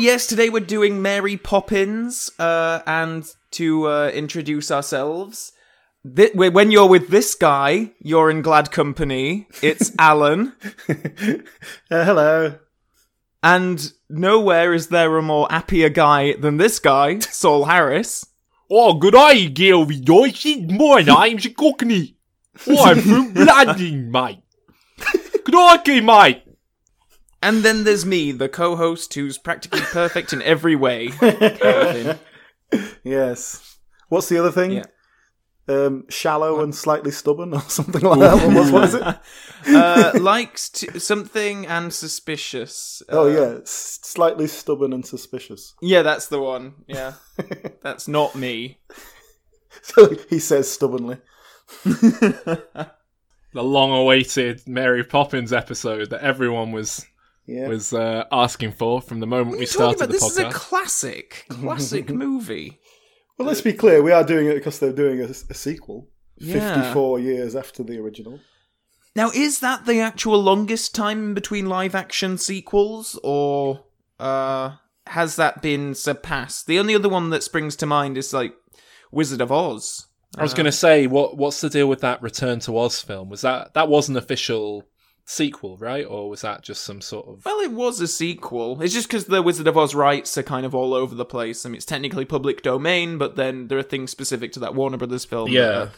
[0.00, 5.52] Hello, yes, today we're doing Mary Poppins, uh, and to uh, introduce ourselves,
[6.16, 9.46] thi- when you're with this guy, you're in glad company.
[9.60, 10.54] It's Alan,
[10.88, 10.94] Uh,
[11.90, 12.58] hello.
[13.42, 18.24] and nowhere is there a more happier guy than this guy, Saul Harris.
[18.70, 20.78] Oh, good eye, Gail Rejoicing.
[20.78, 22.16] My name's Cockney.
[22.66, 24.40] I'm from Blanding, mate.
[25.44, 26.42] Good eye, mate.
[27.42, 31.10] And then there's me, the co-host who's practically perfect in every way.
[33.02, 33.78] Yes.
[34.08, 34.72] What's the other thing?
[34.72, 34.84] Yeah.
[35.68, 38.46] Um, shallow and slightly stubborn, or something like that.
[38.46, 39.04] What was, what is it?
[39.76, 43.02] uh, likes to, something and suspicious.
[43.08, 45.74] Oh Uh, yeah, s- slightly stubborn and suspicious.
[45.80, 46.74] yeah, that's the one.
[46.88, 47.12] Yeah,
[47.82, 48.80] that's not me.
[49.82, 51.18] So he says stubbornly.
[51.84, 57.04] The long-awaited Mary Poppins episode that everyone was
[57.50, 57.68] Yeah.
[57.68, 60.06] was uh, asking for from the moment we What are you talking started about?
[60.08, 60.52] the This is a podcast.
[60.52, 62.78] classic, classic movie.
[63.38, 64.02] well, let's be clear.
[64.02, 66.08] We are doing it because they're doing a, a sequel.
[66.36, 66.74] Yeah.
[66.74, 68.38] Fifty-four years after the original.
[69.16, 73.84] Now, is that the actual longest time between live action sequels, or
[74.20, 74.76] uh,
[75.08, 76.66] has that been surpassed?
[76.66, 78.54] The only other one that springs to mind is like
[79.10, 80.06] Wizard of Oz.
[80.38, 83.28] I was going to say, what what's the deal with that Return to Oz film?
[83.28, 84.84] Was that that was an official
[85.30, 87.44] sequel, right, or was that just some sort of?
[87.44, 88.80] Well, it was a sequel.
[88.82, 91.64] It's just because the Wizard of Oz rights are kind of all over the place.
[91.64, 94.96] I mean, it's technically public domain, but then there are things specific to that Warner
[94.96, 95.50] Brothers film.
[95.50, 95.68] Yeah.
[95.82, 95.90] are-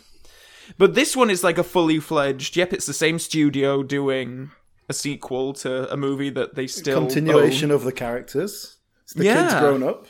[0.79, 2.57] But this one is like a fully fledged.
[2.57, 4.51] Yep, it's the same studio doing
[4.89, 7.75] a sequel to a movie that they still Continuation own.
[7.77, 8.77] of the characters.
[9.05, 9.49] It's the Yeah.
[9.49, 10.07] kids grown up,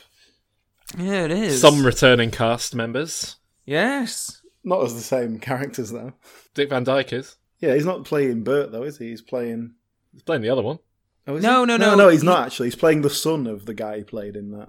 [0.97, 1.61] Yeah, it is.
[1.61, 3.37] Some returning cast members.
[3.65, 4.41] yes.
[4.65, 6.13] not as the same characters though.
[6.53, 7.35] Dick Van Dyke is.
[7.63, 9.09] Yeah, he's not playing Bert though, is he?
[9.11, 9.71] He's playing.
[10.11, 10.79] He's playing the other one.
[11.25, 11.65] Oh, No, he?
[11.67, 11.95] no, no, no.
[11.95, 12.09] no.
[12.09, 12.67] He's He- not actually.
[12.67, 14.67] He's playing the son of the guy he played in that.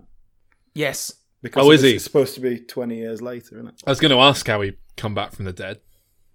[0.75, 1.12] Yes.
[1.43, 1.97] Because Oh, is he?
[1.97, 3.83] It's supposed to be twenty years later, isn't it?
[3.84, 5.81] I was going to ask how he come back from the dead.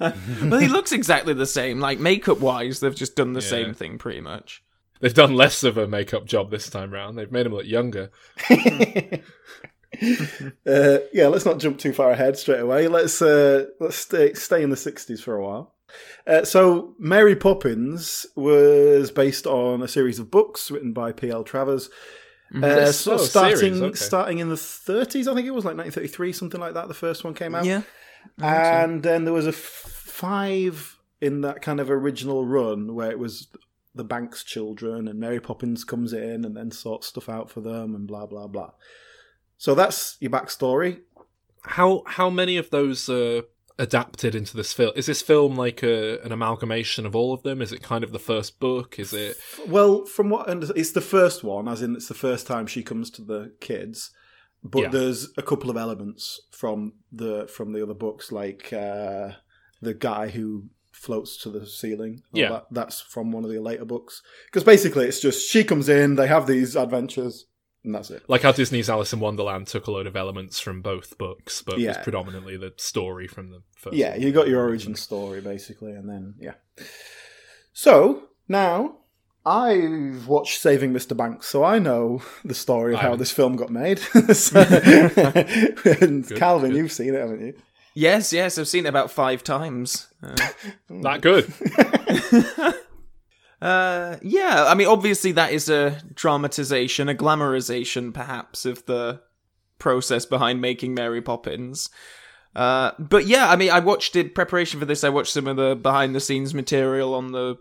[0.00, 1.80] well, he looks exactly the same.
[1.80, 3.48] Like makeup wise, they've just done the Yeah.
[3.48, 4.62] same thing pretty much.
[5.00, 7.18] They've done less of a makeup job this time round.
[7.18, 8.10] They've made him look younger.
[10.66, 12.86] Uh, yeah, let's not jump too far ahead straight away.
[12.86, 15.74] Let's uh, let's stay stay in the '60s for a while.
[16.26, 21.44] Uh, so, Mary Poppins was based on a series of books written by P.L.
[21.44, 21.88] Travers.
[22.54, 23.94] Uh, of Oh, starting series, okay.
[23.96, 26.88] starting in the 30s, I think it was like 1933, something like that.
[26.88, 27.82] The first one came out, Yeah.
[28.38, 33.18] and then there was a f- five in that kind of original run where it
[33.18, 33.48] was
[33.94, 37.94] the Banks children, and Mary Poppins comes in and then sorts stuff out for them,
[37.94, 38.70] and blah blah blah.
[39.56, 41.00] So that's your backstory.
[41.62, 43.42] How how many of those are
[43.80, 44.92] adapted into this film?
[44.94, 47.60] Is this film like a, an amalgamation of all of them?
[47.62, 48.98] Is it kind of the first book?
[48.98, 49.36] Is it
[49.66, 52.82] Well, from what under- it's the first one, as in it's the first time she
[52.82, 54.10] comes to the kids.
[54.62, 54.88] But Yeah.
[54.90, 59.30] there's a couple of elements from the from the other books, like uh,
[59.80, 62.22] the guy who floats to the ceiling.
[62.32, 62.50] Yeah.
[62.50, 64.20] that, that's from one of the later books.
[64.46, 67.46] Because basically, it's just she comes in, they have these adventures,
[67.84, 68.22] and that's it.
[68.28, 71.78] like how Disney's Alice in Wonderland took a load of elements from both books, but
[71.78, 73.96] was predominantly the story from the first?
[73.96, 76.54] Yeah, you got your origin story basically, and then yeah.
[77.72, 78.96] So now
[79.46, 81.16] I've watched Saving Mr.
[81.16, 83.98] Banks, so I know the story of I how this film got made.
[84.34, 86.76] So- and Calvin, good.
[86.76, 87.54] you've seen it, haven't you?
[87.94, 90.06] Yes, yes, I've seen it about five times.
[90.22, 90.36] Uh,
[91.02, 91.52] that good.
[93.60, 99.20] Uh, yeah, I mean, obviously that is a dramatization, a glamorization, perhaps, of the
[99.78, 101.90] process behind making Mary Poppins.
[102.56, 105.04] Uh, but yeah, I mean, I watched in preparation for this.
[105.04, 107.56] I watched some of the behind-the-scenes material on the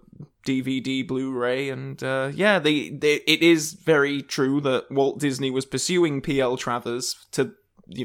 [0.45, 5.65] DVD, Blu-ray, and uh, yeah, they, they it is very true that Walt Disney was
[5.65, 6.57] pursuing P.L.
[6.57, 7.53] Travers to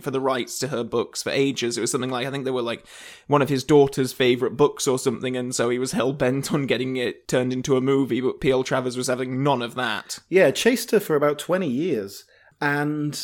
[0.02, 1.76] for the rights to her books for ages.
[1.76, 2.86] It was something like I think they were like
[3.26, 6.66] one of his daughter's favorite books or something, and so he was hell bent on
[6.66, 8.20] getting it turned into a movie.
[8.20, 8.64] But P.L.
[8.64, 10.19] Travers was having none of that.
[10.28, 12.25] Yeah, chased her for about 20 years.
[12.60, 13.19] And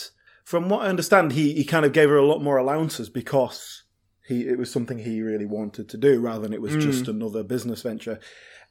[0.44, 3.84] from what I understand, he, he kind of gave her a lot more allowances because
[4.26, 7.42] he it was something he really wanted to do rather than it was just another
[7.42, 8.20] business venture.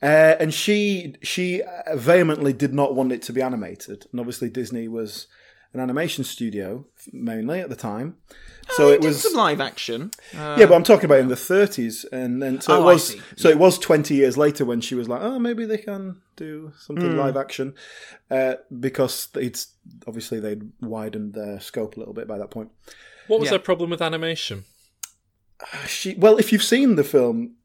[0.02, 1.62] Uh, and she she
[1.94, 4.06] vehemently did not want it to be animated.
[4.12, 5.28] And obviously, Disney was
[5.74, 8.18] an animation studio mainly at the time.
[8.72, 10.12] So He it did was some live action.
[10.36, 13.08] Uh, yeah, but I'm talking about in the 30s, and then so Oh, it was
[13.10, 13.22] see.
[13.36, 16.72] so it was 20 years later when she was like, oh, maybe they can do
[16.80, 17.18] something Hmm.
[17.18, 17.74] live action,
[18.32, 19.74] uh, because it's
[20.08, 22.70] obviously they'd widened their scope a little bit by that point.
[23.28, 23.52] What was Yeah.
[23.52, 24.66] their problem with animation?
[25.88, 27.56] She well, if you've seen the film,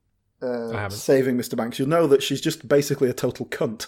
[0.42, 0.88] uh.
[0.90, 1.56] Saving Mr.
[1.56, 3.86] Banks, you'll know that she's just basically a total cunt,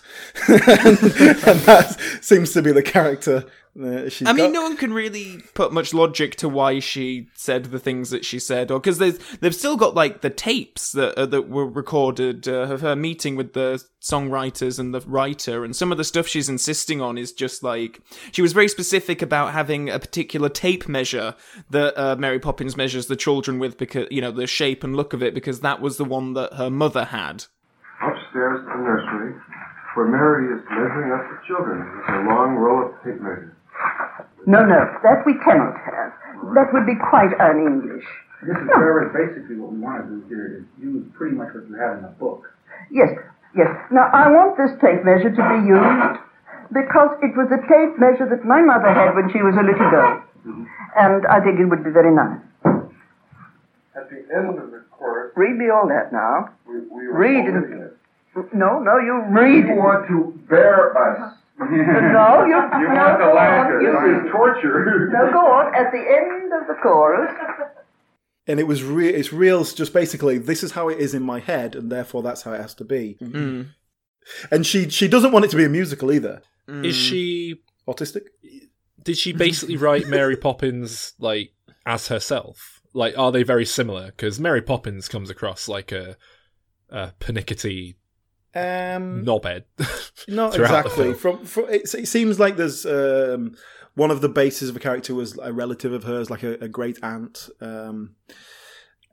[0.49, 0.59] and,
[1.47, 3.45] and that seems to be the character
[3.83, 4.53] uh, she's I mean, got.
[4.53, 8.39] no one can really put much logic to why she said the things that she
[8.39, 12.49] said, or because there's, they've still got like the tapes that uh, that were recorded
[12.49, 16.27] uh, of her meeting with the songwriters and the writer, and some of the stuff
[16.27, 18.01] she's insisting on is just like
[18.33, 21.35] she was very specific about having a particular tape measure
[21.69, 25.13] that uh, Mary Poppins measures the children with because you know the shape and look
[25.13, 27.45] of it because that was the one that her mother had.
[28.03, 29.35] Upstairs in the nursery,
[29.95, 33.56] where Mary is measuring up the children with a long row of tape measures.
[34.47, 36.13] No, no, that we cannot have.
[36.55, 38.05] That would be quite un-English.
[38.45, 38.69] Mrs.
[38.75, 41.99] Travers, basically what we want to do here is use pretty much what you have
[41.99, 42.47] in the book.
[42.91, 43.11] Yes,
[43.57, 43.69] yes.
[43.91, 46.21] Now, I want this tape measure to be used
[46.71, 49.91] because it was a tape measure that my mother had when she was a little
[49.91, 50.23] girl.
[50.47, 50.65] Mm-hmm.
[50.95, 52.39] And I think it would be very nice.
[53.97, 56.51] At the end of the chorus, Read me all that now.
[56.69, 57.97] we, we Read it.
[58.53, 61.35] No, no, you read You want to bear us.
[61.67, 63.81] No, you, You no, want the laughter.
[63.81, 65.11] You, This is torture.
[65.13, 65.75] no, go on.
[65.75, 67.33] At the end of the chorus,
[68.47, 69.15] and it was real.
[69.15, 72.43] it's real just basically this is how it is in my head and therefore that's
[72.43, 73.63] how it has to be mm-hmm.
[74.51, 76.85] and she she doesn't want it to be a musical either mm.
[76.85, 77.57] Is she?
[77.89, 78.27] autistic
[79.03, 81.53] Did she basically write Mary Poppins like
[81.85, 82.81] as herself?
[82.93, 84.07] Like, are they very similar?
[84.07, 86.17] Because Mary Poppins comes across like a,
[86.89, 87.97] a pernickety
[88.57, 89.65] um knobhead.
[90.29, 91.15] not exactly.
[91.15, 93.55] from, from it, it seems like there's um
[93.95, 96.69] one of the bases of a character was a relative of hers like a, a
[96.69, 98.15] great aunt um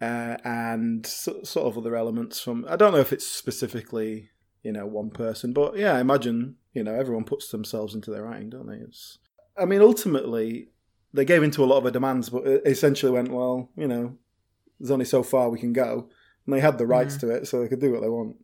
[0.02, 4.30] uh, and so, sort of other elements from i don't know if it's specifically
[4.62, 8.24] you know one person but yeah i imagine you know everyone puts themselves into their
[8.24, 8.76] writing don't they?
[8.78, 9.20] It's
[9.58, 10.70] i mean ultimately
[11.14, 14.18] they gave into a lot of her demands but essentially went well you know
[14.84, 16.10] there's only so far we can go.
[16.46, 18.36] And they had the rights to it so they could do what they want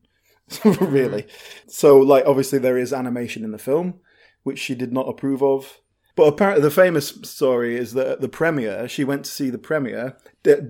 [0.66, 1.26] really
[1.68, 3.96] so like obviously there is animation in the film
[4.44, 5.80] which she did not approve of
[6.16, 9.58] but apparently the famous story is that at the premiere she went to see the
[9.58, 10.18] premiere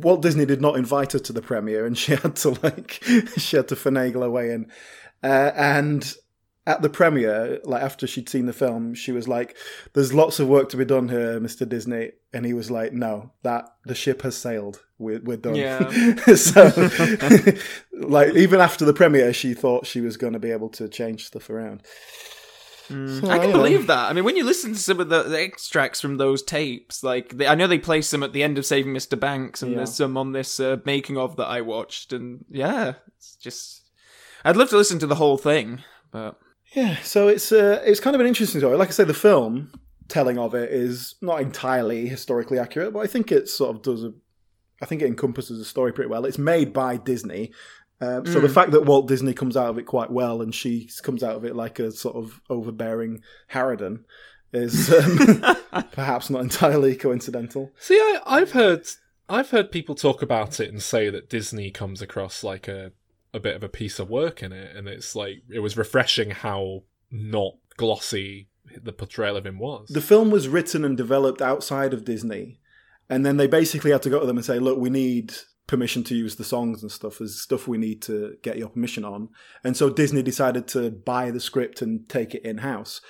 [0.01, 3.03] walt disney did not invite her to the premiere and she had to like
[3.37, 4.69] she had to finagle her way in
[5.21, 6.15] uh, and
[6.69, 9.57] at the premiere, like after she'd seen the film, she was like,
[9.93, 11.67] "There's lots of work to be done here, Mr.
[11.67, 14.83] Disney," and he was like, "No, that the ship has sailed.
[14.99, 15.89] We're we're done." Yeah.
[16.35, 16.71] so,
[17.93, 21.25] like even after the premiere, she thought she was going to be able to change
[21.25, 21.81] stuff around.
[22.87, 22.95] So,
[23.29, 23.57] I can know.
[23.57, 24.09] believe that.
[24.09, 27.37] I mean, when you listen to some of the, the extracts from those tapes, like
[27.37, 29.19] they, I know they play some at the end of Saving Mr.
[29.19, 29.77] Banks, and Yeah.
[29.77, 33.83] there's some on this uh, making of that I watched, and yeah, it's just
[34.43, 36.39] I'd love to listen to the whole thing, but
[36.73, 38.75] Yeah, so it's uh, it's kind of an interesting story.
[38.75, 39.71] Like I say, the film
[40.07, 44.03] telling of it is not entirely historically accurate, but I think it sort of does
[44.03, 44.13] a.
[44.81, 46.25] I think it encompasses the story pretty well.
[46.25, 47.51] It's made by Disney,
[48.01, 50.89] um, so the fact that Walt Disney comes out of it quite well, and she
[51.03, 53.21] comes out of it like a sort of overbearing
[53.51, 54.05] harridan,
[54.53, 55.43] is um,
[55.91, 57.71] perhaps not entirely coincidental.
[57.77, 58.87] See, I, I've heard
[59.27, 62.93] I've heard people talk about it and say that Disney comes across like a
[63.33, 66.31] a bit of a piece of work in it, and it's like it was refreshing
[66.31, 68.47] how not glossy
[68.81, 69.89] the portrayal of him was.
[69.89, 72.59] The film was written and developed outside of Disney,
[73.09, 75.33] and then they basically had to go to them and say, "Look, we need
[75.67, 77.19] permission to use the songs and stuff.
[77.19, 79.29] There's stuff we need to get your permission on."
[79.63, 83.01] And so Disney decided to buy the script and take it in house.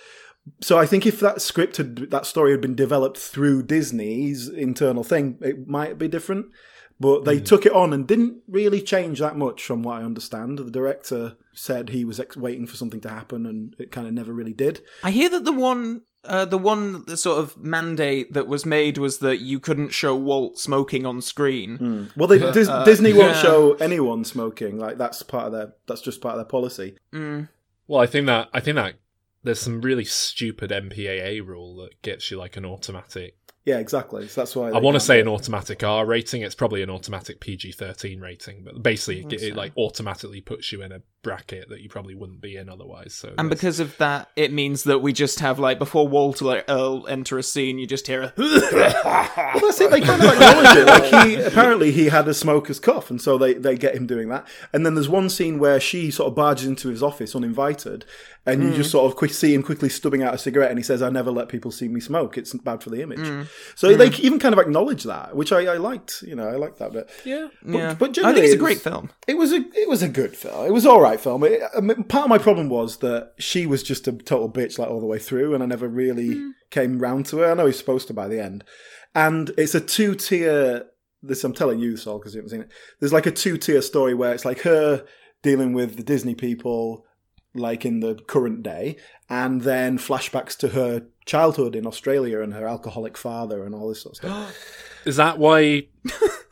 [0.61, 5.03] So I think if that script had that story had been developed through Disney's internal
[5.03, 6.47] thing, it might be different.
[6.99, 7.43] But they hmm.
[7.45, 10.57] took it on and didn't really change that much, from what I understand.
[10.57, 14.13] The director said he was ex- waiting for something to happen, and it kind of
[14.13, 14.81] never really did.
[15.03, 16.01] I hear that the one.
[16.25, 20.15] Uh, the one the sort of mandate that was made was that you couldn't show
[20.15, 21.77] Walt smoking on screen.
[21.77, 22.03] Hmm.
[22.17, 23.41] Well, they, Dis- uh, Disney won't yeah.
[23.41, 24.77] show anyone smoking.
[24.77, 25.73] Like that's part of their.
[25.87, 26.97] That's just part of their policy.
[27.13, 27.43] Hmm.
[27.87, 28.95] Well, I think that I think that
[29.43, 33.37] there's some really stupid MPAA rule that gets you like an automatic.
[33.65, 34.27] Yeah, exactly.
[34.27, 36.41] So that's why I want to say an automatic R rating.
[36.41, 40.91] It's probably an automatic PG-13 rating, but basically it, it like automatically puts you in
[40.91, 43.13] a bracket that you probably wouldn't be in otherwise.
[43.13, 46.45] So And there's- because of that, it means that we just have like before Walter
[46.45, 48.33] like Earl enter a scene, you just hear a.
[49.49, 49.91] Well, that's it.
[49.91, 50.85] They kind of acknowledge it.
[50.85, 54.29] Like he apparently he had a smoker's cough, and so they they get him doing
[54.29, 54.47] that.
[54.73, 58.05] And then there's one scene where she sort of barges into his office uninvited,
[58.45, 58.93] and you just mm.
[58.93, 61.31] sort of quick see him quickly stubbing out a cigarette, and he says, "I never
[61.31, 62.37] let people see me smoke.
[62.37, 63.47] It's bad for the image." Mm.
[63.75, 64.19] So they mm.
[64.19, 66.21] even kind of acknowledge that, which I, I liked.
[66.21, 67.09] You know, I liked that bit.
[67.25, 69.09] yeah, yeah, but I generally think it's a great film.
[69.27, 70.65] It was a it was a good film.
[70.65, 71.43] It was all right film.
[71.43, 74.77] It, I mean, part of my problem was that she was just a total bitch
[74.77, 76.49] like all the way through, and I never really hmm.
[76.69, 77.51] came round to her.
[77.51, 78.63] I know he's supposed to by the end,
[79.15, 80.85] and it's a two tier
[81.21, 81.43] this.
[81.43, 82.71] I'm telling you, Saul, because you haven't seen it.
[82.99, 85.05] There's like a two tier story where it's like her
[85.41, 87.05] dealing with the Disney people,
[87.53, 88.97] like in the current day,
[89.29, 94.01] and then flashbacks to her childhood in Australia and her alcoholic father and all this
[94.01, 94.85] sort of stuff.
[95.05, 95.87] Is that why?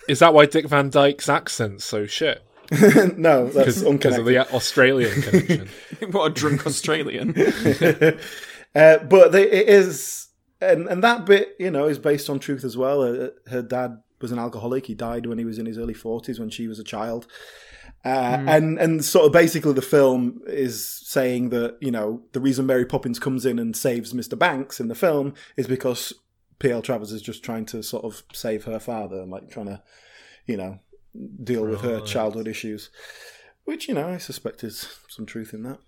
[0.07, 2.46] is that why Dick Van Dyke's accent's so shit?
[3.17, 5.69] no, that's Because of the Australian connection.
[6.11, 7.33] what a drunk Australian.
[8.75, 10.27] uh, but they, it is,
[10.61, 13.01] and and that bit, you know, is based on truth as well.
[13.01, 14.85] Uh, her dad was an alcoholic.
[14.87, 17.27] He died when he was in his early forties, when she was a child.
[18.05, 22.65] Uh, And and sort of basically the film is saying that you know the reason
[22.65, 24.37] Mary Poppins comes in and saves Mr.
[24.37, 26.13] Banks in the film is because
[26.59, 26.81] P.L.
[26.81, 29.81] Travers is just trying to sort of save her father and like trying to,
[30.45, 30.79] you know,
[31.43, 32.89] deal with her childhood issues,
[33.65, 35.79] which you know I suspect is some truth in that.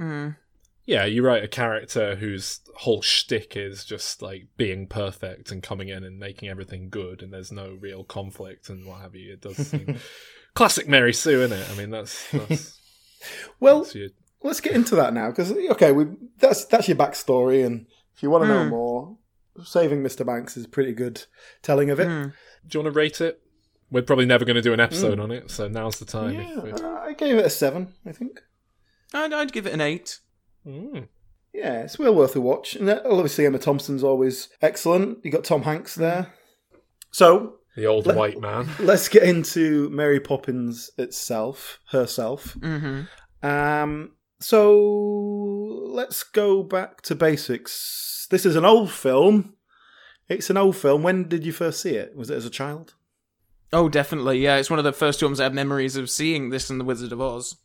[0.00, 0.36] Mm.
[0.84, 5.88] Yeah, you write a character whose whole shtick is just like being perfect and coming
[5.88, 9.34] in and making everything good, and there's no real conflict and what have you.
[9.34, 9.98] It does seem
[10.54, 11.70] classic Mary Sue, isn't it?
[11.70, 12.80] I mean, that's that's,
[13.60, 14.08] Well, that's your,
[14.42, 16.06] let's get into that now because okay, we
[16.38, 17.86] that's that's your backstory, and
[18.16, 18.70] if you want to know Mm.
[18.70, 19.16] more,
[19.62, 20.26] saving Mr.
[20.26, 21.24] Banks is pretty good
[21.62, 22.08] telling of it.
[22.08, 22.32] Mm.
[22.66, 23.40] do you want to rate it?
[23.92, 26.32] We're probably never going to do an episode on it, so now's the time.
[26.34, 27.92] Yeah, we're- I gave it a seven.
[28.06, 28.40] I think.
[29.14, 30.18] I'd, I'd give it an eight.
[30.66, 31.08] Mm.
[31.52, 32.74] Yeah, it's well worth a watch.
[32.74, 35.18] And uh, obviously, Emma Thompson's always excellent.
[35.24, 36.32] You got Tom Hanks there.
[37.10, 38.66] So The old Let- white man.
[38.80, 42.54] let's get into Mary Poppins itself, herself.
[42.60, 43.46] Mm-hmm.
[43.46, 44.74] Um, so
[45.90, 48.26] let's go back to basics.
[48.30, 49.54] This is an old film.
[50.28, 51.02] It's an old film.
[51.02, 52.16] When did you first see it?
[52.16, 52.94] Was it as a child?
[53.72, 54.38] Oh, definitely.
[54.40, 56.84] Yeah, it's one of the first films I have memories of seeing this in The
[56.84, 57.56] Wizard of Oz.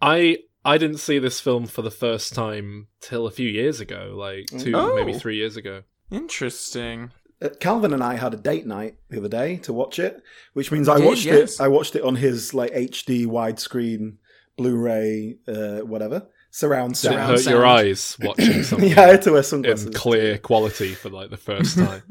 [0.00, 4.14] I I didn't see this film for the first time till a few years ago,
[4.16, 4.94] like two, Oh.
[4.94, 5.82] maybe three years ago.
[6.10, 7.10] Interesting.
[7.40, 10.22] Uh, Calvin and I had a date night the other day to watch it,
[10.52, 11.54] which means I Did, watched yes.
[11.58, 11.60] it.
[11.64, 14.18] I watched it on his like HD widescreen
[14.56, 17.14] Blu-ray, uh, whatever surround Did it sound.
[17.14, 19.86] Surround hurt your eyes watching something yeah, I had to wear sunglasses.
[19.86, 22.02] in clear quality for like the first time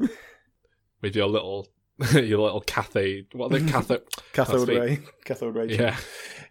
[1.00, 1.68] with your little
[2.14, 3.26] your little cathode?
[3.32, 4.02] What are the cathode?
[4.32, 5.76] Cathode ray, cathode ray.
[5.76, 5.96] Yeah,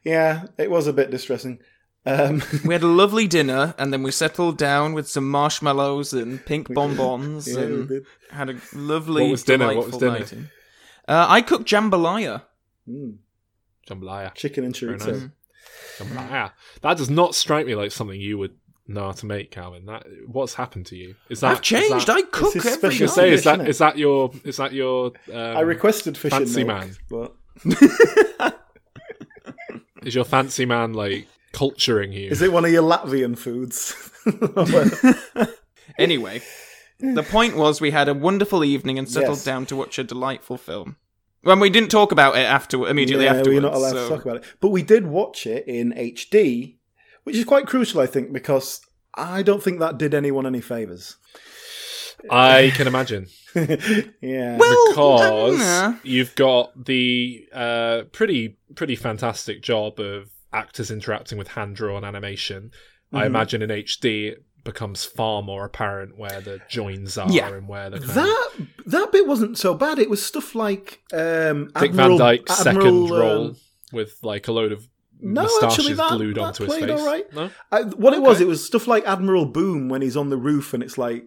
[0.03, 1.59] yeah, it was a bit distressing.
[2.05, 6.43] Um, We had a lovely dinner, and then we settled down with some marshmallows and
[6.45, 9.75] pink bonbons, yeah, and had a lovely, What was dinner?
[9.75, 10.25] What was dinner?
[11.07, 12.43] Uh, I cooked jambalaya.
[12.89, 13.17] Mm,
[13.87, 14.33] jambalaya.
[14.33, 15.11] chicken and Very chorizo.
[15.21, 15.29] nice.
[15.99, 16.51] Jambalaya.
[16.81, 18.55] That does not strike me like something you would
[18.93, 19.85] know how to make, Calvin.
[19.85, 21.15] That what's happened to you?
[21.29, 22.07] Is that I've changed.
[22.07, 23.67] That, I cook his every special I was gonna say, is dish, that innit?
[23.69, 26.95] is that your is that your um, I requested fish Fancy milk, man.
[27.09, 27.35] but
[30.03, 32.29] is your fancy man like culturing you?
[32.29, 33.95] is it one of your Latvian foods?
[35.97, 36.41] Anyway,
[36.99, 39.43] the point was we had a wonderful evening and settled Yes.
[39.43, 40.95] down to watch a delightful film.
[41.43, 43.49] When we didn't talk about it after immediately yeah, afterwards.
[43.55, 44.43] we're not allowed so- to talk about it.
[44.61, 46.77] But we did watch it in HD,
[47.23, 48.81] which is quite crucial, I think, because
[49.15, 51.17] I don't think that did anyone any favors.
[52.29, 54.57] I can imagine yeah.
[54.57, 61.49] Well, because uh, you've got the uh, pretty pretty fantastic job of actors interacting with
[61.49, 62.71] hand drawn animation.
[63.11, 63.25] I Mhm.
[63.25, 67.49] imagine in HD it becomes far more apparent where the joins are Yeah.
[67.49, 68.49] and where the kind of- that
[68.85, 69.97] that bit wasn't so bad.
[69.97, 73.55] It was stuff like um, Dick Admiral, Van Dyke's Admiral, second role um,
[73.91, 74.87] with like a load of
[75.21, 76.99] No, actually, that- glued that onto his played face.
[76.99, 77.33] all right.
[77.33, 77.49] No?
[77.71, 80.73] I, what it was, it was stuff like Admiral Boom when he's on the roof,
[80.73, 81.25] and it's like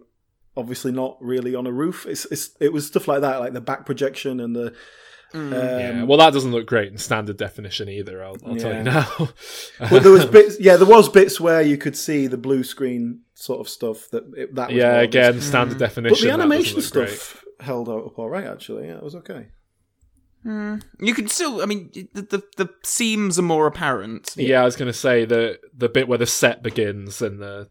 [0.56, 2.06] obviously not really on a roof.
[2.06, 4.74] It's, it's it was stuff like that, like the back projection and the.
[5.32, 5.46] Mm.
[5.46, 6.02] Um, yeah.
[6.04, 8.22] Well, that doesn't look great in standard definition either.
[8.22, 9.08] I'll, I'll tell you now.
[9.80, 13.22] but there was bits, yeah, there was bits where you could see the blue screen
[13.34, 16.28] sort of stuff that it, that was yeah, again, standard But definition.
[16.28, 17.08] But the animation look great.
[17.10, 18.46] stuff held out up all right.
[18.46, 19.48] Actually, yeah, it was okay.
[20.44, 20.82] Mm.
[21.00, 24.34] You can still, I mean, the, the the seams are more apparent.
[24.36, 27.68] Yeah, I was going to say the the bit where the set begins and the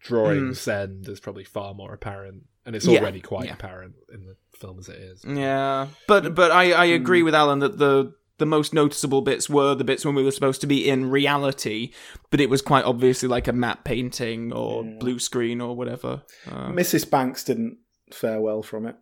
[0.00, 3.54] drawings end is probably far more apparent, and it's Yeah, already quite yeah.
[3.54, 5.24] apparent in the film as it is.
[5.26, 9.74] Yeah, but but I I agree with Alan that the the most noticeable bits were
[9.74, 11.92] the bits when we were supposed to be in reality,
[12.30, 14.96] but it was quite obviously like a matte painting or Yeah.
[14.98, 16.22] blue screen or whatever.
[16.50, 17.08] Uh, Mrs.
[17.08, 17.78] Banks didn't
[18.10, 18.96] fare well from it.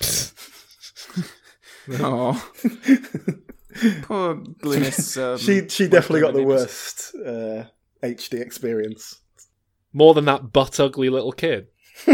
[1.92, 2.50] oh,
[4.02, 5.20] poor Glynis.
[5.20, 7.64] Um, she she definitely got the worst uh,
[8.02, 9.20] HD experience.
[9.92, 11.68] More than that butt ugly little kid.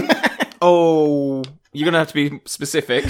[0.63, 3.03] Oh, you're gonna have to be specific.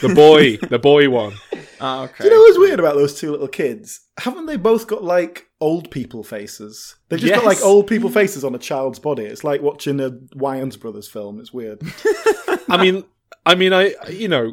[0.00, 1.34] The boy, the boy one.
[1.80, 2.14] Ah, okay.
[2.20, 4.00] Do you know what's weird about those two little kids?
[4.18, 6.94] Haven't they both got like old people faces?
[7.08, 9.24] They've just got like old people faces on a child's body.
[9.24, 11.40] It's like watching a Wayans Brothers film.
[11.40, 11.82] It's weird.
[12.68, 13.04] I mean,
[13.44, 14.52] I mean, I you know,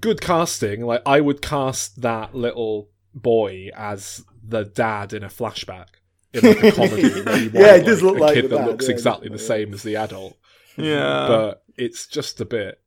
[0.00, 0.82] good casting.
[0.82, 5.86] Like I would cast that little boy as the dad in a flashback
[6.32, 7.02] in like a comedy.
[7.22, 9.28] where you want, Yeah, it does look a like kid that dad, looks yeah, exactly
[9.28, 10.36] the definitely, same as the adult.
[10.76, 11.26] Yeah.
[11.28, 12.80] but it's just a bit.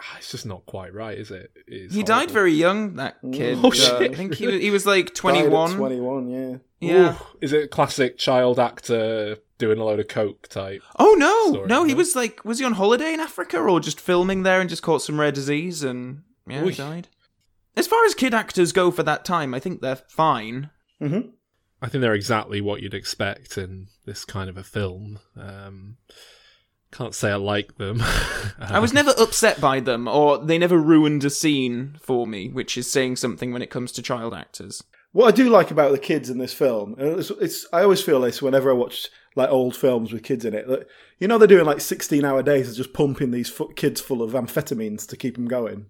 [0.00, 1.50] Ah, It's just not quite right, is it?
[1.66, 3.58] It's he died very young, that kid.
[3.62, 5.76] Oh, Uh, shit, I think he was, he was like Died at 21.
[5.76, 6.56] 21, yeah.
[6.80, 7.12] Yeah.
[7.14, 10.82] Ooh, is it a classic child actor doing a load of coke type?
[10.98, 11.96] Oh no, Story, no, he huh?
[11.96, 15.00] was like, was he on holiday in Africa or just filming there and just caught
[15.02, 16.68] some rare disease and yeah, Oy.
[16.70, 17.08] he died.
[17.76, 20.70] As far as kid actors go for that time, I think they're fine.
[21.00, 21.20] hmm
[21.82, 25.18] I think they're exactly what you'd expect in this kind of a film.
[25.36, 25.98] Um,
[26.94, 28.00] can't say I like them.
[28.58, 32.78] I was never upset by them, or they never ruined a scene for me, which
[32.78, 34.82] is saying something when it comes to child actors.
[35.12, 38.00] What I do like about the kids in this film, and it's, it's I always
[38.00, 40.66] feel this whenever I watch like old films with kids in it.
[40.68, 40.86] That,
[41.18, 44.32] you know, they're doing like sixteen-hour days of just pumping these fu- kids full of
[44.32, 45.86] amphetamines to keep them going.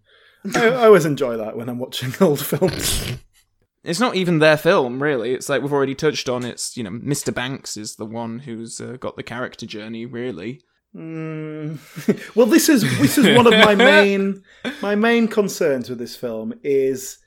[0.55, 3.13] I, I always enjoy that when I'm watching old films.
[3.83, 5.35] It's not even their film, really.
[5.35, 6.45] It's like we've already touched on.
[6.45, 7.35] It's you know, Mr.
[7.35, 10.63] Banks is the one who's uh, got the character journey, really.
[10.95, 11.79] Mm.
[12.37, 14.43] well, this is this is one of my main
[14.81, 17.19] my main concerns with this film is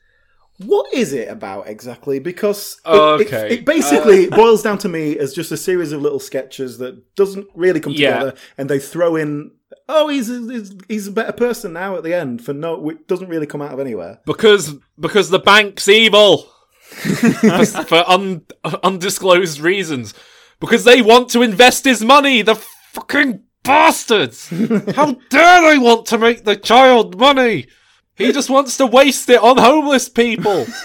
[0.60, 2.20] what is it about exactly?
[2.20, 3.54] Because it, it- Okay.
[3.56, 7.48] it, basically boils down to me as just a series of little sketches that doesn't
[7.54, 8.14] really come Yeah.
[8.20, 9.52] together, and they throw in.
[9.90, 13.08] Oh, he's a, he's, he's a better person now at the end for no, it
[13.08, 14.20] doesn't really come out of anywhere.
[14.26, 16.48] because because the bank's evil
[16.82, 18.44] for, for un,
[18.84, 20.14] undisclosed reasons.
[20.60, 22.42] Because they want to invest his money.
[22.42, 24.48] The fucking bastards!
[24.96, 27.68] How dare they want to make the child money?
[28.16, 30.66] He just wants to waste it on homeless people.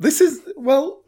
[0.00, 1.04] This is well,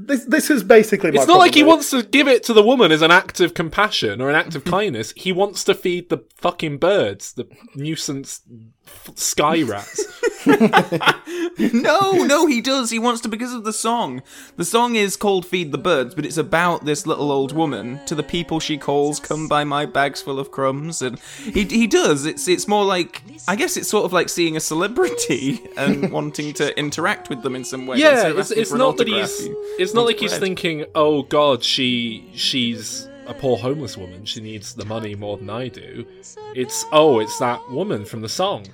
[0.00, 1.10] this this is basically.
[1.10, 1.76] my It's not like he problem.
[1.78, 4.54] wants to give it to the woman as an act of compassion or an act
[4.54, 5.12] of kindness.
[5.16, 8.40] He wants to feed the fucking birds, the nuisance
[8.86, 10.06] f- sky rats.
[10.46, 12.90] no, no, he does.
[12.90, 14.22] He wants to because of the song.
[14.56, 18.00] The song is called Feed the Birds, but it's about this little old woman.
[18.06, 21.02] To the people she calls, come by my bags full of crumbs.
[21.02, 22.24] And he he does.
[22.24, 26.52] It's it's more like I guess it's sort of like seeing a celebrity and wanting
[26.54, 27.98] to interact with them in some way.
[27.98, 30.40] yeah, it's, it's not that he's he it's not wants like he's bread.
[30.40, 34.24] thinking, oh god, she she's a poor homeless woman.
[34.24, 36.06] She needs the money more than I do.
[36.54, 38.66] It's oh, it's that woman from the song.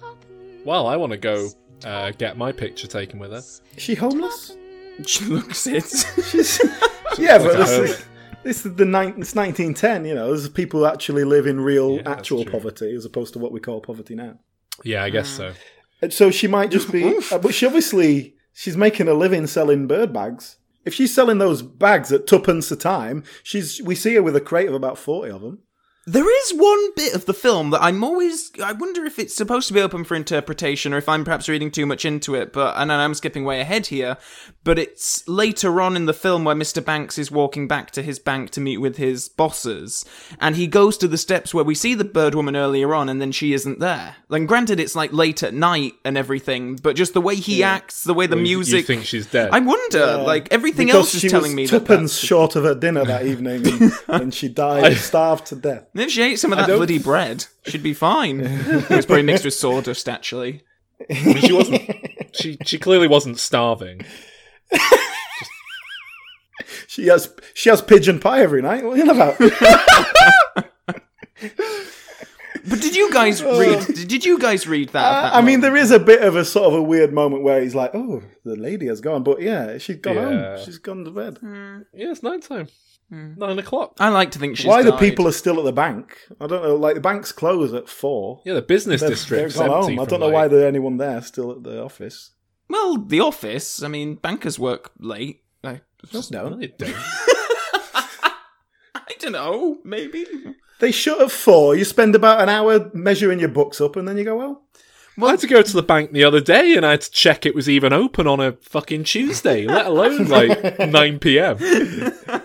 [0.64, 1.48] Well, I want to go
[1.84, 3.38] uh, get my picture taken with her.
[3.38, 4.56] Is she homeless?
[5.06, 5.82] She looks it.
[6.30, 6.60] She's,
[7.18, 8.04] yeah, but this is,
[8.44, 10.04] this is the nine, it's 1910.
[10.04, 12.52] You know, there's people who actually live in real, Yeah, that's actual true.
[12.52, 14.38] poverty as opposed to what we call poverty now.
[14.84, 15.52] Yeah, I guess so.
[16.00, 19.88] And so she might just be, uh, but she obviously she's making a living selling
[19.88, 20.58] bird bags.
[20.84, 24.40] If she's selling those bags at tuppence a time, she's we see her with a
[24.40, 25.60] crate of about forty of them.
[26.06, 28.50] There is one bit of the film that I'm always.
[28.62, 31.70] I wonder if it's supposed to be open for interpretation or if I'm perhaps reading
[31.70, 32.74] too much into it, but.
[32.76, 34.18] And I'm skipping way ahead here.
[34.64, 36.84] But it's later on in the film where Mr.
[36.84, 40.04] Banks is walking back to his bank to meet with his bosses.
[40.40, 43.20] And he goes to the steps where we see the bird woman earlier on and
[43.20, 44.16] then she isn't there.
[44.28, 48.04] Like, granted, it's like late at night and everything, but just the way he acts,
[48.04, 49.50] the way the music—you think she's dead?
[49.52, 51.78] I wonder, like, everything Because else is telling was me that.
[51.80, 55.86] tuppence that's- short of her dinner that evening, and, and she died starved to death.
[55.94, 58.40] If she ate some of that bloody bread, she'd be fine.
[58.44, 60.62] it was probably mixed with sawdust, actually.
[61.10, 61.82] I mean, she wasn't.
[62.32, 64.00] She she clearly wasn't starving.
[66.86, 68.84] She has she has pigeon pie every night.
[68.84, 69.36] What are you about?
[72.66, 73.84] But did you guys read?
[73.86, 75.04] Did you guys read that?
[75.04, 77.12] at that Uh, I mean, there is a bit of a sort of a weird
[77.12, 80.24] moment where he's like, "Oh, the lady has gone," but yeah, she's gone Yeah.
[80.56, 80.64] home.
[80.64, 81.38] She's gone to bed.
[81.92, 82.42] Yeah, it's night
[83.10, 83.34] time.
[83.38, 83.94] Nine o'clock.
[83.98, 86.18] I like to think she's Why the people are still at the bank?
[86.40, 86.76] I don't know.
[86.76, 88.40] Like the bank's close at four.
[88.44, 89.94] Yeah, the business They've, district's they've gone empty.
[89.96, 90.00] home.
[90.06, 92.30] I don't know like- why there's anyone there still at the office.
[92.68, 93.82] Well, the office.
[93.82, 95.42] I mean, bankers work late.
[95.62, 95.80] I,
[96.12, 96.94] No, No, they don't.
[98.94, 99.78] I don't know.
[99.84, 100.24] Maybe.
[100.80, 101.74] they shut at four.
[101.76, 104.62] You spend about an hour measuring your books up, and then you go, "Well,
[105.22, 107.46] I had to go to the bank the other day and I had to check
[107.46, 111.56] it was even open on a fucking Tuesday, let alone like 9 p.m.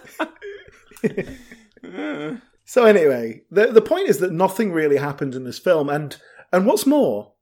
[2.70, 6.16] So anyway, the the point is that nothing really happened in this film, and
[6.54, 7.34] and what's more,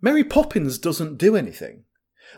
[0.00, 1.84] Mary Poppins doesn't do anything.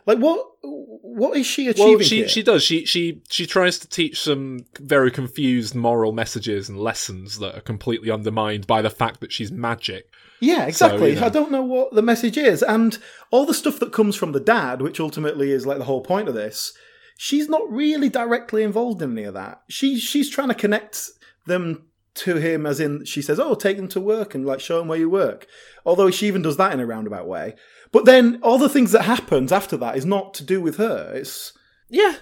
[0.04, 2.28] Like what what is she achieving Well, she here?
[2.28, 2.64] she does.
[2.64, 7.60] She she she tries to teach some very confused moral messages and lessons that are
[7.60, 10.06] completely undermined by the fact that she's magic.
[10.40, 11.10] yeah, exactly.
[11.10, 11.26] you know.
[11.26, 12.98] I don't know what the message is, and
[13.30, 16.26] all the stuff that comes from the dad, which ultimately is like the whole point
[16.26, 16.76] of this.
[17.16, 19.62] She's not really directly involved in any of that.
[19.68, 21.10] She she's trying to connect
[21.46, 24.78] them to him as in she says, "Oh, take them to work and like show
[24.78, 25.46] them where you work."
[25.84, 27.54] Although she even does that in a roundabout way.
[27.92, 31.12] But then all the things that happens after that is not to do with her.
[31.14, 31.52] It's
[31.88, 32.16] Yeah.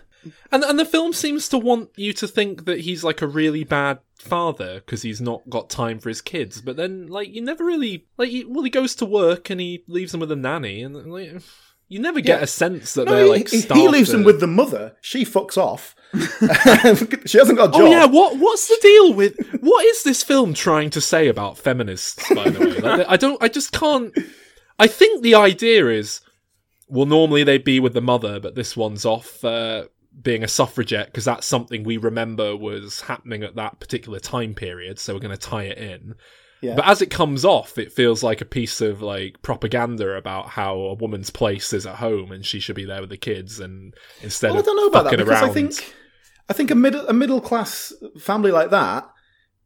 [0.51, 3.65] And and the film seems to want you to think that he's like a really
[3.65, 6.61] bad father because he's not got time for his kids.
[6.61, 9.85] But then like you never really like he, well he goes to work and he
[9.89, 11.43] leaves them with a nanny and like
[11.93, 12.45] you never get Yeah.
[12.45, 14.97] a sense that no, they're he, like he- he leaves them with the mother.
[15.01, 15.95] She fucks off.
[17.27, 17.81] she hasn't got a job.
[17.83, 21.57] Oh yeah, what what's the deal with what is this film trying to say about
[21.59, 22.29] feminists?
[22.35, 24.13] By the way, like, I don't, I just can't.
[24.79, 26.21] I think the idea is,
[26.89, 29.85] well, normally they'd be with the mother, but this one's off uh,
[30.21, 34.99] being a suffragette because that's something we remember was happening at that particular time period.
[34.99, 36.15] So we're going to tie it in.
[36.63, 36.77] Yeah.
[36.77, 40.77] But as it comes off, it feels like a piece of like propaganda about how
[40.77, 43.95] a woman's place is at home and she should be there with the kids, and
[44.23, 45.95] instead Well, I don't know about that because around, I think
[46.49, 49.09] I think a middle a middle class family like that,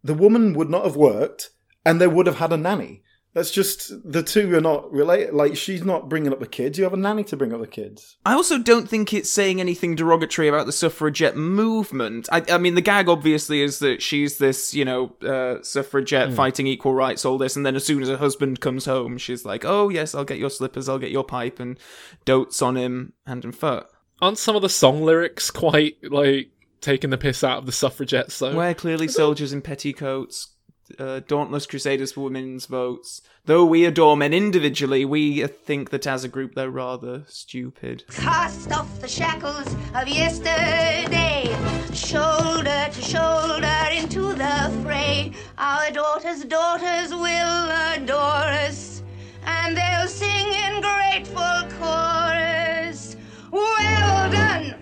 [0.03, 1.51] the woman would not have worked,
[1.85, 3.03] and they would have had a nanny.
[3.37, 5.35] That's just the two are not related.
[5.35, 6.79] Like she's not bringing up the kids.
[6.79, 8.17] You have a nanny to bring up the kids.
[8.25, 12.31] I also don't think it's saying anything derogatory about the suffragette movement.
[12.33, 16.67] I, I mean, the gag obviously is that she's this, you know, uh, suffragette fighting
[16.67, 19.67] equal rights, all this, and then as soon as her husband comes home, she's like,
[19.67, 21.79] "Oh yes, I'll get your slippers, I'll get your pipe," and
[22.25, 23.87] dotes on him hand and foot.
[24.23, 28.39] aren't some of the song lyrics quite like taking the piss out of the suffragettes
[28.39, 28.57] though?
[28.57, 30.56] We're clearly soldiers in petticoats,
[30.99, 33.23] uh, dauntless crusaders for women's votes.
[33.45, 38.05] Though we adore men individually, we think that as a group they're rather stupid.
[38.11, 41.47] Cast off the shackles of yesterday,
[41.93, 45.33] shoulder to shoulder into the fray.
[45.59, 49.03] Our daughters' daughters will adore us,
[49.45, 53.17] and they'll sing in grateful chorus.
[53.51, 54.75] Well done,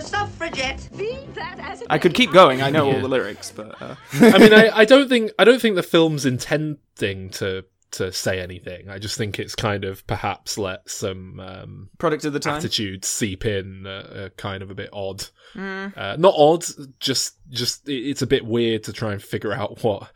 [0.00, 0.88] sister suffragette.
[0.96, 2.62] Be that as it I could keep going.
[2.62, 2.96] I know Yeah.
[2.96, 5.82] all the lyrics, but uh, I mean, I, I don't think I don't think the
[5.82, 8.90] film's intending to to say anything.
[8.90, 12.56] I just think it's kind of perhaps let some um, product of the time.
[12.56, 15.24] attitudes seep in, uh, uh, kind of a bit odd.
[15.54, 15.96] Mm.
[15.96, 16.64] Uh, not odd,
[17.00, 20.10] just just it's a bit weird to try and figure out what.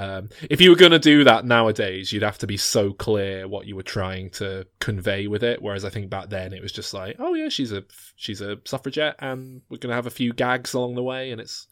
[0.00, 3.46] Um, if you were going to do that nowadays, you'd have to be so clear
[3.46, 5.60] what you were trying to convey with it.
[5.60, 7.84] Whereas I think back then it was just like, oh yeah, she's a
[8.16, 11.40] she's a suffragette, and we're going to have a few gags along the way, and
[11.40, 11.66] it's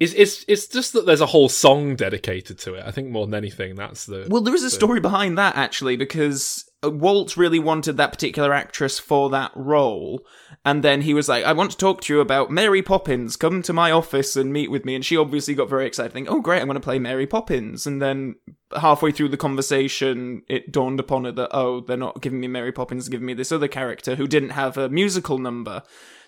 [0.00, 2.84] it's it's it's just that there's a whole song dedicated to it.
[2.86, 5.56] I think more than anything, that's the Well, there is a the- story behind that
[5.56, 10.24] actually, because Uh, Walt really wanted that particular actress for that role,
[10.64, 13.36] and then he was like, "I want to talk to you about Mary Poppins.
[13.36, 16.32] Come to my office and meet with me." And she obviously got very excited, thinking,
[16.32, 18.36] "Oh, great, I'm going to play Mary Poppins." And then
[18.76, 22.72] halfway through the conversation, it dawned upon her that, "Oh, they're not giving me Mary
[22.72, 25.82] Poppins, they're giving me this other character who didn't have a musical number."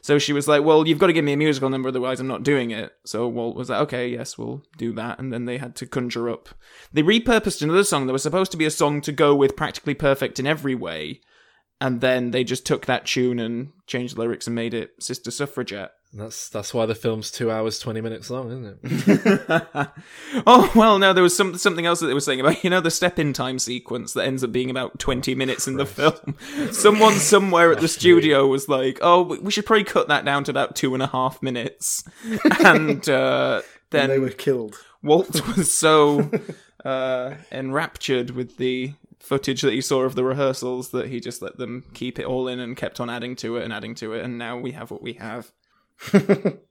[0.07, 2.29] So she was like, "Well, you've got to give me a musical number, otherwise I'm
[2.29, 5.59] not doing it." So Walt was like, "Okay, yes, we'll do that." And then they
[5.59, 6.49] had to conjure up.
[6.92, 9.95] They repurposed another song that was supposed to be a song to go with "Practically
[9.95, 11.23] Perfect" in every way,
[11.81, 15.33] and then they just took that tune and changed the lyrics and made it "Sister
[15.33, 19.88] Suffragette." That's that's why the film's two hours twenty minutes long, isn't it?
[20.46, 22.81] oh well, no, there was some something else that they were saying about you know
[22.81, 26.37] the step-in time sequence that ends up being about twenty minutes in the film.
[26.72, 30.44] Someone somewhere at the studio was like, "Oh, we we should probably cut that down
[30.44, 32.02] to about two and a half minutes,"
[32.64, 34.76] and uh, then And they were killed.
[35.02, 36.31] Walt was so
[36.85, 41.59] uh, enraptured with the footage that he saw of the rehearsals that he just let
[41.59, 44.24] them keep it all in and kept on adding to it and adding to it,
[44.24, 45.52] and now we have what we have.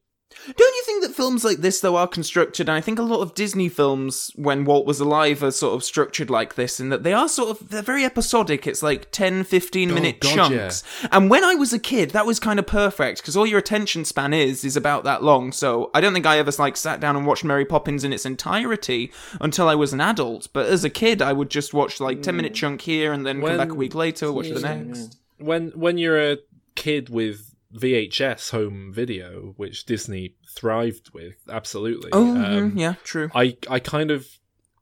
[0.46, 2.70] Don't you think that films like this, though, are constructed?
[2.70, 5.84] And I think a lot of Disney films, when Walt was alive, are sort of
[5.84, 8.68] structured like this, in that they are sort of, they're very episodic.
[8.68, 10.84] It's like 10, 15 minute God, chunks.
[11.12, 14.06] And when I was a kid, that was kind of perfect, because all your attention
[14.06, 15.52] span is, is about that long.
[15.52, 18.26] So I don't think I ever, like, sat down and watched Mary Poppins in its
[18.26, 19.12] entirety
[19.42, 20.50] until I was an adult.
[20.54, 22.58] But as a kid, I would just watch, like, 10 minute mm.
[22.58, 25.18] chunk here and then come back a week later, watch the next.
[25.40, 26.38] when when you're a
[26.76, 32.10] kid with VHS home video, which Disney thrived with, absolutely.
[32.14, 33.30] Oh, Um, yeah, true.
[33.34, 34.28] I I kind of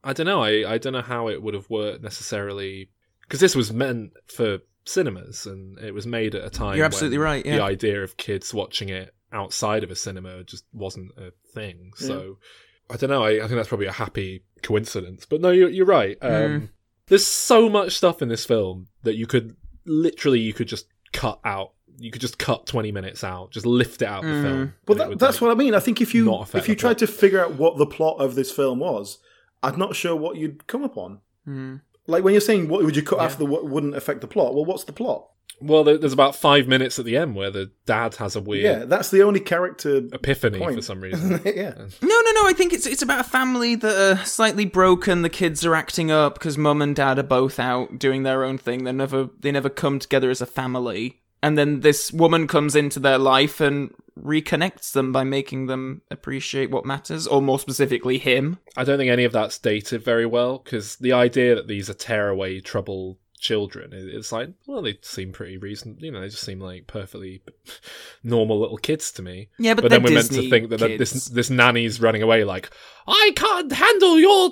[0.04, 0.42] I don't know.
[0.42, 2.90] I I don't know how it would have worked necessarily
[3.22, 6.76] because this was meant for cinemas and it was made at a time.
[6.76, 7.58] You're absolutely when right, yeah.
[7.58, 11.92] The idea of kids watching it outside of a cinema just wasn't a thing.
[11.96, 12.38] So
[12.90, 13.24] I don't know.
[13.24, 15.26] I, I think that's probably a happy coincidence.
[15.26, 16.18] But no, you're you're right.
[16.22, 16.70] Um, Mm.
[17.08, 21.40] There's so much stuff in this film that you could literally you could just cut
[21.44, 21.74] out.
[22.00, 24.44] You could just cut 20 minutes out, just lift it out of the Mm.
[24.44, 24.74] film.
[24.86, 25.76] But that, would, that's like, what I mean.
[25.76, 26.98] I think if you if you tried plot.
[27.00, 29.20] to figure out what the plot of this film was,
[29.62, 31.20] I'm not sure what you'd come upon.
[31.48, 31.82] Mm.
[32.08, 34.54] Like when you're saying what would you cut after the what wouldn't affect the plot?
[34.56, 35.30] Well, what's the plot?
[35.62, 38.86] Well, there's about five minutes at the end where the dad has a weird Yeah,
[38.86, 39.98] that's the only character.
[40.12, 40.76] epiphany point.
[40.76, 41.40] for some reason.
[41.46, 41.74] yeah.
[42.02, 42.48] No, no, no.
[42.48, 45.22] I think it's it's about a family that are slightly broken.
[45.22, 48.58] The kids are acting up because mum and dad are both out doing their own
[48.58, 48.84] thing.
[48.84, 51.22] They never they never come together as a family.
[51.44, 56.72] And then this woman comes into their life and reconnects them by making them appreciate
[56.72, 58.60] what matters, or more specifically, him.
[58.78, 61.94] I don't think any of that's dated very well because the idea that these are
[61.96, 66.02] tearaway trouble children, it's like, well, they seem pretty reasonable.
[66.02, 67.42] You know, they just seem like perfectly
[68.24, 69.50] normal little kids to me.
[69.60, 72.46] Yeah, but then they're we're meant to think that that this this nanny's running away
[72.46, 72.72] like,
[73.06, 74.52] I can't handle your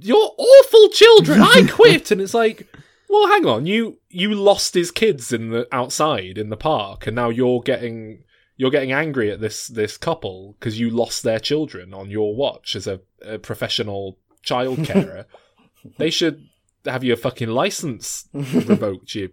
[0.00, 1.42] your awful children.
[1.42, 2.10] I quit.
[2.10, 2.74] and it's like,
[3.12, 7.14] well, hang on, you you lost his kids in the outside in the park, and
[7.14, 8.24] now you're getting.
[8.54, 12.76] You're getting angry at this this couple because you lost their children on your watch
[12.76, 15.26] as a, a professional child carer.
[15.98, 16.46] they should
[16.84, 19.14] have your fucking license revoked.
[19.14, 19.30] You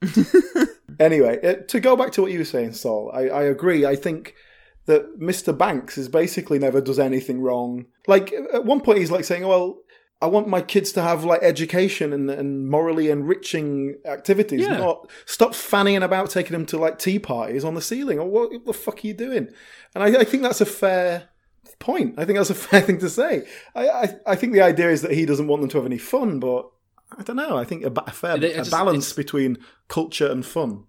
[1.00, 3.86] Anyway, uh, to go back to what you were saying, Saul, I, I agree.
[3.86, 4.34] I think
[4.86, 5.56] that Mr.
[5.56, 7.86] Banks is basically never does anything wrong.
[8.06, 9.78] Like at one point, he's like saying, "Well,
[10.20, 14.62] I want my kids to have like education and, and morally enriching activities.
[14.62, 14.78] Yeah.
[14.78, 18.18] Not stop fanning about taking them to like tea parties on the ceiling.
[18.18, 19.48] Or what the fuck are you doing?"
[19.94, 21.28] And I, I think that's a fair
[21.78, 22.14] point.
[22.18, 23.46] I think that's a fair thing to say.
[23.76, 25.98] I, I I think the idea is that he doesn't want them to have any
[25.98, 26.68] fun, but
[27.16, 27.56] I don't know.
[27.56, 30.84] I think a, ba- a fair It- it a just- balance between culture and fun.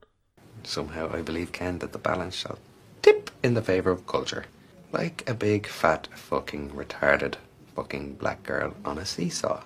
[0.63, 2.57] Somehow I believe, Ken, that the balance shall
[3.03, 4.45] tip in the favour of culture.
[4.91, 7.35] Like a big, fat, fucking retarded
[7.79, 9.61] fucking black girl on a seesaw.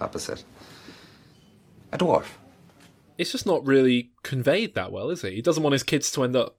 [0.00, 0.42] Opposite.
[1.92, 2.24] A dwarf.
[3.18, 5.34] it's just not really conveyed that well, is it?
[5.34, 6.56] He doesn't want his kids to end up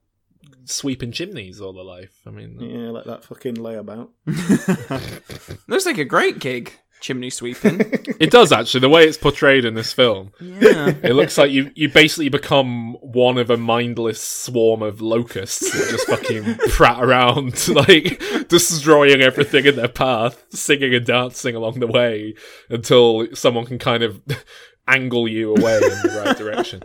[0.65, 2.21] sweeping chimneys all their life.
[2.27, 4.09] I mean, Yeah, like that fucking layabout.
[5.67, 7.79] Looks like a great gig, chimney sweeping.
[8.19, 8.81] it does actually.
[8.81, 10.93] The way it's portrayed in this film, yeah.
[11.03, 15.89] it looks like you you basically become one of a mindless swarm of locusts that
[15.91, 21.87] just fucking prat around, like destroying everything in their path, singing and dancing along the
[21.87, 22.35] way
[22.69, 24.21] until someone can kind of
[24.87, 26.81] angle you away in the right direction.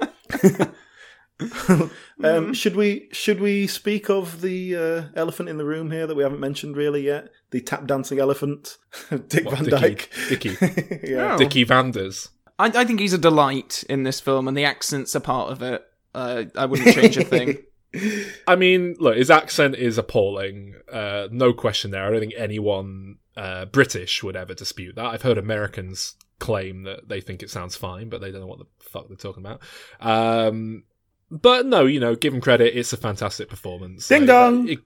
[2.22, 6.14] Um, should we should we speak of the uh, elephant in the room here that
[6.14, 7.30] we haven't mentioned really yet?
[7.50, 8.76] The tap dancing elephant,
[9.28, 10.10] Dick What, Van Dickie- Dyke.
[10.28, 11.00] Dickie.
[11.10, 11.34] yeah.
[11.34, 11.38] Oh.
[11.38, 12.28] Dickie Vanders.
[12.58, 15.62] I, I think he's a delight in this film, and the accents are part of
[15.62, 15.82] it.
[16.14, 17.58] Uh, I wouldn't change a thing.
[18.46, 20.74] I mean, look, his accent is appalling.
[20.92, 22.06] Uh, no question there.
[22.06, 25.06] I don't think anyone uh, British would ever dispute that.
[25.06, 28.58] I've heard Americans claim that they think it sounds fine, but they don't know what
[28.58, 29.60] the fuck they're talking about.
[30.00, 30.84] Um,
[31.30, 32.76] but no, you know, give him credit.
[32.76, 34.08] It's a fantastic performance.
[34.08, 34.68] Ding Like, dong.
[34.68, 34.78] it-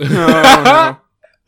[0.00, 0.06] Oh,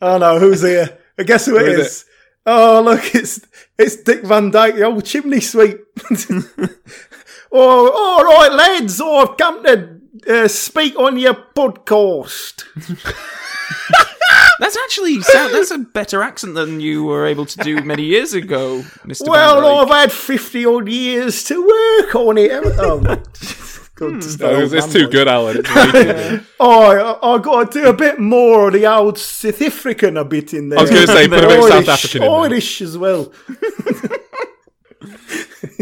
[0.01, 0.07] no.
[0.07, 0.97] Oh no, who's here?
[1.17, 1.87] I guess who it Who is.
[1.87, 2.05] is
[2.45, 3.41] Oh look, it's
[3.77, 5.79] it's Dick Van Dyke, the old chimney sweep.
[7.51, 9.01] oh, all right, lads.
[9.01, 9.99] Oh, I've come to
[10.43, 12.63] uh, speak on your podcast.
[14.59, 18.83] That's actually that's a better accent than you were able to do many years ago,
[19.03, 19.29] Mister.
[19.29, 22.61] Well, I've had fifty odd years to work on it.
[23.99, 25.57] My- God, just that no, it's, it's too good, Alan.
[25.59, 26.45] It's way too good.
[26.59, 30.25] Oh, I, I got to do a bit more of the old South African a
[30.25, 30.79] bit in there.
[30.79, 32.39] I was gonna say, put a bit of South African in there.
[32.41, 33.31] Irish as well.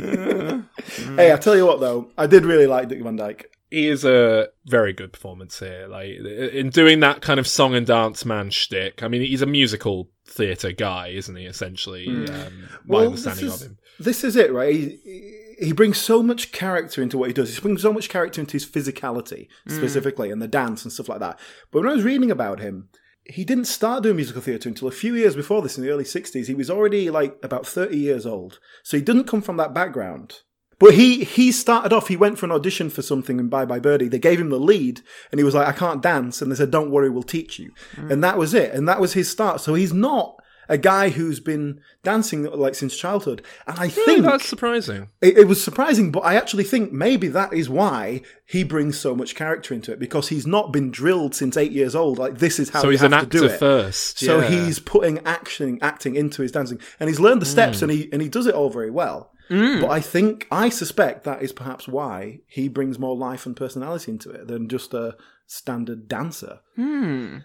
[1.16, 3.50] hey, I tell you what though, I did really like Dick Van Dyke.
[3.70, 5.88] he is a very good performance here.
[5.88, 9.02] Like in doing that kind of song and dance man shtick.
[9.04, 11.46] I mean, he's a musical theatre guy, isn't he?
[11.46, 13.78] Essentially, um, my understanding this of is- him.
[14.00, 14.74] This is it, right?
[14.74, 15.43] He, he
[15.74, 17.54] brings so much character into what he does.
[17.56, 19.76] He brings so much character into his physicality, mm.
[19.76, 21.40] specifically, and the dance and stuff like that.
[21.72, 22.90] But when I was reading about him,
[23.26, 26.04] he didn't start doing musical theatre until a few years before this, in the early
[26.04, 26.48] 60s.
[26.48, 28.60] He was already like about 30 years old.
[28.84, 30.42] So he didn't come from that background.
[30.80, 33.80] But he he started off, he went for an audition for something in Bye Bye
[33.80, 34.10] Birdie.
[34.10, 36.42] They gave him the lead, and he was like, I can't dance.
[36.42, 37.72] And they said, Don't worry, we'll teach you.
[37.96, 38.12] Mm.
[38.12, 38.74] And that was it.
[38.74, 39.62] And that was his start.
[39.62, 43.42] So he's not a guy who's been dancing like since childhood.
[43.68, 45.10] And I Really, think that's surprising.
[45.22, 49.16] it, it was surprising, but I actually think maybe that is why he brings so
[49.16, 52.18] much character into it because he's not been drilled since eight years old.
[52.18, 53.60] Like this is how So you he's have an to do actor it.
[53.60, 54.20] first.
[54.20, 54.50] So yeah.
[54.50, 58.22] he's putting action, acting into his dancing, and he's learned the steps, and he and
[58.22, 59.32] he does it all very well.
[59.50, 64.12] But I think I suspect that is perhaps why he brings more life and personality
[64.12, 66.62] into it than just a standard dancer.
[66.76, 67.40] Hmm.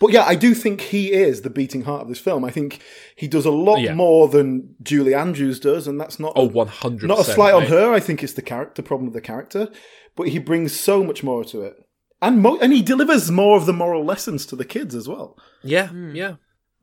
[0.00, 2.44] But yeah, I do think he is the beating heart of this film.
[2.44, 2.80] I think
[3.16, 3.94] he does a lot Yeah.
[3.94, 7.06] more than Julie Andrews does, and that's not oh a- one hundred.
[7.08, 7.92] not a slight on her.
[7.92, 9.68] I think it's the character problem of the character,
[10.16, 11.76] but he brings so much more to it,
[12.22, 15.36] and mo- and he delivers more of the moral lessons to the kids as well.
[15.62, 16.14] Yeah, Hmm.
[16.14, 16.34] yeah.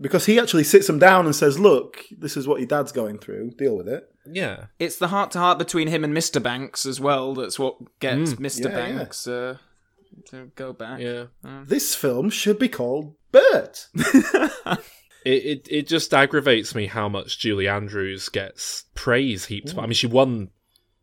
[0.01, 3.17] Because he actually sits them down and says, "Look, this is what your dad's going
[3.17, 3.51] through.
[3.51, 4.65] Deal with it." Yeah.
[4.77, 6.43] It's the heart to heart between him and Mr.
[6.43, 7.33] Banks as well.
[7.33, 8.65] That's what gets Mr.
[8.65, 8.75] Yeah, yeah.
[8.97, 9.57] Banks uh,
[10.29, 10.99] to go back.
[10.99, 11.25] Yeah.
[11.65, 13.87] This film should be called Bert.
[15.25, 19.75] It, it it just aggravates me how much Julie Andrews gets praise heaped.
[19.75, 20.51] I mean, she won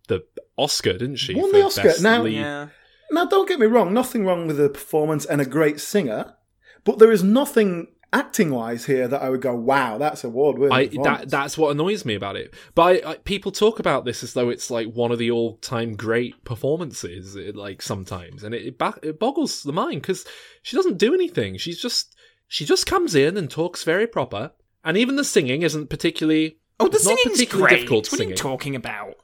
[0.06, 0.24] the
[0.56, 1.34] Oscar, didn't she?
[1.34, 1.92] Won the Oscar.
[2.00, 2.36] Now- lead.
[2.36, 2.68] Yeah.
[3.10, 6.34] Now, don't get me wrong, nothing wrong with the performance and a great singer,
[6.82, 11.02] but there is nothing acting wise here that I would go, wow, that's award winning.
[11.02, 12.54] That that's what annoys me about it.
[12.74, 15.56] But I, I, people talk about this as though it's like one of the all
[15.58, 17.36] time great performances.
[17.36, 20.24] It, like sometimes, and it it, ba- it boggles the mind because
[20.62, 21.56] she doesn't do anything.
[21.56, 22.14] She's just
[22.48, 24.52] she just comes in and talks very proper,
[24.84, 26.58] and even the singing isn't particularly.
[26.78, 27.76] Oh, the it's not singing's particularly great.
[27.80, 29.14] difficult What are you talking about?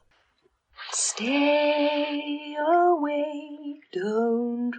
[0.91, 4.73] Stay awake, don't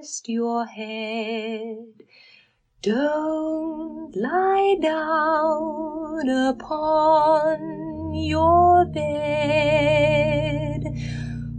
[0.00, 1.84] rest your head.
[2.80, 10.84] Don't lie down upon your bed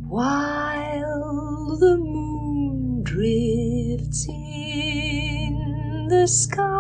[0.08, 6.79] while the moon drifts in the skies.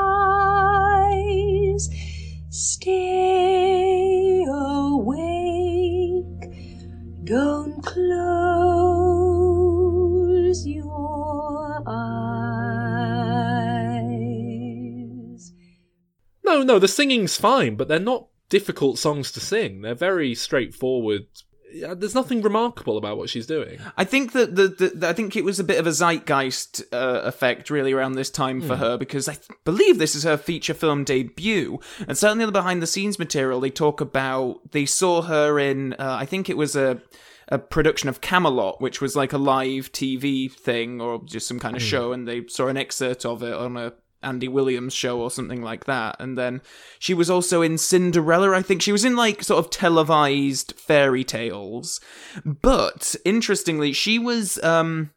[16.70, 19.82] No, the singing's fine, but they're not difficult songs to sing.
[19.82, 21.26] They're very straightforward.
[21.74, 23.80] There's nothing remarkable about what she's doing.
[23.98, 26.84] I think that the, the, the I think it was a bit of a zeitgeist
[26.94, 30.38] uh, effect really around this time for her because I th- believe this is her
[30.38, 35.24] feature film debut, and certainly the behind the scenes material they talk about they saw
[35.24, 37.02] her in uh, I think it was a
[37.48, 41.76] a production of Camelot, which was like a live TV thing or just some kind
[41.76, 45.32] of show, and they saw an excerpt of it on a Andy Williams show or
[45.32, 46.18] something like that.
[46.20, 46.62] And then
[47.00, 48.52] she was also in Cinderella.
[48.52, 52.02] I think she was in like sort of televised fairy tales.
[52.46, 55.12] But interestingly, she was um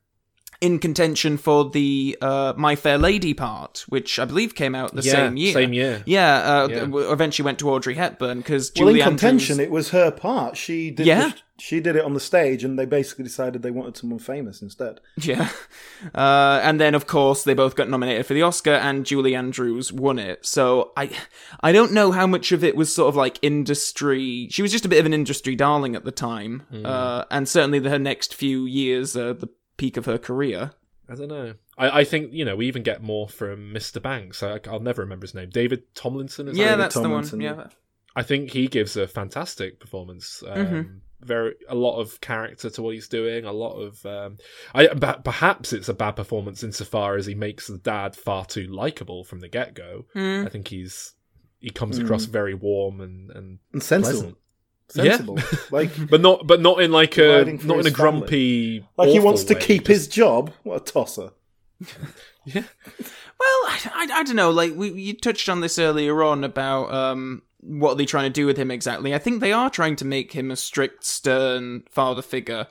[0.63, 5.03] in contention for the uh, My Fair Lady part, which I believe came out the
[5.03, 5.53] Yeah, same year.
[5.53, 6.03] same year.
[6.07, 7.13] Yeah, uh, Yeah.
[7.13, 9.67] eventually went to Audrey Hepburn because well, Julie in contention, Andrews.
[9.67, 10.57] it was her part.
[10.57, 11.07] She did.
[11.07, 11.29] Yeah.
[11.29, 14.63] the- she did it on the stage, and they basically decided they wanted someone famous
[14.63, 15.01] instead.
[15.21, 15.49] Yeah.
[16.17, 19.93] Uh, and then, of course, they both got nominated for the Oscar, and Julie Andrews
[19.93, 20.45] won it.
[20.45, 21.11] So I,
[21.61, 24.49] I don't know how much of it was sort of like industry.
[24.51, 27.79] She was just a bit of an industry darling at the time, uh, and certainly
[27.79, 29.49] the, her next few years, uh, the
[29.83, 30.71] peak of her career.
[31.09, 31.55] I don't know.
[31.77, 34.01] I, I think you know we even get more from Mr.
[34.01, 34.41] Banks.
[34.41, 35.51] I, I'll never remember his name.
[35.51, 36.47] David Tomlinson.
[36.47, 36.77] Is yeah, it?
[36.77, 37.27] that's the one.
[37.41, 37.55] Yeah.
[37.57, 37.67] yeah.
[38.15, 40.45] I think he gives a fantastic performance.
[40.47, 43.45] Um, Very a lot of character to what he's doing.
[43.45, 44.39] A lot of um,
[44.73, 49.25] I perhaps it's a bad performance insofar as he makes the dad far too likable
[49.25, 50.07] from the get go.
[50.15, 51.15] I think he's
[51.59, 54.13] he comes across very warm and and And sensible.
[54.21, 54.39] pleasant.
[54.93, 55.39] Sensible.
[55.39, 55.59] Yeah.
[55.71, 57.91] like, but not but not in like a not in a his family.
[57.91, 60.53] grumpy like he wants to way, keep just- his job.
[60.63, 61.31] What a tosser.
[62.45, 62.63] yeah
[62.95, 64.51] Well, I, I, I don't know.
[64.51, 68.31] Like we you touched on this earlier on about um what are they trying to
[68.41, 69.15] do with him exactly.
[69.15, 72.67] I think they are trying to make him a strict, stern father figure.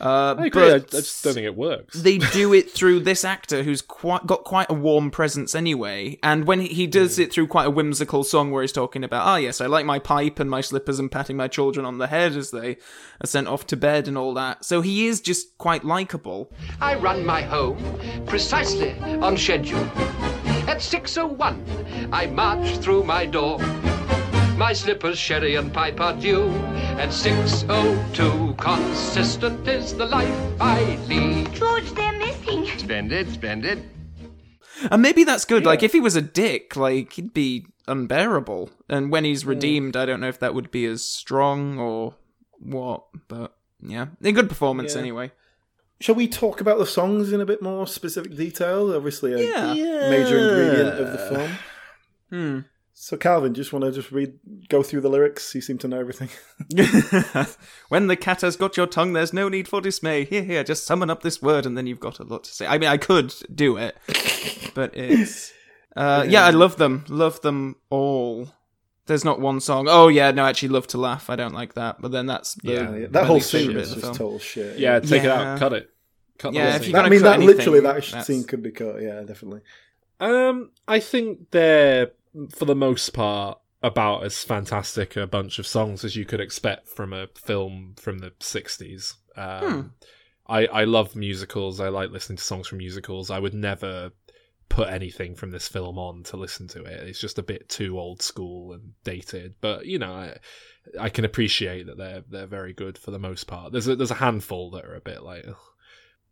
[0.00, 0.70] Uh, I agree.
[0.70, 2.00] I, I just don't think it works.
[2.00, 6.18] they do it through this actor who's quite got quite a warm presence anyway.
[6.22, 9.26] And when he, he does it through quite a whimsical song where he's talking about,
[9.26, 12.06] ah, yes, I like my pipe and my slippers and patting my children on the
[12.06, 12.76] head as they
[13.20, 14.64] are sent off to bed and all that.
[14.64, 16.52] So he is just quite likable.
[16.80, 17.78] I run my home
[18.26, 19.84] precisely on schedule.
[20.68, 23.58] At 6.01, I march through my door.
[24.56, 26.48] My slippers, sherry, and pipe are due.
[26.98, 31.52] At 6.02, consistent is the life I lead.
[31.54, 32.66] George, they're missing.
[32.76, 33.78] Spend it, spend it.
[34.90, 35.64] And maybe that's good.
[35.64, 38.70] Like, if he was a dick, like, he'd be unbearable.
[38.88, 42.16] And when he's redeemed, I don't know if that would be as strong or
[42.58, 43.04] what.
[43.28, 44.06] But, yeah.
[44.22, 45.00] A good performance, Yeah.
[45.00, 45.30] anyway.
[46.00, 48.92] Shall we talk about the songs in a bit more specific detail?
[48.94, 49.38] Obviously, a
[49.74, 50.10] Yeah.
[50.10, 51.50] major ingredient of the film.
[52.30, 52.58] Hmm.
[53.00, 55.54] So, Calvin, just want to just read, go through the lyrics.
[55.54, 56.30] You seem to know everything.
[57.88, 60.24] when the cat has got your tongue, there's no need for dismay.
[60.24, 62.66] Here, here, just summon up this word, and then you've got a lot to say.
[62.66, 63.96] I mean, I could do it,
[64.74, 65.52] but it's.
[65.94, 67.04] Uh, yeah, I love them.
[67.08, 68.48] Love them all.
[69.06, 69.86] There's not one song.
[69.88, 71.30] Oh yeah, no, I actually, love to laugh.
[71.30, 72.02] I don't like that.
[72.02, 74.76] But then that's the Yeah, Yeah, that whole scene favourite is just total shit.
[74.76, 75.60] Yeah, take it out.
[75.60, 75.88] Cut it.
[76.36, 78.42] Cut the Yeah, if you're That, I mean, cut that anything, literally, that that's- scene
[78.42, 79.00] could be cut.
[79.00, 79.60] Yeah, definitely.
[80.20, 82.10] Um, I think they're
[82.50, 86.88] for the most part about as fantastic a bunch of songs as you could expect
[86.88, 89.14] from a film from the '60s.
[89.36, 89.94] Um,
[90.46, 91.80] I I love musicals.
[91.80, 93.30] I like listening to songs from musicals.
[93.30, 94.12] I would never
[94.68, 97.08] put anything from this film on to listen to it.
[97.08, 99.54] It's just a bit too old school and dated.
[99.60, 100.36] But you know, I,
[100.98, 103.72] I can appreciate that they're they're very good for the most part.
[103.72, 105.44] There's a, there's a handful that are a bit like.
[105.48, 105.56] Ugh.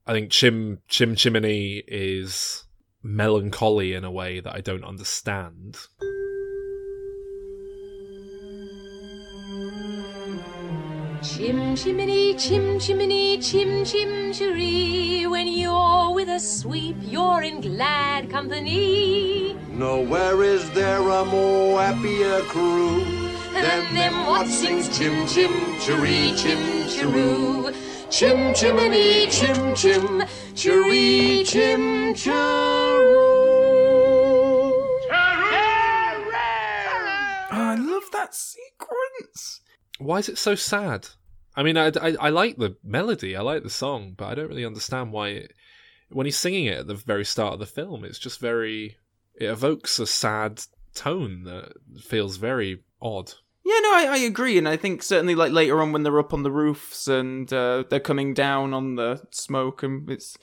[0.07, 2.65] I think Chim Chim Chimney is
[3.07, 5.79] melancholy in a way that I don't understand.
[11.23, 15.27] Chim chimney, chim chimney, chim chim chiree.
[15.27, 19.57] When you're with a sweep, you're in glad company.
[19.71, 23.05] Nowhere is there a more happier crew
[23.53, 27.75] than them what sings chim chim chiree, chim chiroo.
[28.09, 30.23] Chim chimney, chim chim
[30.55, 32.35] chiree, chim chiroo.
[35.11, 35.53] Oh,
[37.51, 39.61] I love that sequence.
[39.99, 41.09] Why is it so sad?
[41.57, 44.49] I mean, I, I, I like the melody, I like the song, but I don't
[44.49, 45.29] really understand why.
[45.29, 45.55] It,
[46.09, 48.97] when he's singing it at the very start of the film, it's just very.
[49.35, 50.63] It evokes a sad
[50.95, 53.33] tone that feels very odd.
[53.69, 56.33] Yeah, no, I, I agree, and I think certainly like later on when they're up
[56.33, 60.39] on the roofs and uh, they're coming down on the smoke, and it's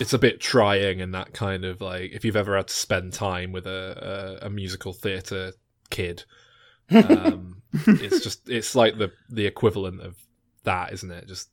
[0.00, 3.12] it's a bit trying and that kind of like if you've ever had to spend
[3.12, 5.52] time with a a, a musical theatre
[5.90, 6.24] kid.
[6.88, 10.16] Um, it's just it's like the the equivalent of
[10.66, 11.26] that, isn't it?
[11.26, 11.48] Just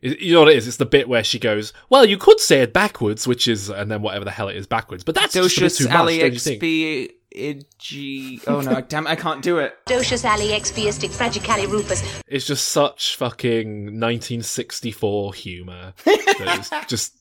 [0.00, 0.66] you know what it is?
[0.68, 3.90] It's the bit where she goes, "Well, you could say it backwards," which is, and
[3.90, 5.04] then whatever the hell it is backwards.
[5.04, 6.62] But that's just a bit Docious too much, Ali don't you think?
[6.62, 8.42] XP Ig.
[8.46, 9.06] Oh no, damn!
[9.06, 9.74] I can't do it.
[9.86, 12.02] Docious Ali expiastic fragicali rufus.
[12.26, 15.94] It's just such fucking 1964 humor.
[16.88, 17.14] just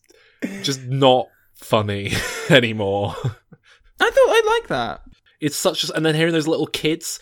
[0.61, 2.13] just not funny
[2.49, 3.15] anymore.
[3.99, 5.01] I thought I'd like that.
[5.39, 7.19] It's such a, and then hearing those little kids.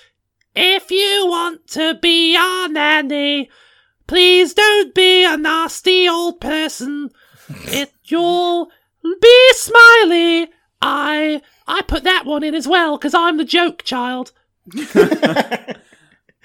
[0.56, 3.50] If you want to be our nanny,
[4.08, 7.12] please don't be a nasty old person.
[7.50, 8.70] It you'll
[9.04, 10.50] be smiley.
[10.82, 14.32] I I put that one in as well because I'm the joke child.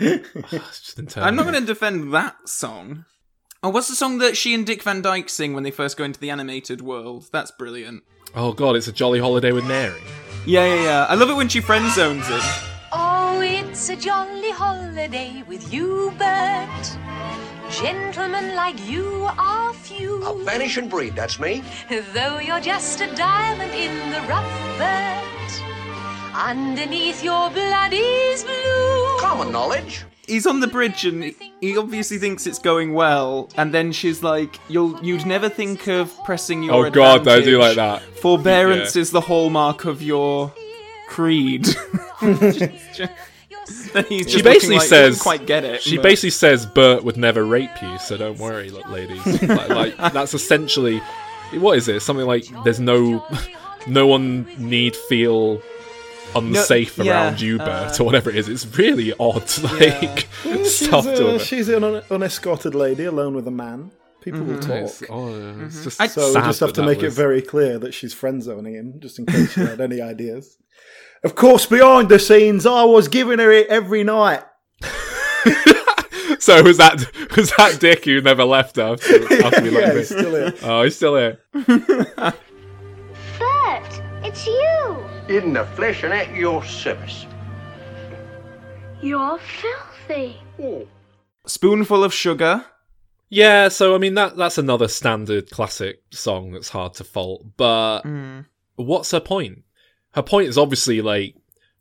[0.00, 3.04] I'm not going to defend that song.
[3.62, 6.04] Oh, what's the song that she and Dick Van Dyke sing when they first go
[6.04, 7.28] into the animated world?
[7.32, 8.02] That's brilliant.
[8.34, 10.00] Oh god, it's a jolly holiday with Mary.
[10.46, 11.06] Yeah, yeah, yeah.
[11.08, 12.69] I love it when she friend zones him.
[13.52, 16.96] It's a jolly holiday with you, Bert.
[17.70, 20.22] Gentlemen like you are few.
[20.24, 21.62] A vanishing breed, that's me.
[22.14, 25.62] Though you're just a diamond in the rough, Bert.
[26.34, 29.18] Underneath your blood is blue.
[29.18, 30.04] Common knowledge.
[30.26, 34.22] He's on the bridge and he- he obviously thinks it's going well, and then she's
[34.22, 37.60] like, "You'll, you'd never think of pressing your." Oh, God, I do advantage.
[37.60, 38.02] like that.
[38.20, 39.02] Forbearance Yeah.
[39.02, 40.52] is the hallmark of your
[41.08, 41.66] creed.
[43.92, 45.82] Then he's just She basically like says, doesn't quite get it.
[45.82, 49.24] She but- basically says Bert would never rape you, so don't worry, look, ladies.
[49.42, 51.00] like, like that's essentially
[51.54, 52.00] what is it?
[52.00, 53.26] Something like there's no
[53.86, 55.60] no one need feel
[56.36, 58.48] unsafe No, yeah, around you, Bert, uh, or whatever it is.
[58.48, 63.48] It's really odd, like she's, stuff to a, she's an un- unescorted lady alone with
[63.48, 63.90] a man.
[64.20, 64.60] People will Mhm.
[64.60, 64.70] talk.
[64.70, 67.94] It's- oh, it's just so we just have to that make it very clear that
[67.94, 70.56] she's friend zoning him, just in case you had any ideas.
[71.22, 74.42] Of course, behind the scenes, I was giving her it every night.
[76.38, 76.94] So was that
[77.36, 80.54] was that Dick who never left after, after we Yeah, he's still here.
[80.62, 81.38] Oh, he's still here.
[83.38, 85.04] Bert, it's you.
[85.28, 87.26] In the flesh and at your service.
[89.02, 90.38] You're filthy.
[91.46, 92.64] Spoonful of sugar.
[93.28, 97.44] Yeah, so I mean that that's another standard classic song that's hard to fault.
[97.58, 98.46] But Mm.
[98.76, 99.64] what's her point?
[100.14, 101.34] Her point is obviously like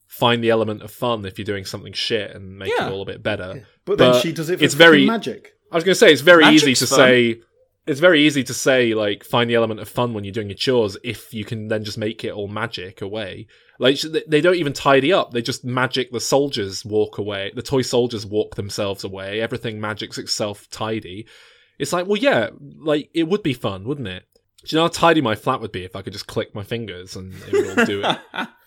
[0.08, 2.88] find the element of fun if you're doing something shit and make Yeah.
[2.88, 3.68] it all a bit better.
[3.86, 5.54] But then she does it for it's very fucking magic.
[5.72, 6.98] I was going to say it's very easy to fun.
[6.98, 7.42] say.
[7.88, 10.58] It's very easy to say like find the element of fun when you're doing your
[10.58, 13.48] chores if you can then just make it all magic away.
[13.80, 16.12] Like sh- they- they don't even tidy up; they just magic.
[16.12, 17.52] The soldiers walk away.
[17.56, 19.42] The toy soldiers walk themselves away.
[19.42, 21.26] Everything magics itself tidy.
[21.80, 24.24] It's like, well, yeah, like it would be fun, wouldn't it?
[24.70, 26.62] Do you know how tidy my flat would be if I could just click my
[26.62, 28.48] fingers and it would all do it?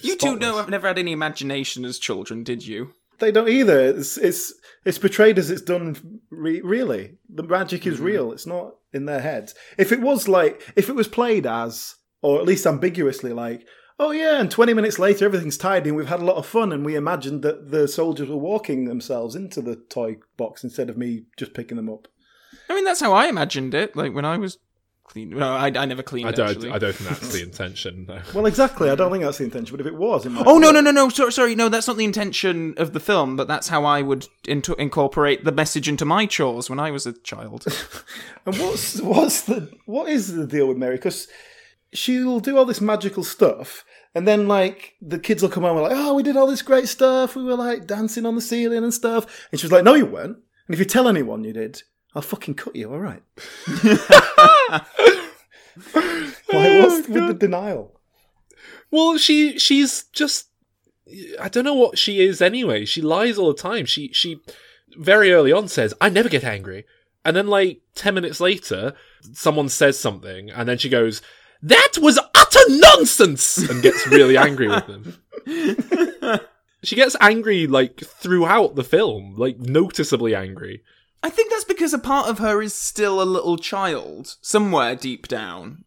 [0.00, 2.94] You two know I've never had any imagination as children, did you?
[3.18, 3.78] They don't either.
[3.78, 4.54] It's it's
[4.86, 6.20] it's portrayed as it's done.
[6.30, 8.04] Re- really, the magic is mm-hmm.
[8.04, 8.32] real.
[8.32, 9.54] It's not in their heads.
[9.76, 13.66] If it was like, if it was played as, or at least ambiguously, like,
[13.98, 16.72] oh yeah, and twenty minutes later everything's tidy and we've had a lot of fun,
[16.72, 20.96] and we imagined that the soldiers were walking themselves into the toy box instead of
[20.96, 22.08] me just picking them up.
[22.70, 23.94] I mean, that's how I imagined it.
[23.94, 24.56] Like when I was
[25.04, 25.30] clean.
[25.30, 26.28] No, I, I never cleaned.
[26.28, 26.50] I don't.
[26.50, 26.70] actually.
[26.70, 28.06] I don't think that's the intention.
[28.08, 28.20] No.
[28.34, 28.90] Well, exactly.
[28.90, 30.90] I don't think that's the intention, but if it was, it Oh no no no
[30.90, 31.08] no!
[31.08, 31.68] Sorry, sorry, no.
[31.68, 35.52] That's not the intention of the film, but that's how I would into incorporate the
[35.52, 37.64] message into my chores when I was a child.
[38.44, 40.96] And what's what's the what is the deal with Mary?
[40.96, 41.28] Because
[41.92, 43.84] she'll do all this magical stuff,
[44.14, 46.62] and then like the kids will come home and like, oh, we did all this
[46.62, 47.36] great stuff.
[47.36, 49.46] We were like dancing on the ceiling and stuff.
[49.50, 50.38] And she was like, no, you weren't.
[50.66, 51.82] And if you tell anyone you did,
[52.14, 52.92] I'll fucking cut you.
[52.92, 53.22] All right.
[53.82, 54.82] Why?
[56.52, 57.98] Oh, what's with the denial?
[58.90, 60.48] Well, she she's just
[61.40, 62.84] I don't know what she is anyway.
[62.84, 63.86] She lies all the time.
[63.86, 64.40] She she
[64.96, 66.84] very early on says, "I never get angry."
[67.24, 68.94] And then like 10 minutes later,
[69.32, 71.22] someone says something and then she goes,
[71.62, 76.40] "That was utter nonsense!" and gets really angry with them.
[76.84, 80.82] She gets angry like throughout the film, like noticeably angry.
[81.22, 85.28] I think that's because a part of her is still a little child somewhere deep
[85.28, 85.84] down.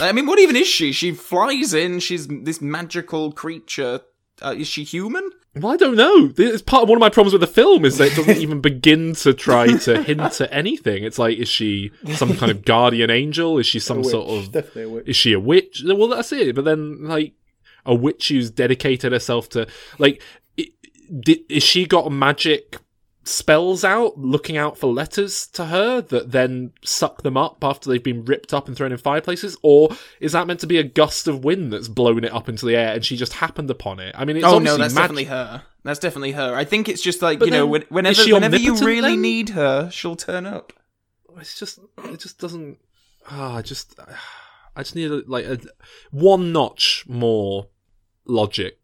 [0.00, 0.92] I mean, what even is she?
[0.92, 2.00] She flies in.
[2.00, 4.00] She's this magical creature.
[4.40, 5.30] Uh, is she human?
[5.54, 6.32] Well, I don't know.
[6.38, 8.60] Is part of one of my problems with the film is that it doesn't even
[8.62, 11.04] begin to try to hint at anything.
[11.04, 13.58] It's like, is she some kind of guardian angel?
[13.58, 14.52] Is she some sort of?
[14.52, 15.08] definitely a witch.
[15.08, 15.82] Is she a witch?
[15.84, 16.54] Well, that's it.
[16.54, 17.34] But then, like,
[17.84, 19.66] a witch who's dedicated herself to,
[19.98, 20.22] like,
[20.58, 20.68] i-
[21.20, 22.78] di- is she got magic
[23.24, 28.02] spells out, looking out for letters to her that then suck them up after they've
[28.02, 29.56] been ripped up and thrown in fireplaces?
[29.62, 32.66] Or is that meant to be a gust of wind that's blown it up into
[32.66, 34.14] the air and she just happened upon it?
[34.18, 35.02] I mean, it's oh no, obviously that's magic.
[35.04, 35.62] definitely her.
[35.84, 36.54] That's definitely her.
[36.54, 39.22] I think it's just like But you know, then, whenever whenever you really then?
[39.22, 40.72] need her, she'll turn up.
[41.38, 42.78] it's just it just doesn't
[43.30, 43.98] ah I just
[44.76, 45.58] I just need a, like a
[46.10, 47.68] one notch more
[48.26, 48.78] logic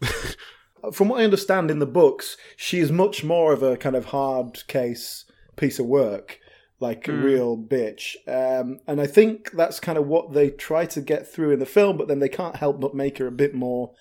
[0.92, 4.66] From what I understand in the books, she's much more of a kind of hard
[4.66, 5.24] case
[5.56, 6.38] piece of work,
[6.78, 7.22] like a Hmm.
[7.22, 8.16] real bitch.
[8.26, 11.66] Um, and I think that's kind of what they try to get through in the
[11.66, 13.92] film, but then they can't help but make her a bit more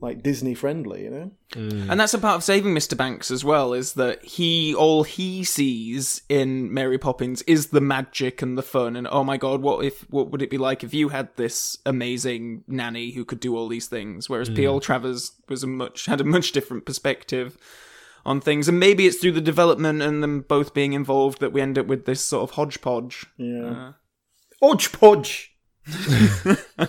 [0.00, 1.30] like Disney friendly, you know?
[1.54, 2.96] And that's a part of saving Mr.
[2.96, 8.42] Banks as well, is that he all he sees in Mary Poppins is the magic
[8.42, 10.92] and the fun and oh my god, what if what would it be like if
[10.92, 14.28] you had this amazing nanny who could do all these things?
[14.28, 14.56] Whereas Mm.
[14.56, 14.80] P.L.
[14.80, 17.56] Travers was a much had a much different perspective
[18.26, 18.68] on things.
[18.68, 21.86] And maybe it's through the development and them both being involved that we end up
[21.86, 23.24] with this sort of hodgepodge.
[23.38, 23.92] Yeah.
[24.60, 25.56] Hodge podge.